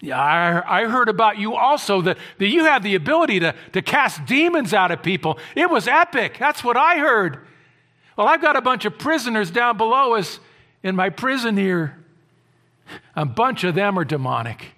Yeah, 0.00 0.20
I, 0.20 0.82
I 0.82 0.84
heard 0.84 1.08
about 1.08 1.38
you 1.38 1.54
also 1.54 2.02
that, 2.02 2.18
that 2.38 2.48
you 2.48 2.64
have 2.64 2.82
the 2.82 2.94
ability 2.94 3.40
to, 3.40 3.54
to 3.72 3.82
cast 3.82 4.26
demons 4.26 4.74
out 4.74 4.90
of 4.90 5.02
people. 5.02 5.38
It 5.54 5.70
was 5.70 5.88
epic. 5.88 6.36
That's 6.38 6.62
what 6.62 6.76
I 6.76 6.98
heard. 6.98 7.38
Well, 8.16 8.28
I've 8.28 8.42
got 8.42 8.56
a 8.56 8.62
bunch 8.62 8.84
of 8.84 8.98
prisoners 8.98 9.50
down 9.50 9.76
below 9.76 10.14
us 10.14 10.38
in 10.82 10.96
my 10.96 11.08
prison 11.08 11.56
here. 11.56 11.96
A 13.14 13.24
bunch 13.24 13.64
of 13.64 13.74
them 13.74 13.98
are 13.98 14.04
demonic. 14.04 14.74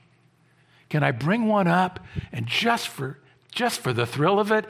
Can 0.88 1.02
I 1.02 1.10
bring 1.10 1.46
one 1.46 1.66
up 1.66 2.00
and 2.32 2.46
just 2.46 2.88
for 2.88 3.18
just 3.50 3.80
for 3.80 3.92
the 3.92 4.06
thrill 4.06 4.38
of 4.38 4.52
it, 4.52 4.66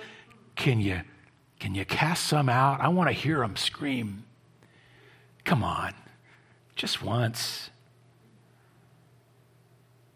can 0.57 0.81
you 0.81 1.03
can 1.59 1.75
you 1.75 1.85
cast 1.85 2.27
some 2.27 2.49
out? 2.49 2.81
I 2.81 2.89
want 2.89 3.09
to 3.09 3.13
hear 3.13 3.39
them 3.41 3.57
scream. 3.57 4.25
Come 5.45 5.63
on. 5.65 5.95
Just 6.77 7.03
once. 7.03 7.71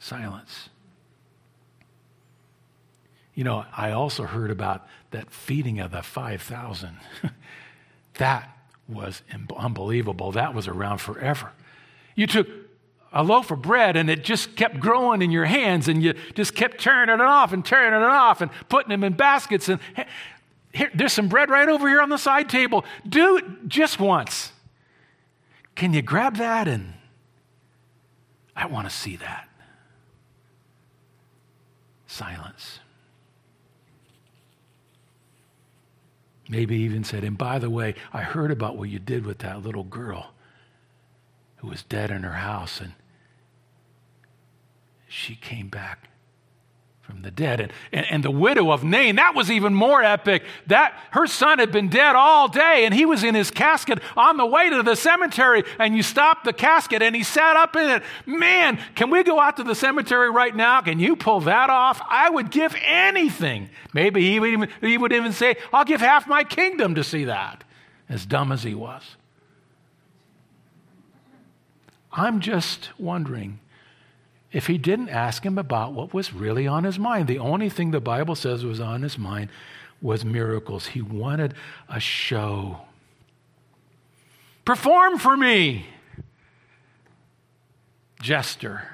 Silence. 0.03 0.69
You 3.37 3.45
know, 3.45 3.65
I 3.73 3.93
also 3.93 4.25
heard 4.25 4.51
about 4.51 4.85
that 5.13 5.31
feeding 5.31 5.79
of 5.79 5.93
the 5.93 6.03
5,000. 6.03 6.97
that 8.15 8.51
was 8.89 9.23
unbelievable. 9.57 10.33
That 10.33 10.55
was 10.55 10.67
around 10.67 10.99
forever. 10.99 11.53
You 12.17 12.27
took 12.27 12.49
a 13.13 13.23
loaf 13.23 13.53
of 13.53 13.63
bread 13.63 13.97
and 13.97 14.11
it 14.11 14.25
just 14.25 14.57
kept 14.57 14.81
growing 14.81 15.23
in 15.23 15.31
your 15.31 15.45
hands 15.45 15.87
and 15.87 16.03
you 16.03 16.15
just 16.35 16.57
kept 16.57 16.81
turning 16.81 17.15
it 17.15 17.21
off 17.21 17.53
and 17.53 17.65
turning 17.65 18.01
it 18.01 18.05
off 18.05 18.41
and 18.41 18.51
putting 18.69 18.91
them 18.91 19.05
in 19.05 19.13
baskets 19.13 19.69
and 19.69 19.79
here, 20.73 20.91
there's 20.95 21.13
some 21.13 21.29
bread 21.29 21.49
right 21.49 21.69
over 21.69 21.87
here 21.87 22.01
on 22.01 22.09
the 22.09 22.17
side 22.17 22.49
table. 22.49 22.85
Do 23.09 23.37
it 23.37 23.45
just 23.69 24.01
once. 24.01 24.51
Can 25.77 25.95
you 25.95 26.03
grab 26.03 26.39
that 26.39 26.67
and 26.67 26.95
I 28.57 28.67
want 28.67 28.89
to 28.89 28.95
see 28.95 29.15
that 29.17 29.49
silence. 32.13 32.79
Maybe 36.49 36.77
even 36.77 37.05
said, 37.05 37.25
and 37.25 37.39
by 37.39 37.59
the 37.59 37.71
way, 37.71 37.95
I 38.13 38.23
heard 38.23 38.51
about 38.51 38.77
what 38.77 38.91
you 38.91 38.99
did 38.99 39.25
with 39.25 39.39
that 39.39 39.63
little 39.63 39.85
girl 39.85 40.33
who 41.57 41.69
was 41.69 41.83
dead 41.83 42.11
in 42.11 42.25
her 42.25 42.35
house, 42.35 42.81
and 42.81 42.93
she 45.09 45.35
came 45.35 45.69
back 45.69 46.11
from 47.03 47.23
the 47.23 47.31
dead. 47.33 47.61
And, 47.61 47.73
and, 47.93 48.07
and, 48.09 48.25
the 48.25 48.31
widow 48.31 48.71
of 48.71 48.85
Nain, 48.85 49.17
that 49.17 49.35
was 49.35 49.51
even 49.51 49.75
more 49.75 50.03
epic. 50.03 50.45
That 50.69 50.97
her 51.11 51.27
son 51.27 51.59
had 51.59 51.73
been 51.73 51.89
dead 51.89 52.15
all 52.15 52.47
day, 52.47 52.85
and 52.85 52.95
he 52.95 53.07
was 53.07 53.25
in 53.25 53.35
his 53.35 53.51
casket 53.51 53.99
on 54.17 54.37
the 54.37 54.47
way 54.47 54.71
to 54.71 54.83
the 54.85 54.95
cemetery, 54.95 55.65
and 55.81 55.97
you 55.97 56.03
stopped 56.05 56.45
the 56.45 56.53
casket 56.53 57.03
and 57.03 57.17
he 57.17 57.25
sat 57.25 57.57
up 57.57 57.75
in 57.75 57.91
it. 57.91 58.03
Man, 58.25 58.79
can 58.95 59.11
we 59.11 59.25
go 59.25 59.41
out 59.41 59.57
to 59.57 59.65
the 59.65 59.75
cemetery 59.75 60.31
right 60.31 60.55
now? 60.55 60.81
Can 60.81 61.01
you 61.01 61.17
pull 61.17 61.41
that 61.41 61.71
off? 61.71 62.01
I 62.09 62.31
would 62.31 62.51
give 62.51 62.75
anything. 62.85 63.69
Maybe 63.93 64.23
he 64.31 64.39
would 64.39 64.51
even, 64.51 64.69
he 64.81 64.97
would 64.97 65.13
even 65.13 65.33
say, 65.33 65.57
I'll 65.73 65.85
give 65.85 66.01
half 66.01 66.29
my 66.29 66.45
kingdom 66.45 66.95
to 66.95 67.03
see 67.03 67.25
that, 67.25 67.65
as 68.09 68.25
dumb 68.25 68.53
as 68.53 68.63
he 68.63 68.75
was. 68.75 69.03
I'm 72.13 72.41
just 72.41 72.91
wondering 72.99 73.59
if 74.53 74.67
he 74.67 74.79
didn't 74.79 75.09
ask 75.09 75.45
him 75.45 75.57
about 75.57 75.93
what 75.93 76.13
was 76.13 76.33
really 76.33 76.67
on 76.67 76.85
his 76.85 76.99
mind. 76.99 77.27
The 77.27 77.39
only 77.39 77.69
thing 77.69 77.91
the 77.91 78.01
Bible 78.01 78.35
says 78.35 78.65
was 78.65 78.81
on 78.81 79.03
his 79.03 79.19
mind 79.19 79.51
was 80.01 80.25
miracles. 80.25 80.89
He 80.89 81.01
wanted 81.01 81.55
a 81.89 82.01
show. 82.01 82.83
Perform 84.65 85.19
for 85.19 85.37
me. 85.37 85.87
Jester. 88.21 88.89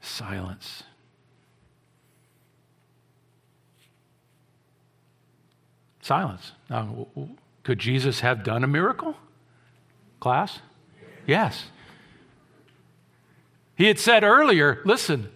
Silence. 0.00 0.82
Silence. 6.00 6.52
Now, 6.68 7.06
could 7.62 7.78
Jesus 7.78 8.20
have 8.20 8.42
done 8.42 8.64
a 8.64 8.66
miracle? 8.66 9.16
Class? 10.18 10.58
Yes. 11.26 11.66
He 13.74 13.86
had 13.86 13.98
said 13.98 14.24
earlier, 14.24 14.80
listen, 14.84 15.30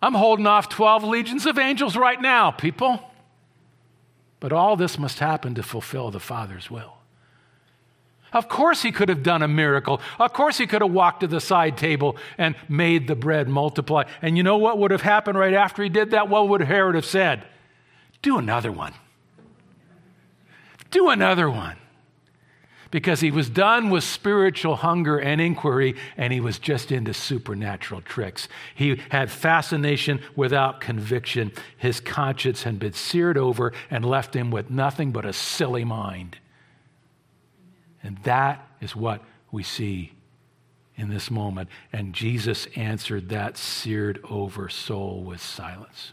I'm 0.00 0.14
holding 0.14 0.46
off 0.46 0.68
12 0.68 1.04
legions 1.04 1.46
of 1.46 1.58
angels 1.58 1.96
right 1.96 2.20
now, 2.20 2.50
people. 2.50 3.00
But 4.40 4.52
all 4.52 4.76
this 4.76 4.98
must 4.98 5.18
happen 5.18 5.54
to 5.54 5.62
fulfill 5.62 6.10
the 6.10 6.20
Father's 6.20 6.70
will. 6.70 6.94
Of 8.32 8.48
course, 8.48 8.82
he 8.82 8.92
could 8.92 9.08
have 9.08 9.22
done 9.22 9.42
a 9.42 9.48
miracle. 9.48 10.00
Of 10.18 10.32
course, 10.32 10.56
he 10.56 10.66
could 10.66 10.80
have 10.80 10.90
walked 10.90 11.20
to 11.20 11.26
the 11.26 11.40
side 11.40 11.76
table 11.76 12.16
and 12.38 12.56
made 12.68 13.06
the 13.06 13.14
bread 13.14 13.48
multiply. 13.48 14.04
And 14.22 14.36
you 14.36 14.42
know 14.42 14.56
what 14.56 14.78
would 14.78 14.90
have 14.90 15.02
happened 15.02 15.38
right 15.38 15.52
after 15.52 15.82
he 15.82 15.90
did 15.90 16.12
that? 16.12 16.28
What 16.28 16.48
would 16.48 16.62
Herod 16.62 16.94
have 16.94 17.04
said? 17.04 17.44
Do 18.22 18.38
another 18.38 18.72
one. 18.72 18.94
Do 20.90 21.10
another 21.10 21.50
one 21.50 21.76
because 22.92 23.20
he 23.20 23.30
was 23.30 23.50
done 23.50 23.88
with 23.90 24.04
spiritual 24.04 24.76
hunger 24.76 25.18
and 25.18 25.40
inquiry 25.40 25.96
and 26.16 26.32
he 26.32 26.40
was 26.40 26.60
just 26.60 26.92
into 26.92 27.12
supernatural 27.12 28.02
tricks. 28.02 28.46
He 28.74 29.00
had 29.08 29.30
fascination 29.30 30.20
without 30.36 30.80
conviction. 30.80 31.52
His 31.78 31.98
conscience 31.98 32.62
had 32.62 32.78
been 32.78 32.92
seared 32.92 33.38
over 33.38 33.72
and 33.90 34.04
left 34.04 34.36
him 34.36 34.50
with 34.50 34.70
nothing 34.70 35.10
but 35.10 35.24
a 35.24 35.32
silly 35.32 35.84
mind. 35.84 36.36
And 38.02 38.18
that 38.24 38.68
is 38.80 38.94
what 38.94 39.22
we 39.50 39.62
see 39.62 40.12
in 40.94 41.08
this 41.08 41.30
moment. 41.30 41.70
And 41.94 42.12
Jesus 42.12 42.68
answered 42.76 43.30
that 43.30 43.56
seared 43.56 44.20
over 44.28 44.68
soul 44.68 45.24
with 45.24 45.40
silence. 45.40 46.12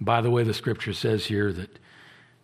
By 0.00 0.20
the 0.20 0.30
way, 0.30 0.42
the 0.42 0.52
scripture 0.52 0.92
says 0.92 1.26
here 1.26 1.52
that 1.52 1.78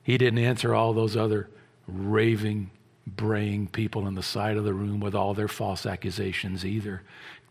he 0.05 0.17
didn't 0.17 0.39
answer 0.39 0.73
all 0.73 0.93
those 0.93 1.17
other 1.17 1.49
raving, 1.95 2.71
braying 3.07 3.69
people 3.69 4.07
in 4.07 4.15
the 4.15 4.23
side 4.23 4.57
of 4.57 4.65
the 4.65 4.75
room 4.75 5.01
with 5.01 5.15
all 5.15 5.35
their 5.35 5.49
false 5.49 5.87
accusations 5.87 6.65
either. 6.65 7.03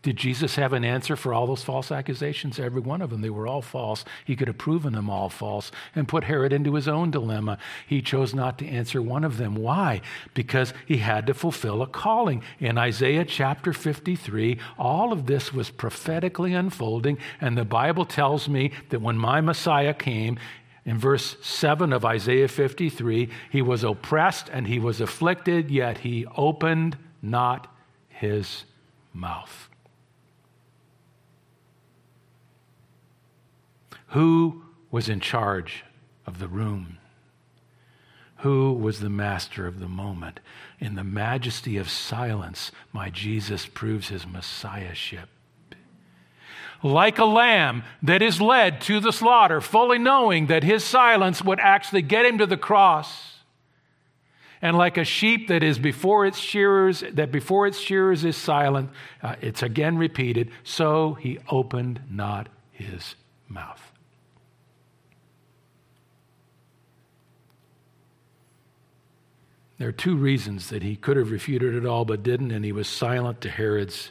Did 0.02 0.16
Jesus 0.16 0.56
have 0.56 0.72
an 0.72 0.82
answer 0.82 1.14
for 1.14 1.34
all 1.34 1.46
those 1.46 1.62
false 1.62 1.92
accusations? 1.92 2.58
Every 2.58 2.80
one 2.80 3.02
of 3.02 3.10
them. 3.10 3.20
They 3.20 3.28
were 3.28 3.46
all 3.46 3.60
false. 3.60 4.02
He 4.24 4.34
could 4.34 4.48
have 4.48 4.56
proven 4.56 4.94
them 4.94 5.10
all 5.10 5.28
false 5.28 5.70
and 5.94 6.08
put 6.08 6.24
Herod 6.24 6.54
into 6.54 6.74
his 6.74 6.88
own 6.88 7.10
dilemma. 7.10 7.58
He 7.86 8.00
chose 8.00 8.32
not 8.32 8.56
to 8.58 8.66
answer 8.66 9.02
one 9.02 9.24
of 9.24 9.36
them. 9.36 9.54
Why? 9.54 10.00
Because 10.32 10.72
he 10.86 10.98
had 10.98 11.26
to 11.26 11.34
fulfill 11.34 11.82
a 11.82 11.86
calling. 11.86 12.42
In 12.58 12.78
Isaiah 12.78 13.26
chapter 13.26 13.74
53, 13.74 14.58
all 14.78 15.12
of 15.12 15.26
this 15.26 15.52
was 15.52 15.68
prophetically 15.68 16.54
unfolding, 16.54 17.18
and 17.38 17.58
the 17.58 17.66
Bible 17.66 18.06
tells 18.06 18.48
me 18.48 18.72
that 18.88 19.02
when 19.02 19.18
my 19.18 19.42
Messiah 19.42 19.92
came, 19.92 20.38
in 20.84 20.98
verse 20.98 21.36
7 21.42 21.92
of 21.92 22.04
Isaiah 22.04 22.48
53, 22.48 23.28
he 23.50 23.62
was 23.62 23.84
oppressed 23.84 24.48
and 24.48 24.66
he 24.66 24.78
was 24.78 25.00
afflicted, 25.00 25.70
yet 25.70 25.98
he 25.98 26.26
opened 26.36 26.96
not 27.20 27.72
his 28.08 28.64
mouth. 29.12 29.68
Who 34.08 34.62
was 34.90 35.08
in 35.08 35.20
charge 35.20 35.84
of 36.26 36.38
the 36.38 36.48
room? 36.48 36.98
Who 38.38 38.72
was 38.72 39.00
the 39.00 39.10
master 39.10 39.66
of 39.66 39.80
the 39.80 39.88
moment? 39.88 40.40
In 40.78 40.94
the 40.94 41.04
majesty 41.04 41.76
of 41.76 41.90
silence, 41.90 42.72
my 42.92 43.10
Jesus 43.10 43.66
proves 43.66 44.08
his 44.08 44.26
messiahship 44.26 45.28
like 46.82 47.18
a 47.18 47.24
lamb 47.24 47.82
that 48.02 48.22
is 48.22 48.40
led 48.40 48.80
to 48.82 49.00
the 49.00 49.12
slaughter, 49.12 49.60
fully 49.60 49.98
knowing 49.98 50.46
that 50.46 50.64
his 50.64 50.84
silence 50.84 51.42
would 51.42 51.60
actually 51.60 52.02
get 52.02 52.24
him 52.24 52.38
to 52.38 52.46
the 52.46 52.56
cross. 52.56 53.38
And 54.62 54.76
like 54.76 54.98
a 54.98 55.04
sheep 55.04 55.48
that 55.48 55.62
is 55.62 55.78
before 55.78 56.26
its 56.26 56.38
shearers, 56.38 57.02
that 57.12 57.32
before 57.32 57.66
its 57.66 57.78
shearers 57.78 58.24
is 58.24 58.36
silent, 58.36 58.90
uh, 59.22 59.36
it's 59.40 59.62
again 59.62 59.96
repeated, 59.96 60.50
so 60.64 61.14
he 61.14 61.38
opened 61.48 62.02
not 62.10 62.48
his 62.72 63.14
mouth. 63.48 63.90
There 69.78 69.88
are 69.88 69.92
two 69.92 70.14
reasons 70.14 70.68
that 70.68 70.82
he 70.82 70.94
could 70.94 71.16
have 71.16 71.30
refuted 71.30 71.74
it 71.74 71.86
all 71.86 72.04
but 72.04 72.22
didn't, 72.22 72.50
and 72.50 72.66
he 72.66 72.72
was 72.72 72.86
silent 72.86 73.40
to 73.40 73.48
Herod's 73.48 74.10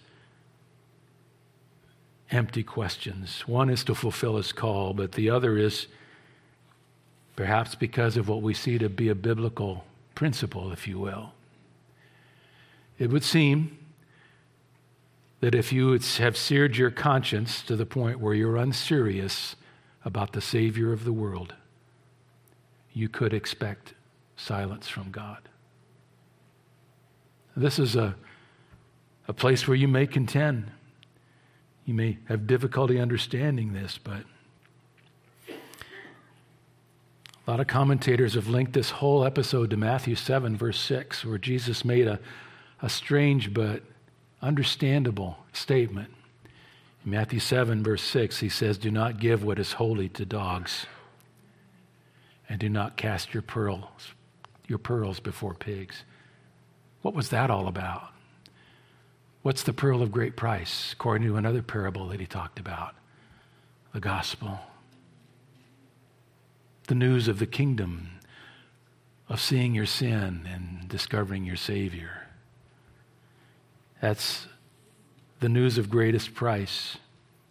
empty 2.31 2.63
questions. 2.63 3.47
One 3.47 3.69
is 3.69 3.83
to 3.85 3.95
fulfill 3.95 4.37
his 4.37 4.51
call, 4.51 4.93
but 4.93 5.13
the 5.13 5.29
other 5.29 5.57
is 5.57 5.87
perhaps 7.35 7.75
because 7.75 8.17
of 8.17 8.27
what 8.27 8.41
we 8.41 8.53
see 8.53 8.77
to 8.77 8.89
be 8.89 9.09
a 9.09 9.15
biblical 9.15 9.85
principle, 10.13 10.71
if 10.71 10.87
you 10.87 10.99
will. 10.99 11.33
It 12.97 13.09
would 13.09 13.23
seem 13.23 13.77
that 15.39 15.55
if 15.55 15.71
you 15.71 15.97
have 16.17 16.35
seared 16.35 16.75
your 16.75 16.91
conscience 16.91 17.61
to 17.63 17.75
the 17.75 17.85
point 17.85 18.19
where 18.19 18.33
you're 18.33 18.57
unserious 18.57 19.55
about 20.03 20.33
the 20.33 20.41
Savior 20.41 20.91
of 20.91 21.05
the 21.05 21.13
world, 21.13 21.55
you 22.93 23.07
could 23.07 23.33
expect 23.33 23.93
silence 24.35 24.87
from 24.87 25.11
God. 25.11 25.37
This 27.55 27.79
is 27.79 27.95
a, 27.95 28.15
a 29.27 29.33
place 29.33 29.67
where 29.67 29.77
you 29.77 29.87
may 29.87 30.07
contend 30.07 30.71
you 31.89 31.95
may 31.95 32.19
have 32.25 32.45
difficulty 32.45 32.99
understanding 32.99 33.73
this, 33.73 33.97
but 33.97 34.21
a 35.47 37.49
lot 37.49 37.59
of 37.59 37.65
commentators 37.65 38.35
have 38.35 38.47
linked 38.47 38.73
this 38.73 38.91
whole 38.91 39.25
episode 39.25 39.71
to 39.71 39.75
Matthew 39.75 40.13
7, 40.13 40.55
verse 40.55 40.79
6, 40.79 41.25
where 41.25 41.39
Jesus 41.39 41.83
made 41.83 42.07
a, 42.07 42.19
a 42.83 42.89
strange 42.91 43.55
but 43.55 43.81
understandable 44.39 45.39
statement. 45.51 46.13
In 47.03 47.09
Matthew 47.09 47.39
7, 47.39 47.81
verse 47.81 48.03
6, 48.03 48.37
he 48.37 48.49
says, 48.49 48.77
Do 48.77 48.91
not 48.91 49.19
give 49.19 49.43
what 49.43 49.57
is 49.57 49.73
holy 49.73 50.09
to 50.09 50.25
dogs, 50.25 50.85
and 52.47 52.59
do 52.59 52.69
not 52.69 52.97
cast 52.97 53.33
your 53.33 53.41
pearls, 53.41 54.13
your 54.67 54.77
pearls 54.77 55.19
before 55.19 55.55
pigs. 55.55 56.03
What 57.01 57.15
was 57.15 57.29
that 57.29 57.49
all 57.49 57.67
about? 57.67 58.11
What's 59.41 59.63
the 59.63 59.73
pearl 59.73 60.01
of 60.01 60.11
great 60.11 60.35
price, 60.35 60.91
according 60.91 61.27
to 61.27 61.37
another 61.37 61.61
parable 61.61 62.07
that 62.09 62.19
he 62.19 62.25
talked 62.25 62.59
about? 62.59 62.93
The 63.93 64.01
gospel. 64.01 64.59
The 66.87 66.95
news 66.95 67.27
of 67.27 67.39
the 67.39 67.45
kingdom, 67.45 68.19
of 69.29 69.39
seeing 69.39 69.73
your 69.75 69.85
sin 69.85 70.47
and 70.51 70.89
discovering 70.89 71.45
your 71.45 71.55
Savior. 71.55 72.27
That's 74.01 74.47
the 75.39 75.49
news 75.49 75.77
of 75.77 75.89
greatest 75.89 76.33
price. 76.33 76.97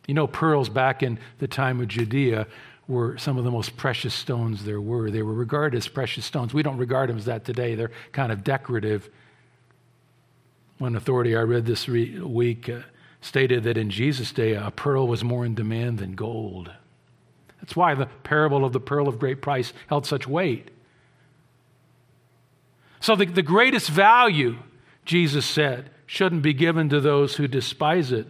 You 0.06 0.14
know, 0.14 0.26
pearls 0.26 0.68
back 0.68 1.02
in 1.02 1.18
the 1.38 1.48
time 1.48 1.80
of 1.80 1.88
Judea 1.88 2.46
were 2.86 3.16
some 3.18 3.38
of 3.38 3.44
the 3.44 3.50
most 3.50 3.76
precious 3.76 4.14
stones 4.14 4.64
there 4.64 4.80
were. 4.80 5.10
They 5.10 5.22
were 5.22 5.34
regarded 5.34 5.76
as 5.76 5.88
precious 5.88 6.24
stones. 6.24 6.52
We 6.52 6.62
don't 6.62 6.78
regard 6.78 7.10
them 7.10 7.18
as 7.18 7.26
that 7.26 7.44
today, 7.44 7.74
they're 7.74 7.92
kind 8.12 8.32
of 8.32 8.44
decorative. 8.44 9.08
One 10.78 10.96
authority 10.96 11.36
I 11.36 11.40
read 11.40 11.66
this 11.66 11.88
re- 11.88 12.20
week 12.20 12.68
uh, 12.68 12.80
stated 13.20 13.64
that 13.64 13.76
in 13.76 13.90
Jesus' 13.90 14.32
day, 14.32 14.54
a 14.54 14.70
pearl 14.70 15.06
was 15.06 15.24
more 15.24 15.44
in 15.44 15.54
demand 15.54 15.98
than 15.98 16.14
gold. 16.14 16.70
That's 17.60 17.74
why 17.74 17.94
the 17.94 18.06
parable 18.06 18.64
of 18.64 18.72
the 18.72 18.80
pearl 18.80 19.08
of 19.08 19.18
great 19.18 19.42
price 19.42 19.72
held 19.88 20.06
such 20.06 20.26
weight. 20.26 20.70
So, 23.00 23.16
the, 23.16 23.26
the 23.26 23.42
greatest 23.42 23.90
value, 23.90 24.58
Jesus 25.04 25.44
said, 25.44 25.90
shouldn't 26.06 26.42
be 26.42 26.54
given 26.54 26.88
to 26.88 27.00
those 27.00 27.36
who 27.36 27.46
despise 27.46 28.12
it. 28.12 28.26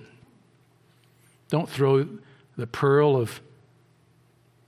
Don't 1.48 1.68
throw 1.68 2.08
the 2.56 2.66
pearl 2.66 3.16
of 3.16 3.40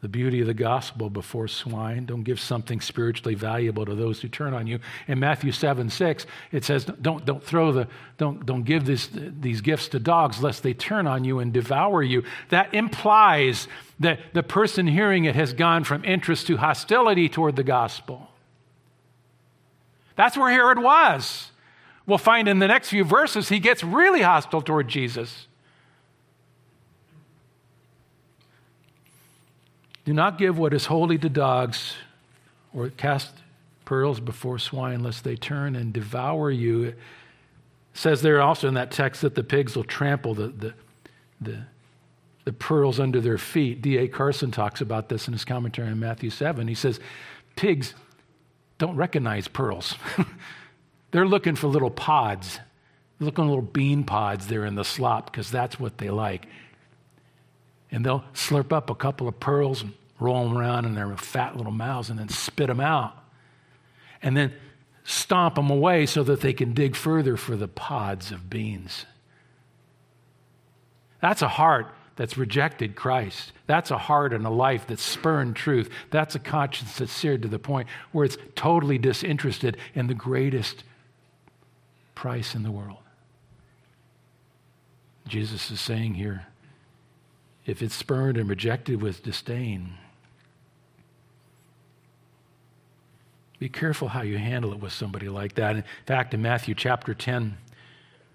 the 0.00 0.08
beauty 0.08 0.40
of 0.40 0.46
the 0.46 0.54
gospel 0.54 1.10
before 1.10 1.46
swine. 1.46 2.06
Don't 2.06 2.22
give 2.22 2.40
something 2.40 2.80
spiritually 2.80 3.34
valuable 3.34 3.84
to 3.84 3.94
those 3.94 4.20
who 4.20 4.28
turn 4.28 4.54
on 4.54 4.66
you. 4.66 4.78
In 5.06 5.18
Matthew 5.18 5.52
7 5.52 5.90
6, 5.90 6.26
it 6.52 6.64
says, 6.64 6.86
Don't, 6.86 7.24
don't 7.24 7.42
throw 7.42 7.70
the, 7.70 7.86
don't, 8.16 8.46
don't 8.46 8.62
give 8.62 8.86
this, 8.86 9.10
these 9.12 9.60
gifts 9.60 9.88
to 9.88 9.98
dogs 9.98 10.42
lest 10.42 10.62
they 10.62 10.72
turn 10.72 11.06
on 11.06 11.24
you 11.24 11.38
and 11.38 11.52
devour 11.52 12.02
you. 12.02 12.22
That 12.48 12.72
implies 12.72 13.68
that 13.98 14.20
the 14.32 14.42
person 14.42 14.86
hearing 14.86 15.26
it 15.26 15.34
has 15.34 15.52
gone 15.52 15.84
from 15.84 16.04
interest 16.04 16.46
to 16.46 16.56
hostility 16.56 17.28
toward 17.28 17.56
the 17.56 17.64
gospel. 17.64 18.30
That's 20.16 20.36
where 20.36 20.50
Herod 20.50 20.78
was. 20.78 21.50
We'll 22.06 22.18
find 22.18 22.48
in 22.48 22.58
the 22.58 22.68
next 22.68 22.88
few 22.88 23.04
verses 23.04 23.50
he 23.50 23.58
gets 23.58 23.84
really 23.84 24.22
hostile 24.22 24.62
toward 24.62 24.88
Jesus. 24.88 25.46
Do 30.10 30.14
not 30.14 30.38
give 30.38 30.58
what 30.58 30.74
is 30.74 30.86
holy 30.86 31.18
to 31.18 31.28
dogs, 31.28 31.94
or 32.74 32.88
cast 32.88 33.32
pearls 33.84 34.18
before 34.18 34.58
swine, 34.58 35.04
lest 35.04 35.22
they 35.22 35.36
turn 35.36 35.76
and 35.76 35.92
devour 35.92 36.50
you. 36.50 36.82
It 36.82 36.98
says 37.94 38.20
there 38.20 38.42
also 38.42 38.66
in 38.66 38.74
that 38.74 38.90
text 38.90 39.22
that 39.22 39.36
the 39.36 39.44
pigs 39.44 39.76
will 39.76 39.84
trample 39.84 40.34
the, 40.34 40.48
the, 40.48 40.74
the, 41.40 41.58
the 42.44 42.52
pearls 42.52 42.98
under 42.98 43.20
their 43.20 43.38
feet. 43.38 43.82
D.A. 43.82 44.08
Carson 44.08 44.50
talks 44.50 44.80
about 44.80 45.08
this 45.08 45.28
in 45.28 45.32
his 45.32 45.44
commentary 45.44 45.90
on 45.90 46.00
Matthew 46.00 46.30
7. 46.30 46.66
He 46.66 46.74
says, 46.74 46.98
Pigs 47.54 47.94
don't 48.78 48.96
recognize 48.96 49.46
pearls. 49.46 49.94
They're 51.12 51.24
looking 51.24 51.54
for 51.54 51.68
little 51.68 51.88
pods, 51.88 52.58
They're 53.20 53.26
looking 53.26 53.46
little 53.46 53.62
bean 53.62 54.02
pods 54.02 54.48
there 54.48 54.64
in 54.64 54.74
the 54.74 54.84
slop 54.84 55.30
because 55.30 55.52
that's 55.52 55.78
what 55.78 55.98
they 55.98 56.10
like. 56.10 56.48
And 57.92 58.04
they'll 58.04 58.24
slurp 58.34 58.72
up 58.72 58.90
a 58.90 58.94
couple 58.96 59.28
of 59.28 59.38
pearls 59.38 59.82
and 59.82 59.92
roll 60.20 60.44
them 60.44 60.56
around 60.56 60.84
in 60.84 60.94
their 60.94 61.16
fat 61.16 61.56
little 61.56 61.72
mouths 61.72 62.10
and 62.10 62.18
then 62.18 62.28
spit 62.28 62.68
them 62.68 62.80
out. 62.80 63.16
And 64.22 64.36
then 64.36 64.52
stomp 65.02 65.54
them 65.54 65.70
away 65.70 66.06
so 66.06 66.22
that 66.22 66.40
they 66.40 66.52
can 66.52 66.74
dig 66.74 66.94
further 66.94 67.36
for 67.36 67.56
the 67.56 67.68
pods 67.68 68.30
of 68.30 68.50
beans. 68.50 69.06
That's 71.20 71.42
a 71.42 71.48
heart 71.48 71.88
that's 72.16 72.36
rejected 72.36 72.96
Christ. 72.96 73.52
That's 73.66 73.90
a 73.90 73.98
heart 73.98 74.32
and 74.32 74.44
a 74.44 74.50
life 74.50 74.86
that's 74.86 75.02
spurned 75.02 75.56
truth. 75.56 75.88
That's 76.10 76.34
a 76.34 76.38
conscience 76.38 76.98
that's 76.98 77.12
seared 77.12 77.42
to 77.42 77.48
the 77.48 77.58
point 77.58 77.88
where 78.12 78.24
it's 78.24 78.36
totally 78.54 78.98
disinterested 78.98 79.78
in 79.94 80.06
the 80.06 80.14
greatest 80.14 80.84
price 82.14 82.54
in 82.54 82.62
the 82.62 82.70
world. 82.70 82.98
Jesus 85.26 85.70
is 85.70 85.80
saying 85.80 86.14
here 86.14 86.46
if 87.64 87.82
it's 87.82 87.94
spurned 87.94 88.36
and 88.36 88.48
rejected 88.48 89.00
with 89.00 89.22
disdain, 89.22 89.94
be 93.60 93.68
careful 93.68 94.08
how 94.08 94.22
you 94.22 94.38
handle 94.38 94.72
it 94.72 94.80
with 94.80 94.92
somebody 94.92 95.28
like 95.28 95.54
that. 95.56 95.76
In 95.76 95.84
fact, 96.06 96.32
in 96.32 96.40
Matthew 96.40 96.74
chapter 96.74 97.12
10, 97.12 97.58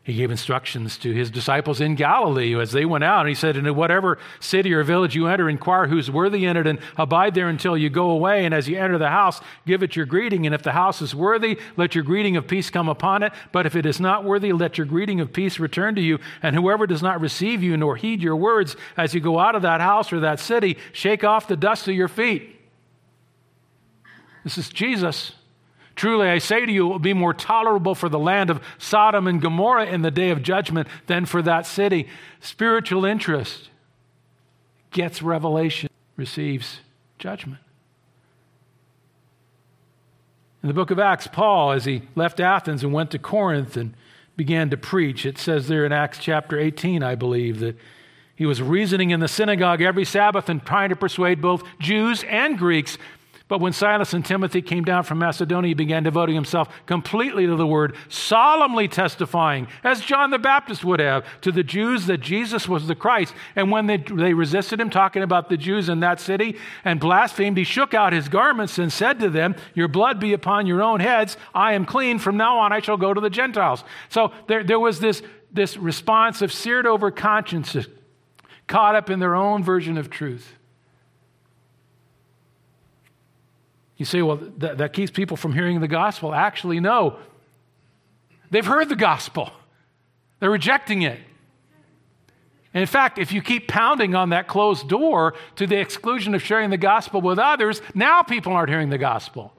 he 0.03 0.13
gave 0.13 0.29
instructions 0.29 0.99
to 0.99 1.11
his 1.11 1.31
disciples 1.31 1.81
in 1.81 1.95
Galilee 1.95 2.53
as 2.61 2.71
they 2.71 2.85
went 2.85 3.03
out. 3.03 3.21
And 3.21 3.29
he 3.29 3.33
said, 3.33 3.57
In 3.57 3.75
whatever 3.75 4.19
city 4.39 4.71
or 4.71 4.83
village 4.83 5.15
you 5.15 5.25
enter, 5.25 5.49
inquire 5.49 5.87
who's 5.87 6.11
worthy 6.11 6.45
in 6.45 6.57
it 6.57 6.67
and 6.67 6.77
abide 6.95 7.33
there 7.33 7.49
until 7.49 7.75
you 7.75 7.89
go 7.89 8.11
away. 8.11 8.45
And 8.45 8.53
as 8.53 8.69
you 8.69 8.77
enter 8.77 8.99
the 8.99 9.09
house, 9.09 9.41
give 9.65 9.81
it 9.81 9.95
your 9.95 10.05
greeting. 10.05 10.45
And 10.45 10.53
if 10.53 10.61
the 10.61 10.73
house 10.73 11.01
is 11.01 11.15
worthy, 11.15 11.57
let 11.75 11.95
your 11.95 12.03
greeting 12.03 12.37
of 12.37 12.47
peace 12.47 12.69
come 12.69 12.87
upon 12.87 13.23
it. 13.23 13.33
But 13.51 13.65
if 13.65 13.75
it 13.75 13.87
is 13.87 13.99
not 13.99 14.25
worthy, 14.25 14.53
let 14.53 14.77
your 14.77 14.85
greeting 14.85 15.21
of 15.21 15.33
peace 15.33 15.57
return 15.57 15.95
to 15.95 16.01
you. 16.01 16.19
And 16.43 16.55
whoever 16.55 16.85
does 16.85 17.01
not 17.01 17.19
receive 17.19 17.63
you 17.63 17.75
nor 17.75 17.95
heed 17.95 18.21
your 18.21 18.35
words 18.35 18.75
as 18.95 19.15
you 19.15 19.21
go 19.21 19.39
out 19.39 19.55
of 19.55 19.63
that 19.63 19.81
house 19.81 20.13
or 20.13 20.19
that 20.19 20.39
city, 20.39 20.77
shake 20.93 21.23
off 21.23 21.47
the 21.47 21.57
dust 21.57 21.87
of 21.87 21.95
your 21.95 22.09
feet. 22.09 22.54
This 24.45 24.59
is 24.59 24.69
Jesus. 24.69 25.33
Truly, 25.95 26.29
I 26.29 26.37
say 26.37 26.65
to 26.65 26.71
you, 26.71 26.85
it 26.85 26.89
will 26.89 26.99
be 26.99 27.13
more 27.13 27.33
tolerable 27.33 27.95
for 27.95 28.09
the 28.09 28.19
land 28.19 28.51
of 28.51 28.61
Sodom 28.77 29.27
and 29.27 29.41
Gomorrah 29.41 29.87
in 29.87 30.03
the 30.03 30.11
day 30.11 30.29
of 30.29 30.43
judgment 30.43 30.87
than 31.07 31.25
for 31.25 31.41
that 31.41 31.65
city. 31.65 32.07
Spiritual 32.41 33.05
interest 33.05 33.69
gets 34.91 35.23
revelation, 35.23 35.89
receives 36.15 36.81
judgment. 37.17 37.59
In 40.61 40.67
the 40.67 40.73
book 40.73 40.91
of 40.91 40.99
Acts, 40.99 41.27
Paul, 41.27 41.71
as 41.71 41.85
he 41.85 42.03
left 42.15 42.39
Athens 42.39 42.83
and 42.83 42.93
went 42.93 43.09
to 43.11 43.19
Corinth 43.19 43.75
and 43.75 43.95
began 44.37 44.69
to 44.69 44.77
preach, 44.77 45.25
it 45.25 45.39
says 45.39 45.67
there 45.67 45.85
in 45.85 45.91
Acts 45.91 46.19
chapter 46.19 46.59
18, 46.59 47.01
I 47.01 47.15
believe, 47.15 47.59
that 47.61 47.77
he 48.35 48.45
was 48.45 48.61
reasoning 48.61 49.09
in 49.09 49.21
the 49.21 49.27
synagogue 49.27 49.81
every 49.81 50.05
Sabbath 50.05 50.49
and 50.49 50.63
trying 50.63 50.89
to 50.89 50.95
persuade 50.95 51.41
both 51.41 51.63
Jews 51.79 52.23
and 52.29 52.57
Greeks 52.59 52.97
but 53.47 53.61
when 53.61 53.73
Silas 53.73 54.13
and 54.13 54.25
Timothy 54.25 54.63
came 54.63 54.83
down 54.83 55.03
from 55.03 55.19
Macedonia, 55.19 55.67
he 55.67 55.75
began 55.75 56.01
devoting 56.01 56.33
himself 56.33 56.67
completely 56.87 57.45
to 57.45 57.55
the 57.55 57.67
word, 57.67 57.95
solemnly 58.09 58.87
testifying, 58.87 59.67
as 59.83 60.01
John 60.01 60.31
the 60.31 60.39
Baptist 60.39 60.83
would 60.83 60.99
have, 60.99 61.25
to 61.41 61.51
the 61.51 61.63
Jews 61.63 62.07
that 62.07 62.21
Jesus 62.21 62.67
was 62.67 62.87
the 62.87 62.95
Christ. 62.95 63.35
And 63.55 63.69
when 63.69 63.85
they, 63.85 63.97
they 63.97 64.33
resisted 64.33 64.81
him, 64.81 64.89
talking 64.89 65.21
about 65.21 65.49
the 65.49 65.57
Jews 65.57 65.89
in 65.89 65.99
that 65.99 66.19
city, 66.19 66.57
and 66.83 66.99
blasphemed, 66.99 67.55
he 67.55 67.63
shook 67.63 67.93
out 67.93 68.13
his 68.13 68.29
garments 68.29 68.79
and 68.79 68.91
said 68.91 69.19
to 69.19 69.29
them, 69.29 69.55
Your 69.75 69.89
blood 69.89 70.19
be 70.19 70.33
upon 70.33 70.65
your 70.65 70.81
own 70.81 70.99
heads. 70.99 71.37
I 71.53 71.73
am 71.73 71.85
clean. 71.85 72.17
From 72.17 72.37
now 72.37 72.57
on, 72.57 72.73
I 72.73 72.79
shall 72.79 72.97
go 72.97 73.13
to 73.13 73.21
the 73.21 73.29
Gentiles. 73.29 73.83
So 74.09 74.33
there, 74.47 74.63
there 74.63 74.79
was 74.79 74.99
this, 74.99 75.21
this 75.51 75.77
response 75.77 76.41
of 76.41 76.51
seared 76.51 76.87
over 76.87 77.11
consciences, 77.11 77.87
caught 78.65 78.95
up 78.95 79.11
in 79.11 79.19
their 79.19 79.35
own 79.35 79.63
version 79.63 79.99
of 79.99 80.09
truth. 80.09 80.55
You 83.97 84.05
say, 84.05 84.21
well, 84.21 84.37
that, 84.57 84.77
that 84.79 84.93
keeps 84.93 85.11
people 85.11 85.37
from 85.37 85.53
hearing 85.53 85.79
the 85.79 85.87
gospel. 85.87 86.33
Actually, 86.33 86.79
no. 86.79 87.17
They've 88.51 88.65
heard 88.65 88.89
the 88.89 88.95
gospel, 88.95 89.51
they're 90.39 90.51
rejecting 90.51 91.01
it. 91.01 91.19
And 92.73 92.81
in 92.81 92.87
fact, 92.87 93.17
if 93.17 93.31
you 93.31 93.41
keep 93.41 93.69
pounding 93.69 94.15
on 94.15 94.31
that 94.31 94.47
closed 94.47 94.89
door 94.89 95.33
to 95.55 95.65
the 95.65 95.79
exclusion 95.79 96.35
of 96.35 96.41
sharing 96.41 96.69
the 96.71 96.77
gospel 96.77 97.21
with 97.21 97.39
others, 97.39 97.81
now 97.93 98.21
people 98.21 98.51
aren't 98.51 98.69
hearing 98.69 98.89
the 98.89 98.97
gospel. 98.97 99.53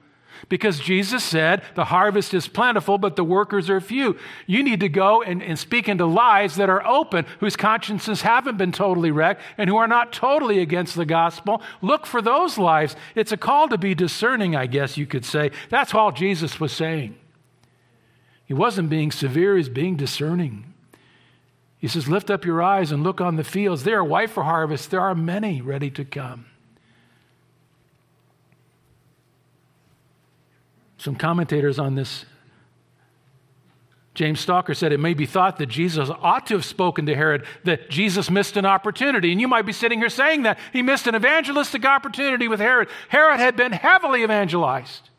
Because 0.49 0.79
Jesus 0.79 1.23
said, 1.23 1.61
The 1.75 1.85
harvest 1.85 2.33
is 2.33 2.47
plentiful, 2.47 2.97
but 2.97 3.15
the 3.15 3.23
workers 3.23 3.69
are 3.69 3.81
few. 3.81 4.17
You 4.45 4.63
need 4.63 4.79
to 4.79 4.89
go 4.89 5.21
and, 5.21 5.41
and 5.41 5.57
speak 5.57 5.89
into 5.89 6.05
lives 6.05 6.55
that 6.55 6.69
are 6.69 6.85
open, 6.85 7.25
whose 7.39 7.55
consciences 7.55 8.21
haven't 8.21 8.57
been 8.57 8.71
totally 8.71 9.11
wrecked, 9.11 9.41
and 9.57 9.69
who 9.69 9.77
are 9.77 9.87
not 9.87 10.13
totally 10.13 10.59
against 10.59 10.95
the 10.95 11.05
gospel. 11.05 11.61
Look 11.81 12.05
for 12.05 12.21
those 12.21 12.57
lives. 12.57 12.95
It's 13.15 13.31
a 13.31 13.37
call 13.37 13.67
to 13.69 13.77
be 13.77 13.95
discerning, 13.95 14.55
I 14.55 14.65
guess 14.67 14.97
you 14.97 15.05
could 15.05 15.25
say. 15.25 15.51
That's 15.69 15.93
all 15.93 16.11
Jesus 16.11 16.59
was 16.59 16.71
saying. 16.71 17.15
He 18.45 18.53
wasn't 18.53 18.89
being 18.89 19.11
severe, 19.11 19.57
he's 19.57 19.69
being 19.69 19.97
discerning. 19.97 20.73
He 21.79 21.87
says, 21.87 22.07
Lift 22.07 22.29
up 22.29 22.45
your 22.45 22.61
eyes 22.61 22.91
and 22.91 23.03
look 23.03 23.21
on 23.21 23.35
the 23.35 23.43
fields. 23.43 23.83
They 23.83 23.93
are 23.93 24.03
white 24.03 24.29
for 24.29 24.43
harvest. 24.43 24.89
There 24.89 25.01
are 25.01 25.13
many 25.15 25.61
ready 25.61 25.89
to 25.91 26.05
come. 26.05 26.45
Some 30.97 31.15
commentators 31.15 31.77
on 31.79 31.95
this, 31.95 32.25
James 34.15 34.39
Stalker 34.39 34.73
said 34.73 34.91
it 34.91 34.99
may 34.99 35.13
be 35.13 35.27
thought 35.27 35.57
that 35.57 35.67
Jesus 35.67 36.09
ought 36.09 36.47
to 36.47 36.55
have 36.55 36.65
spoken 36.65 37.05
to 37.05 37.15
Herod, 37.15 37.45
that 37.65 37.91
Jesus 37.91 38.31
missed 38.31 38.57
an 38.57 38.65
opportunity. 38.65 39.31
And 39.31 39.39
you 39.39 39.47
might 39.47 39.67
be 39.67 39.73
sitting 39.73 39.99
here 39.99 40.09
saying 40.09 40.41
that. 40.43 40.57
He 40.73 40.81
missed 40.81 41.05
an 41.05 41.15
evangelistic 41.15 41.85
opportunity 41.85 42.47
with 42.47 42.59
Herod. 42.59 42.89
Herod 43.09 43.39
had 43.39 43.55
been 43.55 43.71
heavily 43.71 44.23
evangelized. 44.23 45.11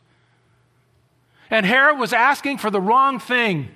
And 1.49 1.65
Herod 1.65 1.99
was 1.99 2.13
asking 2.13 2.59
for 2.59 2.71
the 2.71 2.81
wrong 2.81 3.21
thing. 3.21 3.69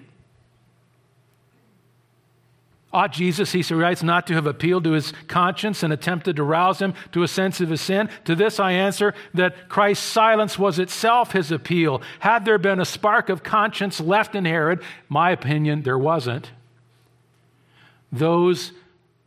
Ought 2.92 3.12
Jesus, 3.12 3.52
he 3.52 3.62
writes, 3.74 4.02
not 4.02 4.26
to 4.26 4.34
have 4.34 4.46
appealed 4.46 4.84
to 4.84 4.92
his 4.92 5.14
conscience 5.26 5.82
and 5.82 5.92
attempted 5.92 6.36
to 6.36 6.42
rouse 6.42 6.80
him 6.80 6.92
to 7.12 7.22
a 7.22 7.28
sense 7.28 7.60
of 7.60 7.70
his 7.70 7.80
sin? 7.80 8.10
To 8.26 8.34
this 8.34 8.60
I 8.60 8.72
answer 8.72 9.14
that 9.32 9.70
Christ's 9.70 10.04
silence 10.04 10.58
was 10.58 10.78
itself 10.78 11.32
his 11.32 11.50
appeal. 11.50 12.02
Had 12.20 12.44
there 12.44 12.58
been 12.58 12.80
a 12.80 12.84
spark 12.84 13.30
of 13.30 13.42
conscience 13.42 13.98
left 13.98 14.34
in 14.34 14.44
Herod, 14.44 14.82
my 15.08 15.30
opinion, 15.30 15.82
there 15.82 15.98
wasn't. 15.98 16.50
Those 18.10 18.72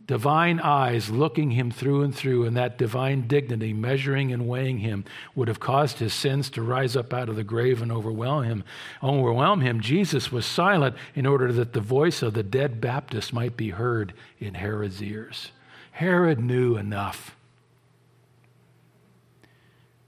divine 0.08 0.60
eyes 0.60 1.10
looking 1.10 1.52
him 1.52 1.72
through 1.72 2.04
and 2.04 2.16
through, 2.16 2.46
and 2.46 2.56
that 2.56 2.78
divine 2.78 3.28
dignity 3.28 3.74
measuring 3.74 4.32
and 4.32 4.48
weighing 4.48 4.80
him 4.80 5.04
would 5.34 5.48
have 5.48 5.60
caused 5.60 6.00
his 6.00 6.14
sins 6.14 6.50
to 6.52 6.62
rise 6.62 6.96
up 6.96 7.14
out 7.14 7.30
of 7.30 7.36
the 7.36 7.44
grave 7.44 7.82
and 7.82 7.92
overwhelm 7.92 8.44
him. 8.44 8.64
Overwhelm 9.02 9.62
him. 9.62 9.82
Jesus 9.82 10.32
was 10.32 10.46
silent 10.46 10.96
in 11.16 11.26
order 11.26 11.52
that 11.52 11.74
the 11.74 11.82
voice 11.82 12.22
of 12.22 12.34
the 12.34 12.44
dead 12.44 12.80
Baptist 12.80 13.34
might 13.34 13.58
be 13.58 13.72
heard 13.72 14.14
in 14.40 14.54
Herod's 14.54 15.02
ears. 15.02 15.52
Herod 15.92 16.40
knew 16.40 16.78
enough. 16.78 17.36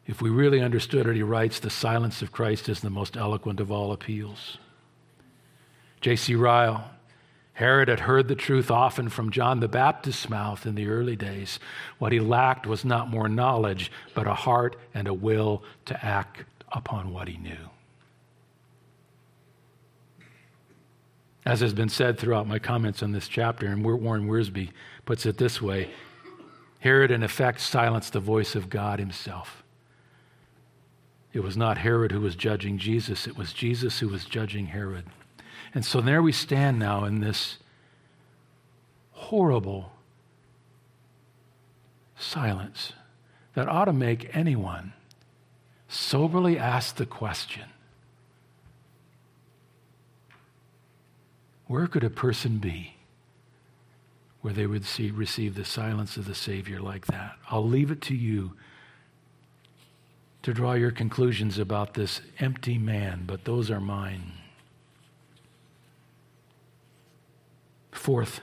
If 0.05 0.21
we 0.21 0.29
really 0.29 0.61
understood 0.61 1.07
it, 1.07 1.15
he 1.15 1.23
writes, 1.23 1.59
the 1.59 1.69
silence 1.69 2.21
of 2.21 2.31
Christ 2.31 2.69
is 2.69 2.79
the 2.79 2.89
most 2.89 3.17
eloquent 3.17 3.59
of 3.59 3.71
all 3.71 3.91
appeals. 3.91 4.57
J.C. 5.99 6.35
Ryle, 6.35 6.89
Herod 7.57 7.87
had 7.87 8.01
heard 8.01 8.27
the 8.27 8.35
truth 8.35 8.69
often 8.69 9.09
from 9.09 9.31
John 9.31 9.61
the 9.61 9.67
Baptist's 9.67 10.29
mouth 10.29 10.67
in 10.67 10.75
the 10.75 10.89
early 10.89 11.15
days. 11.15 11.59
What 11.97 12.11
he 12.11 12.19
lacked 12.19 12.67
was 12.67 12.85
not 12.85 13.09
more 13.09 13.27
knowledge, 13.27 13.91
but 14.13 14.27
a 14.27 14.35
heart 14.35 14.75
and 14.93 15.07
a 15.07 15.13
will 15.13 15.63
to 15.85 16.05
act 16.05 16.43
upon 16.71 17.11
what 17.11 17.27
he 17.27 17.37
knew. 17.37 17.71
As 21.47 21.61
has 21.61 21.73
been 21.73 21.89
said 21.89 22.19
throughout 22.19 22.47
my 22.47 22.59
comments 22.59 23.01
on 23.01 23.11
this 23.11 23.27
chapter, 23.27 23.65
and 23.65 23.83
Warren 23.83 24.27
Wiersbe 24.27 24.69
puts 25.05 25.25
it 25.25 25.39
this 25.39 25.59
way 25.59 25.89
Herod, 26.81 27.09
in 27.09 27.23
effect, 27.23 27.59
silenced 27.59 28.13
the 28.13 28.19
voice 28.19 28.53
of 28.53 28.69
God 28.69 28.99
himself. 28.99 29.63
It 31.33 31.39
was 31.39 31.57
not 31.57 31.79
Herod 31.79 32.11
who 32.11 32.21
was 32.21 32.35
judging 32.35 32.77
Jesus, 32.77 33.25
it 33.25 33.35
was 33.35 33.51
Jesus 33.51 33.97
who 33.97 34.09
was 34.09 34.25
judging 34.25 34.67
Herod. 34.67 35.05
And 35.77 35.85
so 35.85 36.01
there 36.01 36.23
we 36.23 36.31
stand 36.31 36.79
now 36.79 37.05
in 37.05 37.19
this 37.19 37.57
horrible 39.11 39.91
silence 42.17 42.93
that 43.53 43.69
ought 43.69 43.85
to 43.85 43.93
make 43.93 44.35
anyone 44.35 44.93
soberly 45.87 46.57
ask 46.57 46.95
the 46.95 47.05
question 47.05 47.65
where 51.67 51.85
could 51.85 52.03
a 52.03 52.09
person 52.09 52.57
be 52.57 52.95
where 54.41 54.55
they 54.55 54.65
would 54.65 54.83
see, 54.83 55.11
receive 55.11 55.53
the 55.53 55.63
silence 55.63 56.17
of 56.17 56.25
the 56.25 56.33
Savior 56.33 56.81
like 56.81 57.05
that? 57.05 57.33
I'll 57.51 57.63
leave 57.63 57.91
it 57.91 58.01
to 58.01 58.15
you 58.15 58.53
to 60.41 60.55
draw 60.55 60.73
your 60.73 60.89
conclusions 60.89 61.59
about 61.59 61.93
this 61.93 62.21
empty 62.39 62.79
man, 62.79 63.25
but 63.27 63.45
those 63.45 63.69
are 63.69 63.79
mine. 63.79 64.31
Fourth, 67.97 68.41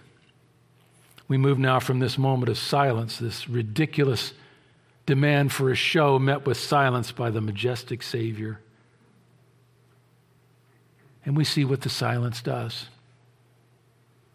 we 1.29 1.39
move 1.39 1.59
now 1.59 1.81
from 1.81 2.01
this 2.01 2.19
moment 2.19 2.49
of 2.49 2.59
silence, 2.59 3.19
this 3.19 3.49
ridiculous 3.49 4.35
demand 5.07 5.53
for 5.53 5.71
a 5.71 5.75
show 5.75 6.19
met 6.19 6.47
with 6.47 6.57
silence 6.57 7.13
by 7.13 7.31
the 7.31 7.41
majestic 7.41 8.03
Savior. 8.03 8.61
And 11.25 11.37
we 11.37 11.45
see 11.45 11.65
what 11.65 11.81
the 11.81 11.89
silence 11.89 12.43
does. 12.43 12.87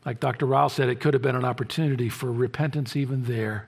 Like 0.05 0.19
Dr. 0.19 0.45
Ryle 0.45 0.69
said, 0.69 0.89
it 0.89 0.99
could 0.99 1.13
have 1.13 1.21
been 1.21 1.35
an 1.35 1.45
opportunity 1.45 2.09
for 2.09 2.31
repentance 2.31 2.95
even 2.95 3.25
there. 3.25 3.67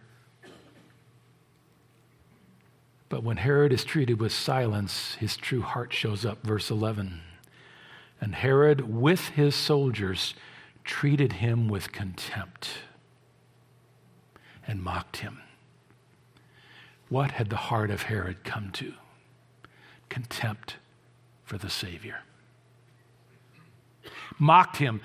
But 3.10 3.24
when 3.24 3.38
Herod 3.38 3.74
is 3.74 3.84
treated 3.84 4.20
with 4.20 4.32
silence, 4.32 5.16
his 5.16 5.36
true 5.36 5.62
heart 5.62 5.93
shows 5.93 6.26
up. 6.26 6.41
Verse 6.43 6.72
11. 6.72 7.22
And 8.22 8.36
Herod, 8.36 8.89
with 8.89 9.30
his 9.30 9.54
soldiers, 9.54 10.34
treated 10.84 11.34
him 11.34 11.68
with 11.68 11.92
contempt 11.92 12.70
and 14.68 14.82
mocked 14.82 15.18
him. 15.18 15.42
What 17.10 17.32
had 17.32 17.50
the 17.50 17.58
heart 17.58 17.92
of 17.92 18.04
Herod 18.04 18.44
come 18.44 18.72
to? 18.72 18.94
Contempt 20.10 20.78
for 21.44 21.58
the 21.58 21.70
Savior. 21.70 22.20
Mocked 24.40 24.78
him, 24.78 25.02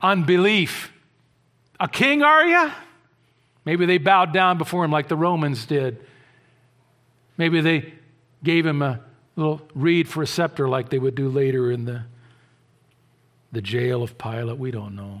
unbelief. 0.00 0.92
A 1.78 1.86
king, 1.86 2.22
are 2.22 2.46
you? 2.46 2.72
Maybe 3.64 3.86
they 3.86 3.98
bowed 3.98 4.32
down 4.32 4.58
before 4.58 4.84
him 4.84 4.90
like 4.90 5.08
the 5.08 5.16
Romans 5.16 5.66
did. 5.66 5.98
Maybe 7.36 7.60
they 7.60 7.92
gave 8.42 8.64
him 8.64 8.82
a 8.82 9.00
little 9.36 9.60
reed 9.74 10.08
for 10.08 10.22
a 10.22 10.26
scepter 10.26 10.68
like 10.68 10.88
they 10.88 10.98
would 10.98 11.14
do 11.14 11.28
later 11.28 11.70
in 11.70 11.84
the, 11.84 12.04
the 13.52 13.62
jail 13.62 14.02
of 14.02 14.18
Pilate. 14.18 14.58
We 14.58 14.70
don't 14.70 14.94
know. 14.94 15.20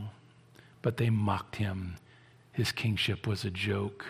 But 0.82 0.96
they 0.96 1.10
mocked 1.10 1.56
him. 1.56 1.96
His 2.52 2.72
kingship 2.72 3.26
was 3.26 3.44
a 3.44 3.50
joke. 3.50 4.06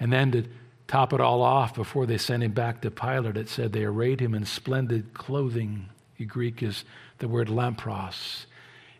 And 0.00 0.12
then 0.12 0.32
to 0.32 0.44
top 0.86 1.12
it 1.12 1.20
all 1.20 1.42
off, 1.42 1.74
before 1.74 2.06
they 2.06 2.18
sent 2.18 2.42
him 2.42 2.52
back 2.52 2.80
to 2.82 2.90
Pilate, 2.90 3.36
it 3.36 3.48
said 3.48 3.72
they 3.72 3.84
arrayed 3.84 4.20
him 4.20 4.34
in 4.34 4.44
splendid 4.44 5.14
clothing. 5.14 5.88
The 6.18 6.24
Greek 6.24 6.62
is 6.62 6.84
the 7.18 7.28
word 7.28 7.48
lampros, 7.48 8.46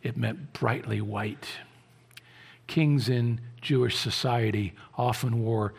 it 0.03 0.17
meant 0.17 0.53
brightly 0.53 1.01
white. 1.01 1.47
Kings 2.67 3.09
in 3.09 3.41
Jewish 3.61 3.97
society 3.97 4.75
often 4.97 5.43
wore 5.43 5.73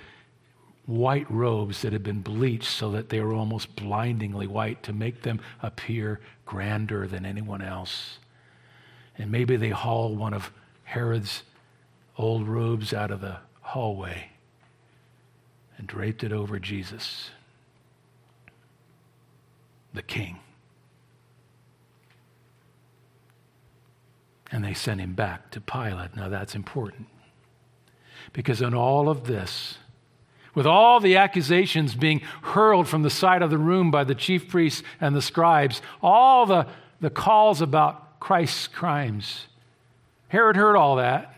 white 0.90 1.30
robes 1.30 1.84
that 1.84 1.94
had 1.94 2.02
been 2.02 2.22
bleached 2.22 2.72
so 2.72 2.90
that 2.90 3.10
they 3.10 3.22
were 3.22 3.36
almost 3.36 3.76
blindingly 3.76 4.48
white 4.48 4.82
to 4.82 4.92
make 4.92 5.22
them 5.22 5.40
appear 5.62 6.20
grander 6.48 7.06
than 7.06 7.28
anyone 7.28 7.62
else. 7.62 8.18
And 9.16 9.32
maybe 9.32 9.56
they 9.56 9.70
haul 9.70 10.16
one 10.16 10.34
of 10.34 10.52
Herod's 10.86 11.44
old 12.18 12.48
robes 12.48 12.92
out 12.92 13.12
of 13.12 13.22
the 13.22 13.38
hallway 13.62 14.32
and 15.78 15.86
draped 15.86 16.24
it 16.24 16.34
over 16.34 16.58
Jesus, 16.58 17.30
the 19.94 20.02
king. 20.02 20.40
And 24.52 24.66
they 24.66 24.74
sent 24.74 25.00
him 25.00 25.14
back 25.14 25.52
to 25.52 25.62
Pilate. 25.62 26.16
Now 26.16 26.30
that's 26.30 26.56
important. 26.56 27.06
Because 28.34 28.64
in 28.64 28.74
all 28.74 29.08
of 29.08 29.26
this, 29.26 29.78
with 30.60 30.68
all 30.68 31.00
the 31.00 31.16
accusations 31.16 31.96
being 31.96 32.20
hurled 32.42 32.86
from 32.86 33.02
the 33.02 33.10
side 33.10 33.42
of 33.42 33.50
the 33.50 33.58
room 33.58 33.92
by 33.92 34.04
the 34.04 34.14
chief 34.14 34.50
priests 34.50 34.84
and 35.00 35.16
the 35.16 35.22
scribes, 35.22 35.82
all 36.04 36.46
the, 36.46 36.68
the 37.00 37.10
calls 37.10 37.62
about 37.62 38.20
Christ's 38.20 38.68
crimes, 38.68 39.48
Herod 40.28 40.58
heard 40.58 40.76
all 40.76 40.98
that. 40.98 41.34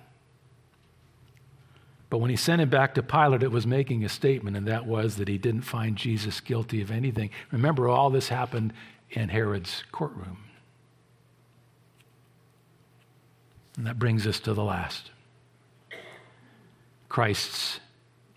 But 2.10 2.18
when 2.18 2.32
he 2.32 2.36
sent 2.36 2.64
him 2.64 2.72
back 2.72 2.96
to 2.96 3.04
Pilate, 3.04 3.44
it 3.44 3.52
was 3.52 3.68
making 3.68 4.04
a 4.04 4.10
statement, 4.10 4.58
and 4.58 4.68
that 4.68 4.88
was 4.88 5.18
that 5.18 5.28
he 5.28 5.38
didn't 5.38 5.62
find 5.62 5.96
Jesus 5.96 6.40
guilty 6.40 6.82
of 6.82 6.90
anything. 6.90 7.30
Remember, 7.52 7.88
all 7.88 8.10
this 8.10 8.30
happened 8.30 8.74
in 9.12 9.30
Herod's 9.30 9.84
courtroom. 9.92 10.40
And 13.78 13.86
that 13.86 14.00
brings 14.00 14.26
us 14.26 14.40
to 14.40 14.56
the 14.56 14.64
last 14.64 15.12
Christ's 17.08 17.80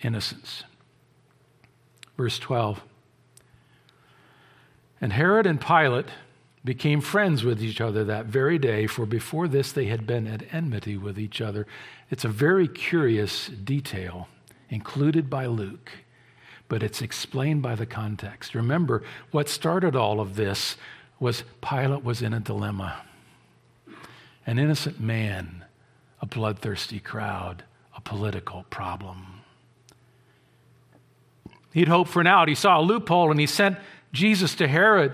innocence. 0.03 0.64
Verse 2.16 2.38
12. 2.38 2.82
And 5.00 5.12
Herod 5.12 5.46
and 5.46 5.60
Pilate 5.60 6.08
became 6.64 7.00
friends 7.00 7.44
with 7.44 7.62
each 7.62 7.80
other 7.80 8.04
that 8.04 8.26
very 8.26 8.58
day, 8.58 8.86
for 8.86 9.04
before 9.04 9.48
this 9.48 9.70
they 9.70 9.86
had 9.86 10.06
been 10.06 10.26
at 10.26 10.54
enmity 10.54 10.96
with 10.96 11.18
each 11.18 11.40
other. 11.40 11.66
It's 12.10 12.24
a 12.24 12.28
very 12.28 12.68
curious 12.68 13.48
detail 13.48 14.28
included 14.70 15.28
by 15.28 15.46
Luke, 15.46 15.90
but 16.68 16.82
it's 16.82 17.02
explained 17.02 17.60
by 17.62 17.74
the 17.74 17.86
context. 17.86 18.54
Remember, 18.54 19.02
what 19.30 19.48
started 19.48 19.94
all 19.94 20.20
of 20.20 20.36
this 20.36 20.76
was 21.20 21.44
Pilate 21.60 22.02
was 22.02 22.22
in 22.22 22.32
a 22.32 22.40
dilemma. 22.40 23.02
An 24.46 24.58
innocent 24.58 25.00
man, 25.00 25.64
a 26.20 26.26
bloodthirsty 26.26 27.00
crowd, 27.00 27.64
a 27.96 28.00
political 28.00 28.64
problem. 28.70 29.34
He'd 31.75 31.89
hoped 31.89 32.11
for 32.11 32.20
an 32.20 32.29
out. 32.29 32.49
He 32.49 32.55
saw 32.55 32.81
a 32.81 32.83
loophole 32.83 33.33
and 33.33 33.39
he 33.39 33.47
sent 33.47 33.77
Jesus 34.12 34.55
to 34.55 34.68
Herod 34.68 35.12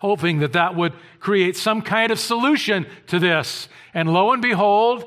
hoping 0.00 0.40
that 0.40 0.52
that 0.52 0.74
would 0.74 0.92
create 1.20 1.56
some 1.56 1.80
kind 1.80 2.10
of 2.12 2.18
solution 2.18 2.84
to 3.06 3.18
this. 3.18 3.68
And 3.94 4.12
lo 4.12 4.32
and 4.32 4.42
behold, 4.42 5.06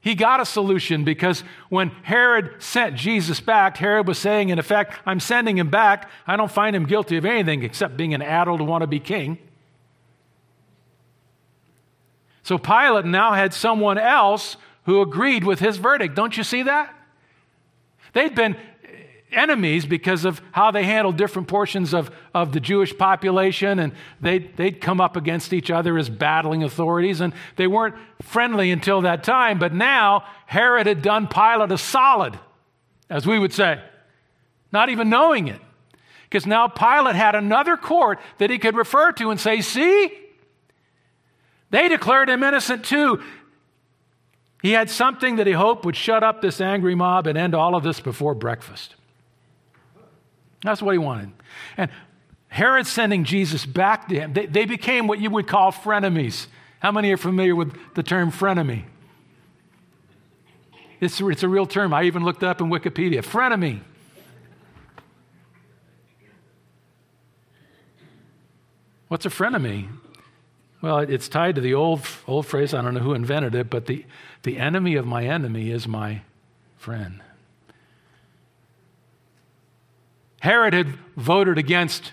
he 0.00 0.14
got 0.14 0.40
a 0.40 0.46
solution 0.46 1.04
because 1.04 1.44
when 1.68 1.90
Herod 2.02 2.62
sent 2.62 2.96
Jesus 2.96 3.40
back, 3.40 3.76
Herod 3.76 4.08
was 4.08 4.18
saying, 4.18 4.48
in 4.48 4.58
effect, 4.58 4.98
I'm 5.04 5.20
sending 5.20 5.58
him 5.58 5.70
back. 5.70 6.08
I 6.26 6.36
don't 6.36 6.50
find 6.50 6.74
him 6.74 6.86
guilty 6.86 7.16
of 7.16 7.24
anything 7.24 7.62
except 7.62 7.96
being 7.96 8.14
an 8.14 8.22
addled 8.22 8.60
wannabe 8.60 9.04
king. 9.04 9.38
So 12.44 12.58
Pilate 12.58 13.04
now 13.04 13.32
had 13.32 13.52
someone 13.52 13.98
else 13.98 14.56
who 14.84 15.00
agreed 15.00 15.44
with 15.44 15.60
his 15.60 15.76
verdict. 15.76 16.14
Don't 16.14 16.36
you 16.36 16.44
see 16.44 16.62
that? 16.62 16.92
They'd 18.14 18.34
been 18.34 18.56
enemies 19.34 19.86
because 19.86 20.24
of 20.24 20.40
how 20.52 20.70
they 20.70 20.84
handled 20.84 21.16
different 21.16 21.48
portions 21.48 21.92
of, 21.92 22.10
of 22.34 22.52
the 22.52 22.60
Jewish 22.60 22.96
population, 22.96 23.78
and 23.78 23.92
they'd, 24.20 24.56
they'd 24.56 24.80
come 24.80 25.00
up 25.00 25.16
against 25.16 25.52
each 25.52 25.70
other 25.70 25.98
as 25.98 26.08
battling 26.08 26.62
authorities, 26.62 27.20
and 27.20 27.32
they 27.56 27.66
weren't 27.66 27.94
friendly 28.20 28.70
until 28.70 29.02
that 29.02 29.24
time. 29.24 29.58
But 29.58 29.72
now, 29.72 30.24
Herod 30.46 30.86
had 30.86 31.02
done 31.02 31.28
Pilate 31.28 31.72
a 31.72 31.78
solid, 31.78 32.38
as 33.10 33.26
we 33.26 33.38
would 33.38 33.52
say, 33.52 33.82
not 34.72 34.88
even 34.88 35.08
knowing 35.10 35.48
it. 35.48 35.60
Because 36.24 36.46
now 36.46 36.66
Pilate 36.66 37.14
had 37.14 37.34
another 37.34 37.76
court 37.76 38.18
that 38.38 38.48
he 38.48 38.58
could 38.58 38.74
refer 38.74 39.12
to 39.12 39.30
and 39.30 39.38
say, 39.38 39.60
See, 39.60 40.10
they 41.68 41.88
declared 41.88 42.30
him 42.30 42.42
innocent 42.42 42.84
too. 42.84 43.22
He 44.62 44.72
had 44.72 44.88
something 44.88 45.36
that 45.36 45.46
he 45.46 45.52
hoped 45.52 45.84
would 45.84 45.96
shut 45.96 46.22
up 46.22 46.40
this 46.40 46.60
angry 46.60 46.94
mob 46.94 47.26
and 47.26 47.36
end 47.36 47.54
all 47.54 47.74
of 47.74 47.82
this 47.82 47.98
before 47.98 48.34
breakfast. 48.34 48.94
That's 50.62 50.80
what 50.80 50.92
he 50.92 50.98
wanted. 50.98 51.32
And 51.76 51.90
Herod 52.48 52.86
sending 52.86 53.24
Jesus 53.24 53.66
back 53.66 54.08
to 54.08 54.14
him, 54.14 54.32
they, 54.32 54.46
they 54.46 54.64
became 54.64 55.06
what 55.06 55.20
you 55.20 55.30
would 55.30 55.46
call 55.46 55.72
frenemies. 55.72 56.46
How 56.80 56.92
many 56.92 57.12
are 57.12 57.16
familiar 57.16 57.56
with 57.56 57.74
the 57.94 58.02
term 58.02 58.30
frenemy? 58.30 58.84
It's, 61.00 61.20
it's 61.20 61.42
a 61.42 61.48
real 61.48 61.66
term. 61.66 61.92
I 61.92 62.04
even 62.04 62.24
looked 62.24 62.44
up 62.44 62.60
in 62.60 62.68
Wikipedia. 62.68 63.24
Frenemy. 63.24 63.80
What's 69.08 69.26
a 69.26 69.30
frenemy? 69.30 69.88
Well, 70.80 70.98
it's 70.98 71.28
tied 71.28 71.54
to 71.56 71.60
the 71.60 71.74
old, 71.74 72.02
old 72.26 72.46
phrase, 72.46 72.74
I 72.74 72.82
don't 72.82 72.94
know 72.94 73.00
who 73.00 73.14
invented 73.14 73.54
it, 73.54 73.70
but 73.70 73.86
the, 73.86 74.04
the 74.42 74.58
enemy 74.58 74.96
of 74.96 75.06
my 75.06 75.24
enemy 75.24 75.70
is 75.70 75.86
my 75.86 76.22
friend. 76.76 77.20
Herod 80.42 80.74
had 80.74 80.98
voted 81.16 81.56
against 81.56 82.10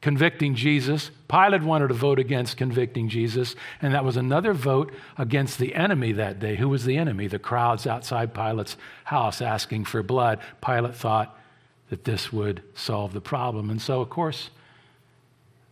convicting 0.00 0.54
Jesus. 0.54 1.10
Pilate 1.28 1.64
wanted 1.64 1.88
to 1.88 1.94
vote 1.94 2.20
against 2.20 2.56
convicting 2.56 3.08
Jesus. 3.08 3.56
And 3.80 3.92
that 3.92 4.04
was 4.04 4.16
another 4.16 4.52
vote 4.52 4.92
against 5.18 5.58
the 5.58 5.74
enemy 5.74 6.12
that 6.12 6.38
day. 6.38 6.54
Who 6.54 6.68
was 6.68 6.84
the 6.84 6.96
enemy? 6.96 7.26
The 7.26 7.40
crowds 7.40 7.84
outside 7.84 8.34
Pilate's 8.34 8.76
house 9.02 9.42
asking 9.42 9.86
for 9.86 10.00
blood. 10.04 10.38
Pilate 10.64 10.94
thought 10.94 11.36
that 11.90 12.04
this 12.04 12.32
would 12.32 12.62
solve 12.76 13.14
the 13.14 13.20
problem. 13.20 13.68
And 13.68 13.82
so, 13.82 14.00
of 14.00 14.08
course, 14.08 14.50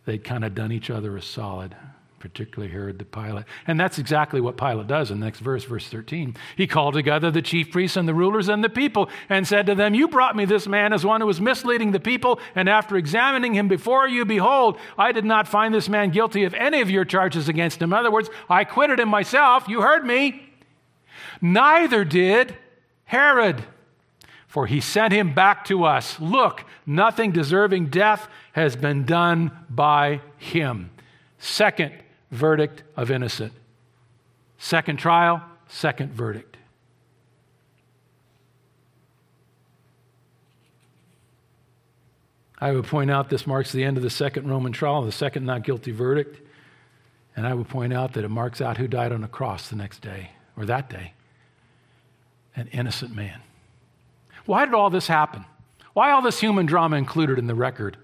they'd 0.03 0.21
kind 0.21 0.43
of 0.43 0.53
done 0.53 0.73
each 0.73 0.89
other 0.89 1.15
a 1.15 1.21
solid 1.21 1.77
particularly 2.21 2.71
Herod 2.71 2.99
the 2.99 3.05
Pilate. 3.05 3.45
And 3.67 3.79
that's 3.79 3.97
exactly 3.97 4.39
what 4.39 4.55
Pilate 4.55 4.87
does 4.87 5.11
in 5.11 5.19
the 5.19 5.25
next 5.25 5.39
verse, 5.39 5.63
verse 5.65 5.89
13. 5.89 6.35
He 6.55 6.67
called 6.67 6.93
together 6.93 7.31
the 7.31 7.41
chief 7.41 7.71
priests 7.71 7.97
and 7.97 8.07
the 8.07 8.13
rulers 8.13 8.47
and 8.47 8.63
the 8.63 8.69
people 8.69 9.09
and 9.27 9.45
said 9.45 9.65
to 9.65 9.75
them, 9.75 9.95
You 9.95 10.07
brought 10.07 10.35
me 10.35 10.45
this 10.45 10.67
man 10.67 10.93
as 10.93 11.05
one 11.05 11.19
who 11.19 11.27
was 11.27 11.41
misleading 11.41 11.91
the 11.91 11.99
people, 11.99 12.39
and 12.55 12.69
after 12.69 12.95
examining 12.95 13.55
him 13.55 13.67
before 13.67 14.07
you, 14.07 14.23
behold, 14.23 14.77
I 14.97 15.11
did 15.11 15.25
not 15.25 15.47
find 15.47 15.73
this 15.73 15.89
man 15.89 16.11
guilty 16.11 16.43
of 16.43 16.53
any 16.53 16.79
of 16.79 16.89
your 16.89 17.03
charges 17.03 17.49
against 17.49 17.81
him. 17.81 17.91
In 17.91 17.99
other 17.99 18.11
words, 18.11 18.29
I 18.47 18.61
acquitted 18.61 18.99
him 18.99 19.09
myself. 19.09 19.67
You 19.67 19.81
heard 19.81 20.05
me. 20.05 20.47
Neither 21.41 22.05
did 22.05 22.55
Herod. 23.05 23.65
For 24.47 24.67
he 24.67 24.81
sent 24.81 25.13
him 25.13 25.33
back 25.33 25.63
to 25.65 25.85
us. 25.85 26.19
Look, 26.19 26.65
nothing 26.85 27.31
deserving 27.31 27.87
death 27.87 28.27
has 28.51 28.75
been 28.75 29.05
done 29.05 29.51
by 29.69 30.19
him. 30.37 30.91
Second 31.39 31.93
verdict 32.31 32.83
of 32.95 33.11
innocent. 33.11 33.53
Second 34.57 34.97
trial, 34.97 35.43
second 35.67 36.13
verdict. 36.13 36.57
I 42.59 42.71
would 42.71 42.85
point 42.85 43.09
out 43.09 43.29
this 43.29 43.47
marks 43.47 43.71
the 43.71 43.83
end 43.83 43.97
of 43.97 44.03
the 44.03 44.09
second 44.09 44.47
Roman 44.47 44.71
trial, 44.71 45.01
the 45.01 45.11
second 45.11 45.45
not 45.45 45.63
guilty 45.63 45.91
verdict. 45.91 46.39
And 47.35 47.47
I 47.47 47.53
would 47.53 47.67
point 47.67 47.91
out 47.91 48.13
that 48.13 48.23
it 48.23 48.29
marks 48.29 48.61
out 48.61 48.77
who 48.77 48.87
died 48.87 49.11
on 49.11 49.21
the 49.21 49.27
cross 49.27 49.69
the 49.69 49.75
next 49.75 50.01
day, 50.01 50.31
or 50.55 50.65
that 50.65 50.89
day 50.89 51.13
an 52.55 52.67
innocent 52.71 53.15
man. 53.15 53.41
Why 54.45 54.65
did 54.65 54.73
all 54.73 54.89
this 54.89 55.07
happen? 55.07 55.45
Why 55.93 56.11
all 56.11 56.21
this 56.21 56.39
human 56.39 56.65
drama 56.65 56.97
included 56.97 57.39
in 57.39 57.47
the 57.47 57.55
record? 57.55 57.97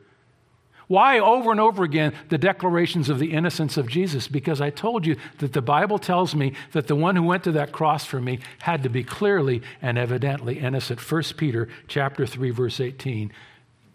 Why 0.87 1.19
over 1.19 1.51
and 1.51 1.59
over 1.59 1.83
again 1.83 2.13
the 2.29 2.37
declarations 2.37 3.09
of 3.09 3.19
the 3.19 3.33
innocence 3.33 3.75
of 3.75 3.89
Jesus? 3.89 4.27
Because 4.29 4.61
I 4.61 4.69
told 4.69 5.05
you 5.05 5.17
that 5.39 5.51
the 5.51 5.61
Bible 5.61 5.99
tells 5.99 6.33
me 6.33 6.53
that 6.71 6.87
the 6.87 6.95
one 6.95 7.17
who 7.17 7.23
went 7.23 7.43
to 7.43 7.51
that 7.53 7.73
cross 7.73 8.05
for 8.05 8.21
me 8.21 8.39
had 8.59 8.83
to 8.83 8.89
be 8.89 9.03
clearly 9.03 9.61
and 9.81 9.97
evidently 9.97 10.59
innocent. 10.59 10.99
1 10.99 11.23
Peter 11.35 11.67
chapter 11.89 12.25
3 12.25 12.51
verse 12.51 12.79
18 12.79 13.33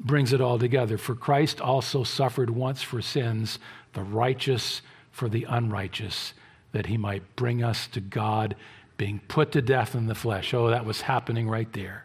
brings 0.01 0.35
it 0.35 0.43
all 0.43 0.59
together. 0.59 0.99
For 0.99 1.15
Christ 1.15 1.63
also 1.63 2.05
suffered 2.05 2.51
once 2.51 2.83
for 2.83 3.01
sins, 3.01 3.59
the 3.95 4.03
righteous 4.03 4.83
for 5.11 5.31
the 5.31 5.47
unrighteous, 5.49 6.35
that 6.73 6.87
he 6.87 6.99
might 6.99 7.37
bring 7.37 7.63
us 7.63 7.87
to 7.89 8.01
God, 8.01 8.55
being 8.99 9.21
put 9.29 9.53
to 9.53 9.63
death 9.63 9.95
in 9.95 10.07
the 10.07 10.15
flesh. 10.15 10.53
Oh, 10.53 10.69
that 10.69 10.85
was 10.85 11.03
happening 11.03 11.49
right 11.49 11.73
there, 11.73 12.05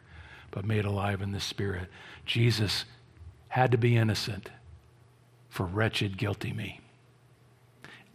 but 0.49 0.65
made 0.65 0.85
alive 0.85 1.21
in 1.21 1.33
the 1.33 1.39
spirit. 1.41 1.89
Jesus 2.25 2.85
had 3.49 3.71
to 3.71 3.77
be 3.77 3.97
innocent 3.97 4.49
for 5.57 5.65
wretched, 5.65 6.17
guilty 6.17 6.53
me. 6.53 6.79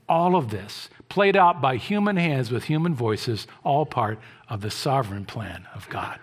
All 0.09 0.35
of 0.37 0.51
this 0.51 0.89
played 1.09 1.37
out 1.37 1.61
by 1.61 1.77
human 1.77 2.17
hands 2.17 2.51
with 2.51 2.65
human 2.65 2.95
voices, 2.95 3.47
all 3.65 3.85
part 3.85 4.19
of 4.49 4.61
the 4.61 4.71
sovereign 4.71 5.25
plan 5.25 5.67
of 5.75 5.89
God 5.89 6.19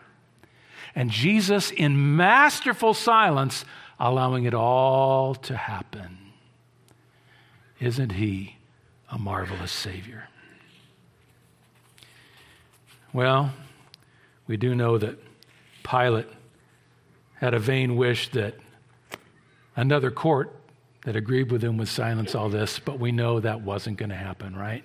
and 0.96 1.10
Jesus, 1.10 1.72
in 1.72 2.16
masterful 2.16 2.94
silence, 2.94 3.66
allowing 4.00 4.46
it 4.46 4.54
all 4.54 5.36
to 5.36 5.56
happen. 5.56 6.18
Isn't 7.80 8.14
he 8.14 8.58
a 9.10 9.18
marvelous 9.18 9.72
Savior? 9.72 10.28
Well, 13.14 13.54
we 14.48 14.58
do 14.58 14.76
know 14.76 14.98
that 14.98 15.18
Pilate 15.84 16.28
had 17.36 17.54
a 17.54 17.60
vain 17.60 17.96
wish 17.96 18.30
that 18.32 18.56
another 19.76 20.12
court 20.12 20.54
that 21.06 21.16
agreed 21.16 21.52
with 21.52 21.64
him 21.64 21.78
would 21.78 21.88
silence 21.88 22.36
all 22.36 22.50
this, 22.50 22.80
but 22.80 23.00
we 23.00 23.12
know 23.12 23.40
that 23.40 23.62
wasn't 23.62 23.98
going 23.98 24.10
to 24.10 24.16
happen, 24.16 24.56
right? 24.56 24.84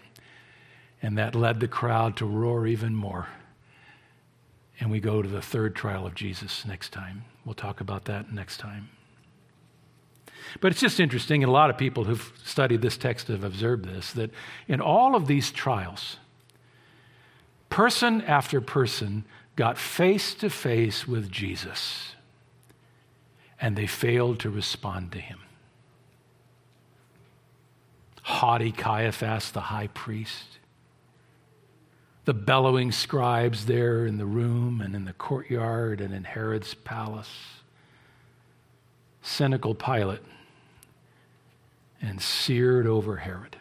And 1.02 1.18
that 1.18 1.34
led 1.34 1.60
the 1.60 1.68
crowd 1.68 2.16
to 2.18 2.26
roar 2.26 2.66
even 2.66 2.94
more 2.94 3.28
and 4.80 4.90
we 4.90 5.00
go 5.00 5.22
to 5.22 5.28
the 5.28 5.42
third 5.42 5.74
trial 5.74 6.06
of 6.06 6.14
Jesus 6.14 6.64
next 6.64 6.92
time. 6.92 7.24
We'll 7.44 7.54
talk 7.54 7.80
about 7.80 8.06
that 8.06 8.32
next 8.32 8.58
time. 8.58 8.88
But 10.60 10.72
it's 10.72 10.80
just 10.80 11.00
interesting, 11.00 11.42
and 11.42 11.48
a 11.48 11.52
lot 11.52 11.70
of 11.70 11.78
people 11.78 12.04
who've 12.04 12.32
studied 12.44 12.82
this 12.82 12.96
text 12.96 13.28
have 13.28 13.44
observed 13.44 13.84
this, 13.84 14.12
that 14.12 14.30
in 14.68 14.80
all 14.80 15.14
of 15.14 15.26
these 15.26 15.50
trials, 15.50 16.18
person 17.70 18.20
after 18.22 18.60
person 18.60 19.24
got 19.56 19.78
face 19.78 20.34
to 20.34 20.50
face 20.50 21.08
with 21.08 21.30
Jesus, 21.30 22.14
and 23.60 23.76
they 23.76 23.86
failed 23.86 24.38
to 24.40 24.50
respond 24.50 25.12
to 25.12 25.18
him. 25.18 25.38
Haughty 28.24 28.72
Caiaphas, 28.72 29.50
the 29.50 29.60
high 29.60 29.88
priest, 29.88 30.58
the 32.24 32.32
bellowing 32.32 32.90
scribes 32.90 33.66
there 33.66 34.06
in 34.06 34.16
the 34.16 34.24
room 34.24 34.80
and 34.80 34.96
in 34.96 35.04
the 35.04 35.12
courtyard 35.12 36.00
and 36.00 36.14
in 36.14 36.24
Herod's 36.24 36.72
palace, 36.72 37.28
cynical 39.20 39.74
Pilate, 39.74 40.22
and 42.00 42.20
seared 42.20 42.86
over 42.86 43.16
Herod. 43.18 43.58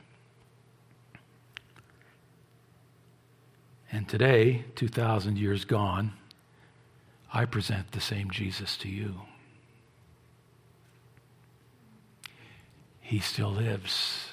And 3.91 4.07
today, 4.07 4.64
2,000 4.76 5.38
years 5.38 5.66
gone, 5.66 6.14
I 7.34 7.43
present 7.43 7.91
the 7.91 7.99
same 7.99 8.32
Jesus 8.32 8.78
to 8.78 8.88
you. 8.88 9.24
He 13.01 13.20
still 13.20 13.51
lives. 13.51 14.30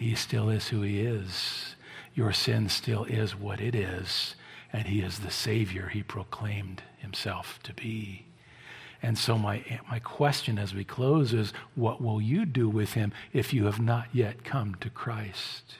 He 0.00 0.14
still 0.14 0.48
is 0.48 0.68
who 0.68 0.82
he 0.82 1.00
is 1.00 1.76
your 2.14 2.32
sin 2.32 2.68
still 2.68 3.04
is 3.04 3.36
what 3.36 3.60
it 3.60 3.74
is, 3.74 4.34
and 4.72 4.86
He 4.86 5.00
is 5.00 5.20
the 5.20 5.30
Savior 5.30 5.88
He 5.88 6.02
proclaimed 6.02 6.82
Himself 6.98 7.60
to 7.62 7.72
be. 7.72 8.26
And 9.02 9.16
so, 9.16 9.38
my, 9.38 9.64
my 9.88 9.98
question 9.98 10.58
as 10.58 10.74
we 10.74 10.84
close 10.84 11.32
is 11.32 11.54
what 11.74 12.02
will 12.02 12.20
you 12.20 12.44
do 12.44 12.68
with 12.68 12.92
Him 12.92 13.12
if 13.32 13.54
you 13.54 13.64
have 13.64 13.80
not 13.80 14.08
yet 14.12 14.44
come 14.44 14.74
to 14.80 14.90
Christ? 14.90 15.76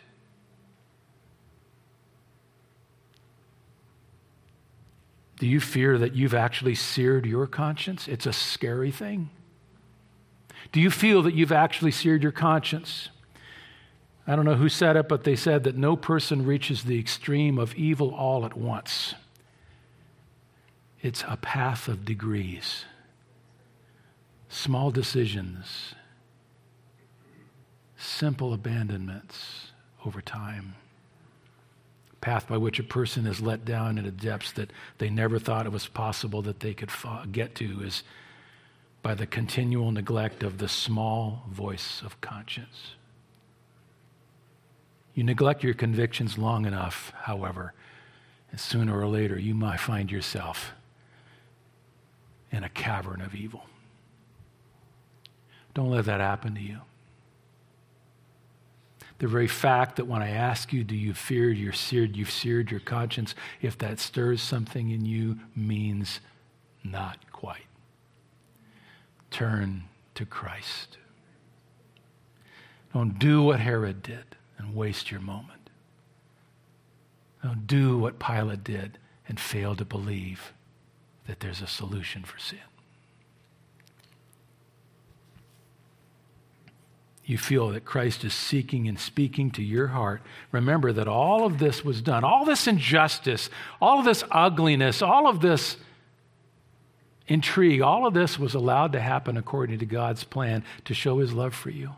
Do 5.38 5.46
you 5.46 5.60
fear 5.60 5.98
that 5.98 6.14
you've 6.14 6.34
actually 6.34 6.74
seared 6.74 7.26
your 7.26 7.46
conscience? 7.46 8.08
It's 8.08 8.26
a 8.26 8.32
scary 8.32 8.90
thing. 8.90 9.30
Do 10.72 10.80
you 10.80 10.90
feel 10.90 11.22
that 11.22 11.34
you've 11.34 11.52
actually 11.52 11.92
seared 11.92 12.22
your 12.22 12.32
conscience? 12.32 13.08
I 14.30 14.36
don't 14.36 14.44
know 14.44 14.54
who 14.54 14.68
said 14.68 14.94
it, 14.94 15.08
but 15.08 15.24
they 15.24 15.34
said 15.34 15.64
that 15.64 15.76
no 15.76 15.96
person 15.96 16.46
reaches 16.46 16.84
the 16.84 17.00
extreme 17.00 17.58
of 17.58 17.74
evil 17.74 18.14
all 18.14 18.46
at 18.46 18.56
once. 18.56 19.16
It's 21.02 21.24
a 21.26 21.36
path 21.36 21.88
of 21.88 22.04
degrees, 22.04 22.84
small 24.48 24.92
decisions, 24.92 25.96
simple 27.98 28.52
abandonments 28.52 29.72
over 30.06 30.20
time. 30.20 30.76
Path 32.20 32.46
by 32.46 32.56
which 32.56 32.78
a 32.78 32.84
person 32.84 33.26
is 33.26 33.40
let 33.40 33.64
down 33.64 33.98
into 33.98 34.12
depths 34.12 34.52
that 34.52 34.72
they 34.98 35.10
never 35.10 35.40
thought 35.40 35.66
it 35.66 35.72
was 35.72 35.88
possible 35.88 36.40
that 36.42 36.60
they 36.60 36.72
could 36.72 36.90
get 37.32 37.56
to 37.56 37.82
is 37.82 38.04
by 39.02 39.12
the 39.12 39.26
continual 39.26 39.90
neglect 39.90 40.44
of 40.44 40.58
the 40.58 40.68
small 40.68 41.42
voice 41.50 42.00
of 42.04 42.20
conscience. 42.20 42.92
You 45.20 45.24
neglect 45.24 45.62
your 45.62 45.74
convictions 45.74 46.38
long 46.38 46.64
enough, 46.64 47.12
however, 47.14 47.74
and 48.50 48.58
sooner 48.58 48.98
or 48.98 49.06
later 49.06 49.38
you 49.38 49.52
might 49.52 49.78
find 49.78 50.10
yourself 50.10 50.72
in 52.50 52.64
a 52.64 52.70
cavern 52.70 53.20
of 53.20 53.34
evil. 53.34 53.66
Don't 55.74 55.90
let 55.90 56.06
that 56.06 56.20
happen 56.20 56.54
to 56.54 56.60
you. 56.62 56.78
The 59.18 59.28
very 59.28 59.46
fact 59.46 59.96
that 59.96 60.06
when 60.06 60.22
I 60.22 60.30
ask 60.30 60.72
you, 60.72 60.84
do 60.84 60.96
you 60.96 61.12
fear 61.12 61.50
you're 61.50 61.74
seared, 61.74 62.16
you've 62.16 62.30
seared 62.30 62.70
your 62.70 62.80
conscience, 62.80 63.34
if 63.60 63.76
that 63.76 64.00
stirs 64.00 64.40
something 64.40 64.88
in 64.88 65.04
you, 65.04 65.38
means 65.54 66.20
not 66.82 67.30
quite. 67.30 67.66
Turn 69.30 69.84
to 70.14 70.24
Christ. 70.24 70.96
Don't 72.94 73.18
do 73.18 73.42
what 73.42 73.60
Herod 73.60 74.02
did 74.02 74.24
and 74.60 74.74
waste 74.74 75.10
your 75.10 75.20
moment. 75.20 75.70
Don't 77.42 77.66
do 77.66 77.98
what 77.98 78.18
Pilate 78.18 78.62
did 78.62 78.98
and 79.26 79.40
fail 79.40 79.74
to 79.76 79.84
believe 79.84 80.52
that 81.26 81.40
there's 81.40 81.62
a 81.62 81.66
solution 81.66 82.22
for 82.22 82.38
sin. 82.38 82.58
You 87.24 87.38
feel 87.38 87.68
that 87.68 87.84
Christ 87.84 88.24
is 88.24 88.34
seeking 88.34 88.88
and 88.88 88.98
speaking 88.98 89.52
to 89.52 89.62
your 89.62 89.88
heart. 89.88 90.20
Remember 90.50 90.92
that 90.92 91.06
all 91.06 91.46
of 91.46 91.58
this 91.58 91.84
was 91.84 92.02
done, 92.02 92.24
all 92.24 92.44
this 92.44 92.66
injustice, 92.66 93.48
all 93.80 94.00
of 94.00 94.04
this 94.04 94.24
ugliness, 94.32 95.00
all 95.00 95.28
of 95.28 95.40
this 95.40 95.76
intrigue, 97.28 97.82
all 97.82 98.04
of 98.04 98.14
this 98.14 98.36
was 98.36 98.54
allowed 98.54 98.92
to 98.92 99.00
happen 99.00 99.36
according 99.36 99.78
to 99.78 99.86
God's 99.86 100.24
plan 100.24 100.64
to 100.86 100.94
show 100.94 101.18
his 101.20 101.32
love 101.32 101.54
for 101.54 101.70
you. 101.70 101.90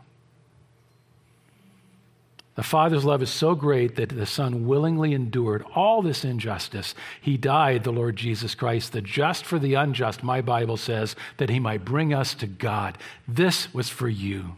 The 2.55 2.63
Father's 2.63 3.03
love 3.03 3.23
is 3.23 3.31
so 3.31 3.55
great 3.55 3.95
that 3.95 4.09
the 4.09 4.27
Son 4.27 4.67
willingly 4.67 5.13
endured 5.13 5.65
all 5.73 6.03
this 6.03 6.23
injustice. 6.23 6.93
He 7.19 7.35
died, 7.35 7.83
the 7.83 7.91
Lord 7.91 8.15
Jesus 8.15 8.53
Christ, 8.53 8.91
the 8.91 9.01
just 9.01 9.43
for 9.43 9.57
the 9.57 9.73
unjust, 9.73 10.23
my 10.23 10.41
Bible 10.41 10.77
says, 10.77 11.15
that 11.37 11.49
he 11.49 11.59
might 11.59 11.83
bring 11.83 12.13
us 12.13 12.35
to 12.35 12.47
God. 12.47 12.97
This 13.27 13.73
was 13.73 13.89
for 13.89 14.07
you. 14.07 14.57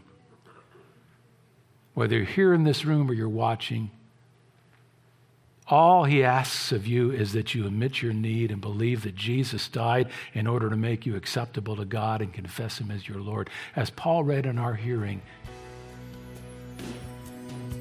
Whether 1.94 2.16
you're 2.16 2.26
here 2.26 2.52
in 2.52 2.64
this 2.64 2.84
room 2.84 3.10
or 3.10 3.14
you're 3.14 3.30
watching, 3.30 3.90
all 5.68 6.04
he 6.04 6.22
asks 6.22 6.70
of 6.70 6.86
you 6.86 7.10
is 7.10 7.32
that 7.32 7.54
you 7.54 7.66
admit 7.66 8.02
your 8.02 8.12
need 8.12 8.50
and 8.50 8.60
believe 8.60 9.02
that 9.02 9.16
Jesus 9.16 9.66
died 9.68 10.10
in 10.34 10.46
order 10.46 10.68
to 10.68 10.76
make 10.76 11.06
you 11.06 11.16
acceptable 11.16 11.74
to 11.76 11.86
God 11.86 12.20
and 12.20 12.32
confess 12.32 12.78
him 12.78 12.90
as 12.90 13.08
your 13.08 13.20
Lord. 13.20 13.48
As 13.74 13.88
Paul 13.88 14.22
read 14.22 14.44
in 14.44 14.58
our 14.58 14.74
hearing, 14.74 15.22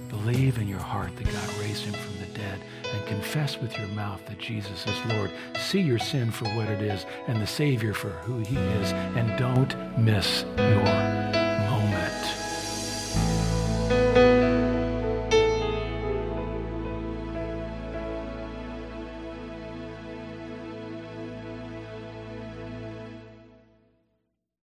Believe 0.10 0.58
in 0.58 0.68
your 0.68 0.80
heart 0.80 1.16
that 1.18 1.26
God 1.26 1.58
raised 1.60 1.84
him 1.84 1.94
from 1.94 2.20
the 2.20 2.38
dead 2.38 2.60
and 2.94 3.06
confess 3.08 3.58
with 3.60 3.78
your 3.78 3.88
mouth 3.90 4.26
that 4.28 4.38
Jesus 4.40 4.86
is 4.86 5.06
Lord. 5.14 5.32
See 5.60 5.82
your 5.82 6.00
sin 6.00 6.32
for 6.32 6.46
what 6.50 6.68
it 6.70 6.82
is 6.82 7.06
and 7.28 7.42
the 7.42 7.48
Savior 7.48 7.94
for 7.94 8.10
who 8.10 8.40
he 8.40 8.58
is, 8.58 8.92
and 8.92 9.38
don't 9.38 9.76
miss 9.98 10.46
your 10.58 11.45